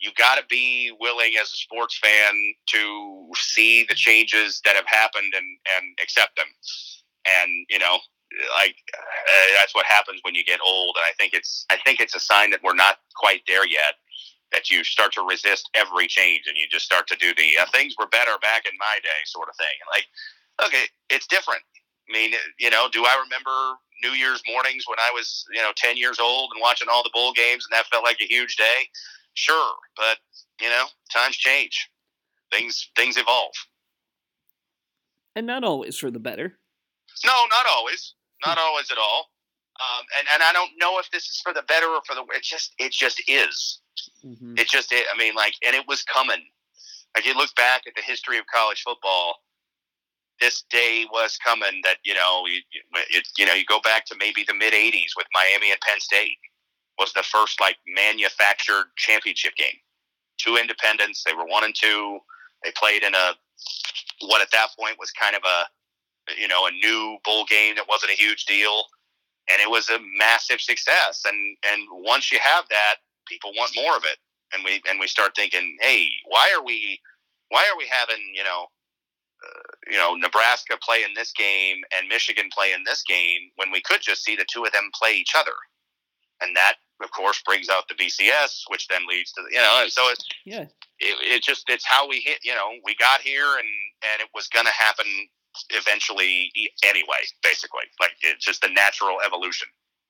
you 0.00 0.10
gotta 0.16 0.42
be 0.48 0.92
willing 0.98 1.32
as 1.40 1.48
a 1.52 1.56
sports 1.56 1.98
fan 1.98 2.54
to 2.68 3.28
see 3.36 3.84
the 3.88 3.94
changes 3.94 4.60
that 4.64 4.76
have 4.76 4.86
happened 4.86 5.32
and 5.36 5.46
and 5.76 5.98
accept 6.02 6.36
them. 6.36 6.46
And 7.26 7.66
you 7.68 7.78
know, 7.78 7.98
like 8.54 8.76
uh, 8.96 9.54
that's 9.58 9.74
what 9.74 9.86
happens 9.86 10.20
when 10.22 10.34
you 10.34 10.44
get 10.44 10.60
old. 10.66 10.96
And 10.98 11.04
I 11.04 11.12
think 11.18 11.34
it's 11.34 11.66
I 11.70 11.76
think 11.84 12.00
it's 12.00 12.14
a 12.14 12.20
sign 12.20 12.50
that 12.50 12.62
we're 12.62 12.74
not 12.74 12.98
quite 13.16 13.42
there 13.46 13.66
yet. 13.66 13.94
That 14.52 14.70
you 14.70 14.82
start 14.82 15.12
to 15.12 15.22
resist 15.22 15.70
every 15.74 16.06
change, 16.06 16.44
and 16.48 16.56
you 16.56 16.66
just 16.70 16.84
start 16.84 17.06
to 17.08 17.16
do 17.16 17.34
the 17.34 17.58
uh, 17.60 17.66
things 17.72 17.94
were 17.98 18.08
better 18.08 18.36
back 18.42 18.66
in 18.66 18.72
my 18.78 18.98
day 19.02 19.20
sort 19.26 19.48
of 19.48 19.56
thing. 19.56 19.76
Like, 19.90 20.06
okay, 20.66 20.84
it's 21.08 21.26
different. 21.26 21.62
I 22.08 22.12
mean, 22.12 22.32
you 22.58 22.70
know, 22.70 22.88
do 22.90 23.04
I 23.04 23.22
remember 23.22 23.78
New 24.02 24.10
Year's 24.10 24.42
mornings 24.46 24.84
when 24.88 24.98
I 24.98 25.10
was, 25.14 25.44
you 25.54 25.62
know, 25.62 25.70
10 25.76 25.96
years 25.96 26.18
old 26.18 26.50
and 26.52 26.60
watching 26.60 26.88
all 26.90 27.02
the 27.02 27.10
bowl 27.14 27.32
games 27.32 27.66
and 27.70 27.76
that 27.76 27.86
felt 27.86 28.02
like 28.02 28.20
a 28.20 28.26
huge 28.26 28.56
day? 28.56 28.88
Sure, 29.34 29.74
but, 29.96 30.18
you 30.60 30.68
know, 30.68 30.86
times 31.12 31.36
change. 31.36 31.88
Things 32.50 32.90
things 32.96 33.16
evolve. 33.16 33.52
And 35.36 35.46
not 35.46 35.62
always 35.62 35.96
for 35.96 36.10
the 36.10 36.18
better. 36.18 36.58
No, 37.24 37.32
not 37.50 37.66
always. 37.70 38.14
Not 38.44 38.58
always 38.58 38.90
at 38.90 38.98
all. 38.98 39.30
Um, 39.80 40.04
and 40.18 40.26
and 40.34 40.42
I 40.42 40.52
don't 40.52 40.72
know 40.78 40.98
if 40.98 41.10
this 41.10 41.28
is 41.28 41.40
for 41.42 41.52
the 41.52 41.62
better 41.62 41.86
or 41.86 42.00
for 42.06 42.14
the 42.14 42.22
it 42.36 42.42
just 42.42 42.74
it 42.78 42.92
just 42.92 43.22
is. 43.26 43.80
Mm-hmm. 44.24 44.58
It 44.58 44.68
just 44.68 44.92
it, 44.92 45.06
I 45.12 45.18
mean 45.18 45.34
like 45.34 45.54
and 45.66 45.74
it 45.74 45.86
was 45.88 46.02
coming. 46.02 46.42
Like 47.14 47.26
you 47.26 47.34
look 47.34 47.54
back 47.56 47.82
at 47.86 47.94
the 47.96 48.02
history 48.02 48.38
of 48.38 48.44
college 48.52 48.82
football, 48.82 49.36
this 50.40 50.64
day 50.70 51.06
was 51.10 51.38
coming. 51.44 51.80
That 51.82 51.96
you 52.04 52.14
know 52.14 52.44
you, 52.46 52.60
it, 53.10 53.26
you 53.38 53.46
know 53.46 53.54
you 53.54 53.64
go 53.64 53.80
back 53.80 54.04
to 54.06 54.16
maybe 54.18 54.44
the 54.46 54.54
mid 54.54 54.74
'80s 54.74 55.16
with 55.16 55.26
Miami 55.32 55.72
and 55.72 55.80
Penn 55.80 56.00
State 56.00 56.38
was 56.98 57.12
the 57.14 57.22
first 57.22 57.60
like 57.60 57.76
manufactured 57.86 58.86
championship 58.96 59.54
game. 59.56 59.80
Two 60.36 60.56
independents. 60.56 61.24
They 61.24 61.34
were 61.34 61.46
one 61.46 61.64
and 61.64 61.74
two. 61.74 62.18
They 62.64 62.72
played 62.76 63.02
in 63.02 63.14
a 63.14 63.32
what 64.26 64.42
at 64.42 64.50
that 64.52 64.68
point 64.78 64.96
was 64.98 65.10
kind 65.10 65.34
of 65.34 65.42
a 65.44 65.64
you 66.38 66.48
know, 66.48 66.66
a 66.66 66.70
new 66.70 67.18
bowl 67.24 67.44
game 67.44 67.74
that 67.76 67.86
wasn't 67.88 68.12
a 68.12 68.14
huge 68.14 68.44
deal, 68.44 68.84
and 69.52 69.60
it 69.60 69.70
was 69.70 69.88
a 69.90 69.98
massive 70.18 70.60
success. 70.60 71.22
And 71.26 71.56
and 71.70 71.82
once 71.90 72.32
you 72.32 72.38
have 72.40 72.64
that, 72.68 72.96
people 73.26 73.52
want 73.56 73.72
more 73.74 73.96
of 73.96 74.04
it, 74.04 74.18
and 74.52 74.64
we 74.64 74.82
and 74.88 75.00
we 75.00 75.06
start 75.06 75.34
thinking, 75.34 75.76
hey, 75.80 76.08
why 76.26 76.52
are 76.56 76.64
we, 76.64 77.00
why 77.48 77.60
are 77.60 77.78
we 77.78 77.86
having 77.90 78.22
you 78.34 78.44
know, 78.44 78.66
uh, 79.44 79.90
you 79.90 79.98
know, 79.98 80.14
Nebraska 80.14 80.76
play 80.82 81.02
in 81.02 81.14
this 81.14 81.32
game 81.32 81.78
and 81.96 82.08
Michigan 82.08 82.48
play 82.52 82.72
in 82.72 82.82
this 82.84 83.02
game 83.02 83.50
when 83.56 83.70
we 83.70 83.80
could 83.80 84.00
just 84.00 84.24
see 84.24 84.36
the 84.36 84.46
two 84.52 84.64
of 84.64 84.72
them 84.72 84.90
play 84.94 85.12
each 85.12 85.32
other, 85.36 85.56
and 86.42 86.56
that 86.56 86.74
of 87.02 87.10
course 87.12 87.42
brings 87.44 87.68
out 87.68 87.88
the 87.88 87.94
BCS, 87.94 88.62
which 88.68 88.86
then 88.88 89.06
leads 89.08 89.32
to 89.32 89.42
the, 89.42 89.48
you 89.54 89.60
know, 89.60 89.84
so 89.88 90.02
it's 90.10 90.24
yeah, 90.44 90.62
it, 90.98 91.16
it 91.22 91.42
just 91.42 91.68
it's 91.68 91.86
how 91.86 92.08
we 92.08 92.20
hit. 92.20 92.38
You 92.42 92.54
know, 92.54 92.72
we 92.84 92.94
got 92.96 93.20
here 93.20 93.58
and 93.58 93.68
and 94.12 94.20
it 94.20 94.28
was 94.34 94.48
going 94.48 94.66
to 94.66 94.72
happen 94.72 95.06
eventually 95.70 96.52
anyway, 96.84 97.22
basically. 97.42 97.84
Like 98.00 98.12
it's 98.22 98.44
just 98.44 98.62
the 98.62 98.68
natural 98.68 99.18
evolution. 99.24 99.68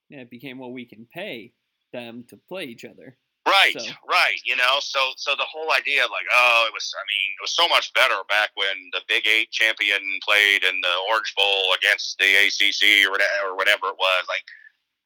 Yeah, 0.09 0.21
it 0.21 0.31
became 0.31 0.59
what 0.59 0.73
we 0.73 0.85
can 0.85 1.07
pay 1.13 1.53
them 1.93 2.25
to 2.29 2.37
play 2.49 2.65
each 2.65 2.85
other. 2.85 3.17
Right, 3.47 3.73
so. 3.73 3.91
right. 4.09 4.39
You 4.45 4.57
know, 4.57 4.79
so 4.81 5.01
so 5.17 5.33
the 5.33 5.49
whole 5.49 5.73
idea 5.73 6.05
of 6.05 6.11
like, 6.11 6.27
oh, 6.33 6.65
it 6.69 6.75
was. 6.75 6.93
I 6.95 7.03
mean, 7.09 7.29
it 7.39 7.43
was 7.43 7.57
so 7.57 7.67
much 7.69 7.93
better 7.95 8.21
back 8.29 8.51
when 8.55 8.77
the 8.93 9.01
Big 9.09 9.27
Eight 9.27 9.51
champion 9.51 10.01
played 10.23 10.63
in 10.63 10.81
the 10.81 10.95
Orange 11.11 11.35
Bowl 11.35 11.73
against 11.75 12.19
the 12.19 12.27
ACC 12.27 13.07
or 13.07 13.13
whatever, 13.13 13.51
or 13.51 13.57
whatever 13.57 13.87
it 13.89 13.99
was. 13.99 14.25
Like, 14.29 14.45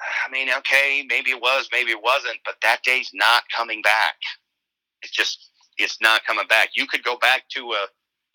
I 0.03 0.31
mean, 0.31 0.49
okay, 0.59 1.07
maybe 1.09 1.31
it 1.31 1.41
was, 1.41 1.69
maybe 1.73 1.93
it 1.93 2.03
wasn't, 2.03 2.39
but 2.45 2.57
that 2.63 2.83
day's 2.83 3.11
not 3.15 3.45
coming 3.55 3.81
back. 3.83 4.17
It's 5.03 5.13
just, 5.13 5.51
it's 5.79 6.01
not 6.01 6.25
coming 6.27 6.47
back. 6.49 6.71
You 6.75 6.87
could 6.87 7.05
go 7.05 7.17
back 7.17 7.49
to 7.51 7.73
a 7.73 7.87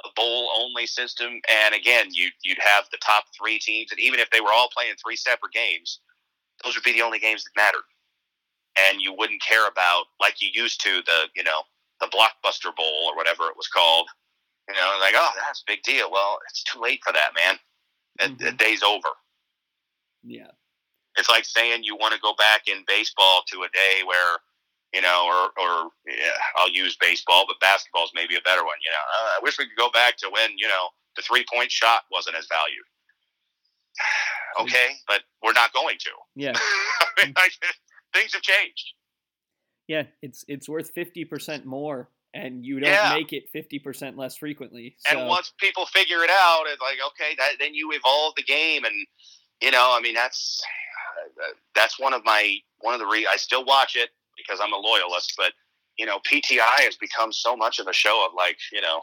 a 0.05 0.09
bowl 0.15 0.49
only 0.57 0.87
system, 0.87 1.41
and 1.49 1.75
again, 1.75 2.07
you 2.11 2.29
you'd 2.43 2.59
have 2.59 2.85
the 2.91 2.97
top 3.05 3.25
three 3.37 3.59
teams, 3.59 3.91
and 3.91 3.99
even 3.99 4.19
if 4.19 4.29
they 4.31 4.41
were 4.41 4.53
all 4.53 4.69
playing 4.75 4.93
three 4.95 5.15
separate 5.15 5.51
games, 5.51 5.99
those 6.63 6.75
would 6.75 6.83
be 6.83 6.93
the 6.93 7.01
only 7.01 7.19
games 7.19 7.43
that 7.43 7.51
mattered, 7.55 7.87
and 8.77 9.01
you 9.01 9.13
wouldn't 9.13 9.41
care 9.41 9.67
about 9.67 10.05
like 10.19 10.41
you 10.41 10.49
used 10.53 10.81
to 10.81 11.01
the 11.05 11.27
you 11.35 11.43
know 11.43 11.61
the 11.99 12.07
blockbuster 12.07 12.75
bowl 12.75 13.09
or 13.09 13.15
whatever 13.15 13.47
it 13.47 13.57
was 13.57 13.67
called. 13.67 14.07
You 14.67 14.75
know, 14.75 14.97
like, 15.01 15.15
oh, 15.17 15.31
that's 15.45 15.61
a 15.61 15.71
big 15.71 15.81
deal. 15.83 16.11
Well, 16.11 16.37
it's 16.49 16.63
too 16.63 16.79
late 16.79 17.01
for 17.03 17.11
that, 17.11 17.31
man. 17.35 17.57
Mm-hmm. 18.19 18.45
The 18.45 18.51
day's 18.51 18.83
over. 18.83 19.09
Yeah. 20.23 20.51
It's 21.17 21.29
like 21.29 21.45
saying 21.45 21.83
you 21.83 21.95
want 21.95 22.13
to 22.13 22.19
go 22.19 22.33
back 22.37 22.67
in 22.67 22.83
baseball 22.87 23.41
to 23.47 23.63
a 23.63 23.69
day 23.69 24.03
where, 24.05 24.37
you 24.93 25.01
know, 25.01 25.25
or, 25.27 25.63
or 25.63 25.89
yeah, 26.07 26.33
I'll 26.55 26.71
use 26.71 26.97
baseball, 26.99 27.45
but 27.47 27.59
basketball 27.59 28.05
is 28.05 28.11
maybe 28.15 28.35
a 28.35 28.41
better 28.41 28.63
one. 28.63 28.77
You 28.83 28.91
know, 28.91 28.97
uh, 28.97 29.29
I 29.37 29.39
wish 29.43 29.57
we 29.59 29.65
could 29.65 29.77
go 29.77 29.89
back 29.91 30.17
to 30.17 30.29
when, 30.31 30.57
you 30.57 30.67
know, 30.67 30.89
the 31.15 31.21
three 31.21 31.45
point 31.51 31.71
shot 31.71 32.01
wasn't 32.11 32.37
as 32.37 32.47
valued. 32.47 32.85
okay, 34.61 34.95
but 35.07 35.21
we're 35.43 35.53
not 35.53 35.73
going 35.73 35.97
to. 35.99 36.11
Yeah. 36.35 36.53
I 36.57 37.25
mean, 37.25 37.33
I, 37.35 37.49
things 38.13 38.33
have 38.33 38.41
changed. 38.41 38.93
Yeah, 39.87 40.03
it's 40.21 40.45
it's 40.47 40.69
worth 40.69 40.91
fifty 40.91 41.25
percent 41.25 41.65
more 41.65 42.09
and 42.33 42.63
you 42.63 42.79
don't 42.79 42.91
yeah. 42.91 43.13
make 43.13 43.33
it 43.33 43.51
50% 43.53 44.17
less 44.17 44.37
frequently. 44.37 44.95
So. 44.99 45.17
And 45.17 45.27
once 45.27 45.51
people 45.59 45.85
figure 45.87 46.23
it 46.23 46.29
out, 46.29 46.65
it's 46.67 46.81
like, 46.81 46.97
okay, 47.07 47.35
that, 47.37 47.53
then 47.59 47.73
you 47.73 47.91
evolve 47.91 48.33
the 48.35 48.43
game. 48.43 48.85
And, 48.85 48.93
you 49.61 49.71
know, 49.71 49.95
I 49.97 49.99
mean, 50.01 50.13
that's, 50.13 50.61
that's 51.73 51.99
one 51.99 52.13
of 52.13 52.23
my, 52.23 52.57
one 52.79 52.93
of 52.93 52.99
the, 52.99 53.07
re- 53.07 53.27
I 53.31 53.37
still 53.37 53.65
watch 53.65 53.95
it 53.95 54.09
because 54.45 54.59
I'm 54.61 54.73
a 54.73 54.77
loyalist, 54.77 55.33
but, 55.37 55.53
you 55.97 56.05
know, 56.05 56.19
PTI 56.19 56.81
has 56.81 56.95
become 56.95 57.31
so 57.31 57.55
much 57.55 57.79
of 57.79 57.87
a 57.87 57.93
show 57.93 58.25
of 58.25 58.33
like, 58.35 58.57
you 58.71 58.81
know, 58.81 59.01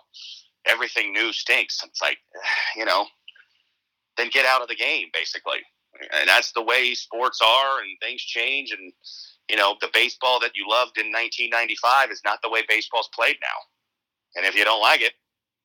everything 0.67 1.13
new 1.13 1.33
stinks. 1.33 1.81
It's 1.85 2.03
like, 2.03 2.19
you 2.77 2.85
know, 2.85 3.07
then 4.17 4.31
get 4.33 4.47
out 4.47 4.63
of 4.63 4.69
the 4.69 4.75
game 4.75 5.09
basically. 5.13 5.61
And 6.19 6.29
that's 6.29 6.53
the 6.53 6.63
way 6.63 6.95
sports 6.95 7.41
are 7.43 7.81
and 7.81 7.97
things 8.03 8.21
change. 8.21 8.71
And, 8.71 8.93
you 9.49 9.57
know, 9.57 9.77
the 9.81 9.89
baseball 9.95 10.41
that 10.41 10.53
you 10.55 10.67
loved 10.69 10.99
in 10.99 11.07
1995 11.07 12.11
is 12.11 12.21
not 12.25 12.41
the 12.43 12.51
way 12.51 12.63
baseball's 12.69 13.09
played 13.15 13.37
now. 13.41 14.37
And 14.37 14.45
if 14.45 14.55
you 14.55 14.65
don't 14.65 14.83
like 14.83 15.01
it, 15.01 15.15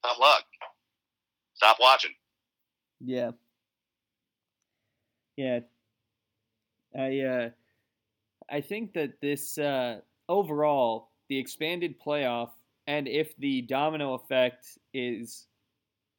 tough 0.03 0.17
luck. 0.19 0.43
Stop 1.55 1.77
watching. 1.79 2.11
Yeah. 3.01 3.31
Yeah. 5.35 5.59
I 6.97 7.19
uh 7.21 7.49
I 8.51 8.61
think 8.61 8.93
that 8.93 9.21
this 9.21 9.57
uh 9.57 9.99
overall 10.27 11.09
the 11.29 11.37
expanded 11.37 11.95
playoff 11.99 12.49
and 12.87 13.07
if 13.07 13.35
the 13.37 13.61
domino 13.61 14.13
effect 14.15 14.65
is 14.93 15.47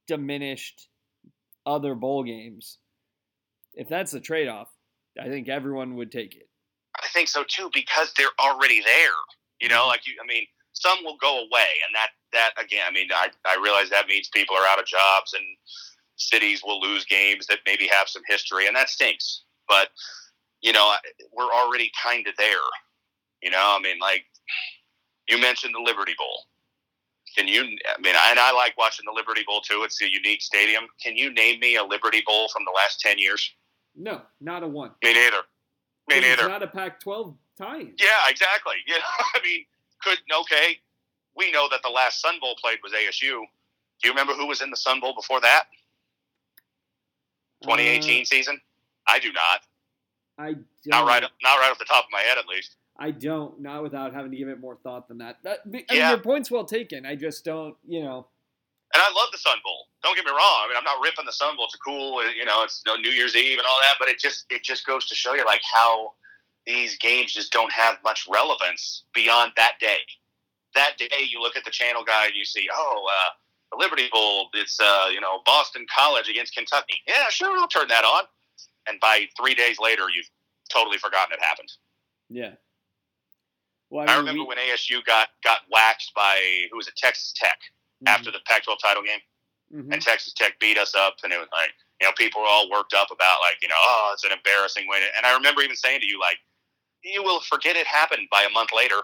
diminished 0.06 0.88
other 1.66 1.94
bowl 1.94 2.24
games, 2.24 2.78
if 3.74 3.88
that's 3.88 4.12
the 4.12 4.20
trade 4.20 4.48
off, 4.48 4.68
I 5.20 5.28
think 5.28 5.48
everyone 5.48 5.96
would 5.96 6.10
take 6.10 6.34
it. 6.34 6.48
I 7.02 7.08
think 7.08 7.28
so 7.28 7.44
too 7.46 7.70
because 7.72 8.12
they're 8.16 8.28
already 8.40 8.80
there. 8.80 9.10
You 9.60 9.68
know, 9.68 9.80
mm-hmm. 9.80 9.88
like 9.88 10.06
you. 10.06 10.14
I 10.22 10.26
mean, 10.26 10.46
some 10.72 10.98
will 11.04 11.16
go 11.18 11.38
away, 11.38 11.70
and 11.86 11.94
that 11.94 12.08
that 12.32 12.50
again. 12.62 12.82
I 12.88 12.92
mean, 12.92 13.08
I 13.12 13.28
I 13.46 13.60
realize 13.62 13.90
that 13.90 14.08
means 14.08 14.28
people 14.32 14.56
are 14.56 14.66
out 14.66 14.80
of 14.80 14.86
jobs 14.86 15.34
and 15.34 15.44
cities 16.16 16.62
will 16.64 16.80
lose 16.80 17.04
games 17.04 17.46
that 17.46 17.58
maybe 17.66 17.88
have 17.88 18.08
some 18.08 18.22
history, 18.26 18.66
and 18.66 18.76
that 18.76 18.88
stinks. 18.88 19.44
But 19.68 19.88
you 20.62 20.72
know, 20.72 20.94
we're 21.32 21.52
already 21.52 21.90
kind 22.02 22.26
of 22.26 22.34
there. 22.38 22.48
You 23.42 23.50
know, 23.50 23.76
I 23.78 23.80
mean, 23.82 23.98
like 24.00 24.24
you 25.28 25.38
mentioned 25.38 25.74
the 25.74 25.82
Liberty 25.82 26.14
Bowl. 26.16 26.44
Can 27.36 27.48
you? 27.48 27.62
I 27.62 28.00
mean, 28.00 28.14
and 28.30 28.38
I 28.38 28.52
like 28.52 28.76
watching 28.76 29.04
the 29.06 29.12
Liberty 29.12 29.42
Bowl 29.46 29.60
too. 29.60 29.82
It's 29.84 30.00
a 30.02 30.10
unique 30.10 30.42
stadium. 30.42 30.84
Can 31.02 31.16
you 31.16 31.32
name 31.32 31.60
me 31.60 31.76
a 31.76 31.84
Liberty 31.84 32.22
Bowl 32.26 32.48
from 32.48 32.64
the 32.64 32.72
last 32.72 33.00
ten 33.00 33.18
years? 33.18 33.52
No, 33.96 34.22
not 34.40 34.62
a 34.62 34.68
one. 34.68 34.90
Me 35.02 35.12
neither. 35.12 35.42
Me 36.08 36.20
neither. 36.20 36.48
Not 36.48 36.62
a 36.62 36.66
Pac-12 36.66 37.36
tie-in. 37.58 37.94
Yeah, 37.98 38.06
exactly. 38.28 38.74
Know, 38.88 38.96
I 39.34 39.40
mean, 39.44 39.64
could 40.02 40.18
okay. 40.40 40.78
We 41.36 41.50
know 41.52 41.68
that 41.70 41.80
the 41.82 41.88
last 41.88 42.20
Sun 42.20 42.34
Bowl 42.40 42.54
played 42.62 42.78
was 42.82 42.92
ASU. 42.92 43.40
Do 44.02 44.08
you 44.08 44.10
remember 44.10 44.34
who 44.34 44.46
was 44.46 44.60
in 44.60 44.70
the 44.70 44.76
Sun 44.76 45.00
Bowl 45.00 45.14
before 45.14 45.40
that? 45.40 45.64
2018 47.62 48.22
uh, 48.22 48.24
season. 48.24 48.60
I 49.06 49.18
do 49.18 49.32
not. 49.32 49.60
I 50.38 50.52
don't. 50.54 50.66
not 50.86 51.06
right. 51.06 51.22
Not 51.22 51.56
right 51.56 51.70
off 51.70 51.78
the 51.78 51.84
top 51.84 52.04
of 52.04 52.10
my 52.10 52.20
head, 52.20 52.38
at 52.38 52.46
least. 52.46 52.76
I 52.98 53.10
don't. 53.10 53.60
Not 53.60 53.82
without 53.82 54.12
having 54.12 54.30
to 54.30 54.36
give 54.36 54.48
it 54.48 54.60
more 54.60 54.76
thought 54.82 55.08
than 55.08 55.18
that. 55.18 55.38
that 55.44 55.60
I 55.90 55.94
yeah. 55.94 56.10
your 56.10 56.18
point's 56.18 56.50
well 56.50 56.64
taken. 56.64 57.06
I 57.06 57.16
just 57.16 57.44
don't. 57.44 57.76
You 57.86 58.02
know. 58.02 58.26
And 58.94 59.02
I 59.02 59.06
love 59.18 59.28
the 59.32 59.38
Sun 59.38 59.56
Bowl. 59.64 59.86
Don't 60.02 60.14
get 60.16 60.26
me 60.26 60.32
wrong. 60.32 60.38
I 60.64 60.68
mean, 60.68 60.76
I'm 60.76 60.84
not 60.84 61.02
ripping 61.02 61.24
the 61.24 61.32
Sun 61.32 61.56
Bowl. 61.56 61.64
It's 61.64 61.76
cool. 61.76 62.22
You 62.34 62.44
know, 62.44 62.62
it's 62.62 62.82
New 62.86 63.10
Year's 63.10 63.34
Eve 63.34 63.58
and 63.58 63.66
all 63.66 63.78
that. 63.80 63.96
But 63.98 64.08
it 64.08 64.18
just 64.18 64.44
it 64.50 64.62
just 64.62 64.86
goes 64.86 65.06
to 65.08 65.14
show 65.14 65.34
you 65.34 65.44
like 65.46 65.62
how 65.72 66.12
these 66.66 66.96
games 66.98 67.32
just 67.32 67.52
don't 67.52 67.72
have 67.72 67.98
much 68.04 68.26
relevance 68.30 69.04
beyond 69.14 69.52
that 69.56 69.74
day. 69.80 69.98
That 70.74 70.96
day, 70.98 71.08
you 71.28 71.40
look 71.40 71.56
at 71.56 71.64
the 71.64 71.70
channel 71.70 72.02
guide, 72.02 72.30
you 72.34 72.46
see, 72.46 72.66
oh, 72.72 73.06
uh, 73.10 73.30
the 73.72 73.82
Liberty 73.82 74.08
Bowl. 74.12 74.48
It's 74.54 74.78
uh, 74.80 75.08
you 75.12 75.20
know 75.20 75.40
Boston 75.44 75.86
College 75.94 76.28
against 76.28 76.54
Kentucky. 76.54 76.96
Yeah, 77.06 77.28
sure, 77.30 77.58
I'll 77.58 77.68
turn 77.68 77.88
that 77.88 78.04
on. 78.04 78.24
And 78.88 78.98
by 79.00 79.26
three 79.38 79.54
days 79.54 79.78
later, 79.78 80.04
you've 80.14 80.28
totally 80.72 80.98
forgotten 80.98 81.34
it 81.34 81.44
happened. 81.44 81.70
Yeah. 82.28 82.52
Well, 83.90 84.02
I, 84.02 84.06
mean, 84.06 84.14
I 84.14 84.18
remember 84.18 84.42
we... 84.42 84.48
when 84.48 84.58
ASU 84.58 85.04
got 85.04 85.28
got 85.44 85.60
waxed 85.70 86.12
by 86.14 86.64
who 86.70 86.78
was 86.78 86.88
it, 86.88 86.96
Texas 86.96 87.34
Tech 87.36 87.58
mm-hmm. 87.60 88.08
after 88.08 88.30
the 88.30 88.40
Pac-12 88.46 88.76
title 88.80 89.02
game, 89.02 89.20
mm-hmm. 89.72 89.92
and 89.92 90.00
Texas 90.00 90.32
Tech 90.32 90.58
beat 90.58 90.78
us 90.78 90.94
up, 90.94 91.16
and 91.22 91.32
it 91.32 91.38
was 91.38 91.48
like 91.52 91.72
you 92.00 92.06
know 92.06 92.12
people 92.16 92.40
were 92.40 92.48
all 92.48 92.70
worked 92.70 92.94
up 92.94 93.08
about 93.12 93.40
like 93.40 93.60
you 93.60 93.68
know 93.68 93.78
oh 93.78 94.10
it's 94.14 94.24
an 94.24 94.32
embarrassing 94.32 94.86
win, 94.88 95.02
and 95.16 95.26
I 95.26 95.34
remember 95.34 95.60
even 95.60 95.76
saying 95.76 96.00
to 96.00 96.06
you 96.06 96.18
like 96.18 96.38
you 97.04 97.22
will 97.22 97.40
forget 97.40 97.76
it 97.76 97.86
happened 97.86 98.28
by 98.30 98.46
a 98.48 98.50
month 98.50 98.70
later, 98.74 98.96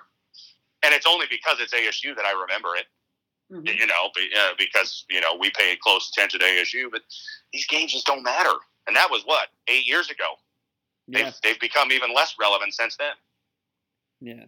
and 0.83 0.95
it's 0.95 1.07
only 1.07 1.27
because 1.29 1.59
it's 1.61 1.75
ASU 1.75 2.17
that 2.17 2.25
I 2.25 2.33
remember 2.33 2.77
it. 2.77 2.87
Mm-hmm. 3.53 3.67
You 3.67 3.87
know, 3.87 4.09
because 4.59 5.05
you 5.11 5.21
know 5.21 5.37
we 5.39 5.51
pay 5.51 5.77
close 5.83 6.11
attention 6.11 6.41
to 6.41 6.47
ASU, 6.47 6.91
but 6.91 7.03
these 7.53 7.67
games 7.67 7.93
just 7.93 8.07
don't 8.07 8.23
matter. 8.23 8.57
And 8.89 8.97
that 8.97 9.11
was 9.11 9.23
what 9.25 9.49
eight 9.69 9.87
years 9.87 10.11
ago. 10.11 10.25
Yeah. 11.07 11.25
They've, 11.25 11.35
they've 11.45 11.61
become 11.61 11.93
even 11.93 12.13
less 12.13 12.35
relevant 12.41 12.75
since 12.75 12.97
then. 12.97 13.15
Yeah. 14.21 14.45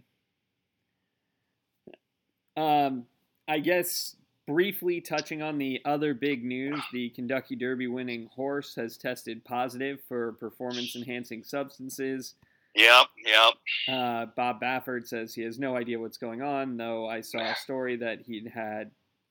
Um, 2.57 3.07
I 3.47 3.61
guess 3.61 4.16
briefly 4.47 5.01
touching 5.01 5.43
on 5.43 5.59
the 5.59 5.80
other 5.84 6.12
big 6.12 6.45
news, 6.45 6.80
the 6.93 7.11
Kentucky 7.11 7.55
Derby 7.55 7.86
winning 7.86 8.28
horse 8.34 8.74
has 8.74 8.97
tested 8.97 9.45
positive 9.45 10.01
for 10.09 10.32
performance 10.32 10.97
enhancing 10.97 11.45
substances. 11.45 12.34
Yep, 12.74 13.07
yep. 13.24 13.55
Uh, 13.88 14.26
Bob 14.36 14.61
Baffert 14.61 15.07
says 15.07 15.34
he 15.34 15.43
has 15.43 15.59
no 15.59 15.76
idea 15.76 15.99
what's 15.99 16.18
going 16.18 16.43
on, 16.43 16.76
though 16.76 17.09
I 17.09 17.20
saw 17.20 17.41
a 17.41 17.55
story 17.57 17.97
that 17.97 18.22
he'd 18.22 18.49
had 18.49 18.91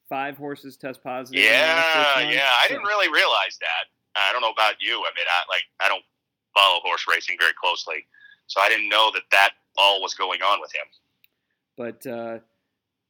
five 0.10 0.38
horses 0.38 0.78
test 0.78 1.04
positive. 1.04 1.44
Yeah, 1.44 2.20
yeah. 2.30 2.50
I 2.64 2.68
didn't 2.68 2.84
really 2.84 3.12
realize 3.12 3.58
that. 3.60 3.88
I 4.16 4.32
don't 4.32 4.42
know 4.42 4.52
about 4.52 4.76
you. 4.80 4.96
I 4.96 5.12
mean, 5.16 5.26
I 5.28 5.40
like 5.50 5.64
I 5.80 5.88
don't 5.88 6.04
follow 6.54 6.80
horse 6.84 7.06
racing 7.10 7.38
very 7.40 7.54
closely, 7.54 8.06
so 8.48 8.60
I 8.62 8.70
didn't 8.70 8.90
know 8.90 9.12
that 9.14 9.24
that 9.32 9.52
all 9.78 10.02
was 10.02 10.14
going 10.14 10.42
on 10.42 10.60
with 10.62 10.72
him. 10.74 10.86
But 11.78 12.08
uh, 12.08 12.40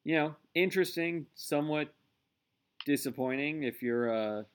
you 0.04 0.16
know, 0.16 0.36
interesting, 0.56 1.26
somewhat 1.36 1.93
disappointing 2.86 3.64
if 3.64 3.82
you're 3.82 4.08
a 4.08 4.45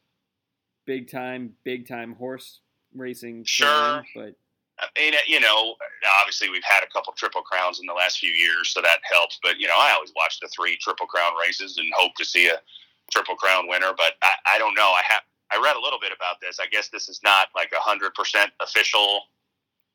big 0.86 1.10
time, 1.10 1.54
big 1.64 1.86
time 1.88 2.14
horse 2.14 2.60
racing 2.94 3.44
sure. 3.44 3.66
fan, 3.66 4.04
but 4.14 4.34
I 4.78 4.86
mean, 4.98 5.14
you 5.28 5.40
know, 5.40 5.74
obviously 6.20 6.50
we've 6.50 6.64
had 6.64 6.82
a 6.82 6.92
couple 6.92 7.12
triple 7.12 7.42
crowns 7.42 7.78
in 7.80 7.86
the 7.86 7.92
last 7.92 8.18
few 8.18 8.30
years, 8.30 8.70
so 8.70 8.80
that 8.82 8.98
helps. 9.10 9.38
But 9.42 9.58
you 9.58 9.68
know, 9.68 9.76
I 9.78 9.92
always 9.94 10.12
watch 10.16 10.40
the 10.40 10.48
three 10.48 10.76
triple 10.80 11.06
crown 11.06 11.32
races 11.40 11.78
and 11.78 11.90
hope 11.96 12.14
to 12.16 12.24
see 12.24 12.48
a 12.48 12.58
triple 13.10 13.36
crown 13.36 13.68
winner. 13.68 13.92
But 13.96 14.14
I, 14.22 14.34
I 14.54 14.58
don't 14.58 14.74
know. 14.74 14.90
I 14.90 15.02
have 15.08 15.22
I 15.54 15.60
read 15.62 15.76
a 15.76 15.80
little 15.80 16.00
bit 16.00 16.12
about 16.16 16.40
this. 16.40 16.58
I 16.60 16.66
guess 16.66 16.88
this 16.88 17.08
is 17.08 17.20
not 17.22 17.48
like 17.54 17.70
a 17.72 17.80
hundred 17.80 18.14
percent 18.14 18.50
official. 18.60 19.20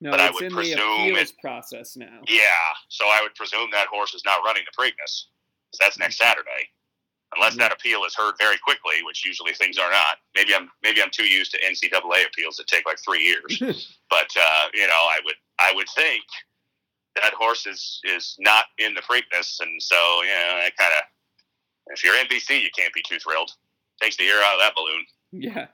No, 0.02 0.12
but 0.12 0.20
it's 0.22 0.30
I 0.30 0.32
would 0.32 0.44
in 0.44 0.54
presume 0.54 0.78
the 0.78 1.12
appeals 1.12 1.32
it, 1.32 1.42
process 1.42 1.98
now. 1.98 2.22
Yeah, 2.28 2.42
so 2.88 3.06
I 3.06 3.20
would 3.22 3.36
presume 3.36 3.70
that 3.74 3.88
horse 3.88 4.14
is 4.14 4.24
not 4.24 4.40
running 4.46 4.64
the 4.64 4.72
Preakness. 4.82 5.26
That's 5.80 6.00
next 6.00 6.20
mm-hmm. 6.20 6.30
Saturday 6.30 6.70
unless 7.36 7.56
that 7.58 7.72
appeal 7.72 8.04
is 8.06 8.16
heard 8.16 8.36
very 8.40 8.58
quickly, 8.58 9.04
which 9.06 9.26
usually 9.26 9.54
things 9.54 9.78
are 9.78 9.90
not. 9.90 10.18
Maybe 10.36 10.54
I'm 10.56 10.70
maybe 10.84 11.02
I'm 11.02 11.12
too 11.12 11.26
used 11.26 11.52
to 11.52 11.60
NCAA 11.60 12.26
appeals 12.28 12.58
that 12.58 12.68
take 12.68 12.86
like 12.86 13.00
three 13.00 13.22
years. 13.22 13.60
but 14.10 14.30
uh, 14.40 14.68
you 14.74 14.88
know, 14.88 14.94
I 14.94 15.20
would 15.24 15.36
I 15.60 15.72
would 15.76 15.90
think 15.96 16.24
that 17.22 17.34
horse 17.34 17.66
is 17.66 18.00
is 18.04 18.36
not 18.40 18.66
in 18.78 18.94
the 18.94 19.02
Preakness, 19.02 19.60
and 19.60 19.82
so 19.82 19.96
you 20.24 20.30
know, 20.30 20.62
I 20.66 20.72
kind 20.78 20.94
of 20.98 21.04
if 21.94 22.04
you're 22.04 22.16
NBC, 22.16 22.62
you 22.62 22.70
can't 22.78 22.94
be 22.94 23.04
too 23.08 23.20
thrilled. 23.20 23.52
Takes 24.02 24.18
the 24.18 24.26
air 24.26 24.42
out 24.42 24.54
of 24.54 24.60
that 24.60 24.76
balloon. 24.76 25.06
Yeah, 25.32 25.68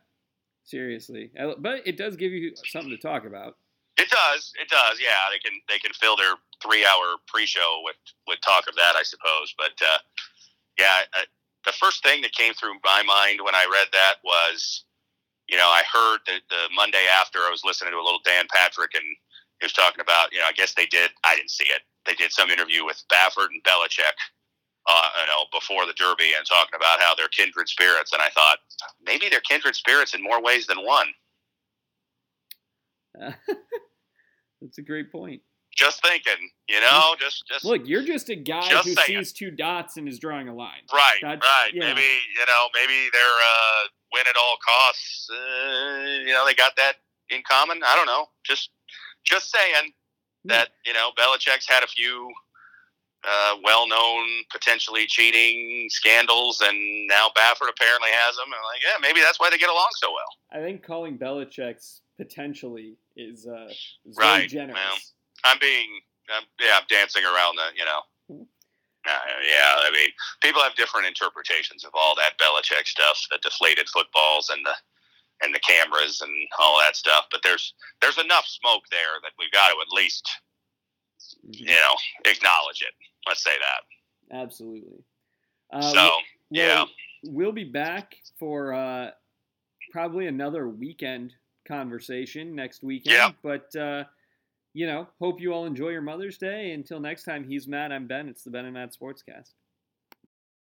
seriously, 0.64 1.32
but 1.36 1.88
it 1.88 1.97
does 1.97 2.16
give 2.16 2.32
you 2.32 2.53
something 2.66 2.91
to 2.91 2.97
talk 2.97 3.26
about. 3.26 3.58
It 3.97 4.10
does. 4.10 4.51
It 4.60 4.68
does. 4.70 4.99
Yeah, 4.99 5.32
they 5.32 5.39
can 5.39 5.58
they 5.70 5.80
can 5.80 5.93
fill 5.93 6.18
their 6.18 6.36
three 6.62 6.86
hour 6.86 7.16
pre 7.28 7.45
show 7.45 7.82
with 7.84 7.95
with 8.28 8.39
talk 8.43 8.68
of 8.68 8.76
that, 8.76 8.95
I 8.97 9.03
suppose. 9.03 9.56
But 9.58 9.72
uh, 9.82 9.97
yeah, 10.78 11.24
the 11.66 11.72
first 11.72 12.03
thing 12.03 12.22
that 12.22 12.34
came 12.34 12.53
through 12.53 12.76
my 12.84 13.03
mind 13.03 13.39
when 13.43 13.56
I 13.56 13.68
read 13.72 13.88
that 13.91 14.16
was, 14.24 14.86
you 15.47 15.58
know, 15.58 15.68
I 15.68 15.84
heard 15.91 16.20
that 16.28 16.41
the 16.49 16.70
Monday 16.76 17.06
after 17.20 17.39
I 17.39 17.49
was 17.49 17.64
listening 17.66 17.91
to 17.91 17.97
a 17.97 18.06
little 18.06 18.22
Dan 18.24 18.45
Patrick 18.53 18.93
and 18.93 19.03
he 19.60 19.66
was 19.66 19.74
talking 19.74 20.01
about, 20.01 20.32
you 20.32 20.39
know, 20.39 20.45
I 20.47 20.53
guess 20.53 20.74
they 20.76 20.86
did, 20.86 21.12
I 21.24 21.36
didn't 21.36 21.51
see 21.51 21.66
it. 21.66 21.82
They 22.06 22.14
did 22.14 22.32
some 22.32 22.49
interview 22.49 22.86
with 22.86 23.01
Baffert 23.12 23.49
and 23.49 23.64
Belichick. 23.64 24.20
Uh, 24.88 25.10
you 25.22 25.28
know, 25.28 25.46
before 25.52 25.86
the 25.86 25.94
Derby 25.94 26.32
and 26.38 26.46
talking 26.46 26.76
about 26.76 27.00
how 27.00 27.16
they're 27.16 27.28
kindred 27.30 27.68
spirits, 27.68 28.14
and 28.14 28.22
I 28.22 28.30
thought 28.30 28.58
maybe 29.04 29.30
they're 29.30 29.40
kindred 29.42 29.76
spirits 29.76 30.14
in 30.14 30.22
more 30.24 30.42
ways 30.42 30.68
than 30.68 30.84
one. 30.86 31.08
Uh, 33.22 33.32
that's 34.62 34.78
a 34.78 34.82
great 34.82 35.12
point. 35.12 35.42
Just 35.76 36.02
thinking, 36.02 36.50
you 36.70 36.80
know, 36.80 37.16
just 37.20 37.44
just 37.48 37.66
look. 37.66 37.82
You're 37.86 38.04
just 38.04 38.30
a 38.30 38.36
guy 38.36 38.70
just 38.70 38.88
who 38.88 38.94
saying. 38.94 39.20
sees 39.24 39.34
two 39.34 39.52
dots 39.52 39.98
and 39.98 40.08
is 40.08 40.20
drawing 40.20 40.48
a 40.48 40.56
line. 40.56 40.84
Right, 40.94 41.18
That's- 41.22 41.42
right. 41.42 41.72
yeah. 41.74 41.82
Maybe 41.94 42.02
you 42.02 42.46
know, 42.48 42.68
maybe 42.74 43.10
they're 43.12 43.22
uh, 43.22 43.88
win 44.14 44.24
at 44.30 44.36
all 44.40 44.56
costs. 44.66 45.28
Uh, 45.30 46.06
you 46.26 46.32
know, 46.34 46.46
they 46.46 46.54
got 46.54 46.78
that 46.78 46.94
in 47.30 47.42
common. 47.50 47.82
I 47.86 47.96
don't 47.98 48.06
know. 48.06 48.28
Just 48.46 48.70
just 49.26 49.52
saying 49.52 49.92
that 50.46 50.70
you 50.86 50.94
know, 50.94 51.10
Belichick's 51.18 51.68
had 51.68 51.84
a 51.84 51.88
few 51.88 52.32
uh, 53.28 53.56
well-known 53.64 54.26
potentially 54.52 55.06
cheating 55.08 55.88
scandals, 55.90 56.62
and 56.62 57.08
now 57.08 57.28
Baffert 57.36 57.70
apparently 57.70 58.10
has 58.12 58.36
them. 58.36 58.46
And 58.46 58.62
like, 58.72 58.82
yeah, 58.84 58.98
maybe 59.02 59.22
that's 59.22 59.40
why 59.40 59.50
they 59.50 59.58
get 59.58 59.70
along 59.70 59.90
so 59.94 60.12
well. 60.12 60.32
I 60.52 60.64
think 60.64 60.84
calling 60.84 61.18
Belichick's 61.18 62.02
potentially 62.18 62.98
is, 63.16 63.48
uh, 63.48 63.68
is 63.70 64.16
Right, 64.18 64.38
very 64.38 64.48
generous. 64.48 64.80
well. 64.80 64.98
I'm 65.52 65.60
being, 65.60 65.90
I'm, 66.36 66.44
yeah, 66.60 66.78
I'm 66.78 66.88
dancing 66.90 67.24
around 67.24 67.58
the, 67.58 67.78
you 67.78 67.86
know. 67.86 68.46
Uh, 69.08 69.12
yeah, 69.46 69.86
I 69.86 69.92
mean, 69.94 70.10
people 70.42 70.64
have 70.64 70.74
different 70.74 71.06
interpretations 71.06 71.86
of 71.86 71.92
all 71.94 72.16
that 72.16 72.40
Belichick 72.40 72.88
stuff, 72.88 73.22
the 73.30 73.38
deflated 73.44 73.88
footballs 73.90 74.50
and 74.50 74.66
the 74.66 74.74
and 75.44 75.54
the 75.54 75.60
cameras 75.60 76.22
and 76.22 76.34
all 76.58 76.80
that 76.80 76.96
stuff. 76.96 77.26
But 77.32 77.42
there's 77.44 77.76
there's 78.02 78.18
enough 78.18 78.48
smoke 78.48 78.82
there 78.90 79.22
that 79.22 79.34
we've 79.38 79.52
got 79.52 79.70
to 79.70 79.76
at 79.80 79.94
least. 79.96 80.28
You 81.50 81.66
know 81.66 81.96
acknowledge 82.26 82.82
it. 82.82 82.93
Let's 83.28 83.43
say 83.43 83.52
that. 83.52 84.36
Absolutely. 84.36 85.04
Uh, 85.72 85.82
so 85.82 85.96
well, 85.96 86.18
yeah, 86.52 86.86
we'll 87.24 87.52
be 87.52 87.64
back 87.64 88.16
for 88.38 88.74
uh, 88.74 89.12
probably 89.91 90.28
another 90.28 90.70
weekend 90.70 91.34
conversation 91.68 92.56
next 92.56 92.84
weekend. 92.84 93.16
Yeah. 93.16 93.30
But 93.43 93.76
uh, 93.76 94.04
you 94.74 94.88
know, 94.88 95.08
hope 95.20 95.39
you 95.39 95.54
all 95.54 95.66
enjoy 95.66 95.89
your 95.89 96.02
Mother's 96.02 96.38
Day. 96.38 96.72
Until 96.72 97.00
next 97.00 97.24
time, 97.24 97.43
he's 97.43 97.68
Matt. 97.68 97.91
I'm 97.91 98.08
Ben. 98.08 98.28
It's 98.28 98.43
the 98.43 98.52
Ben 98.52 98.66
and 98.66 98.74
Matt 98.74 98.93
Sportscast. 98.93 99.54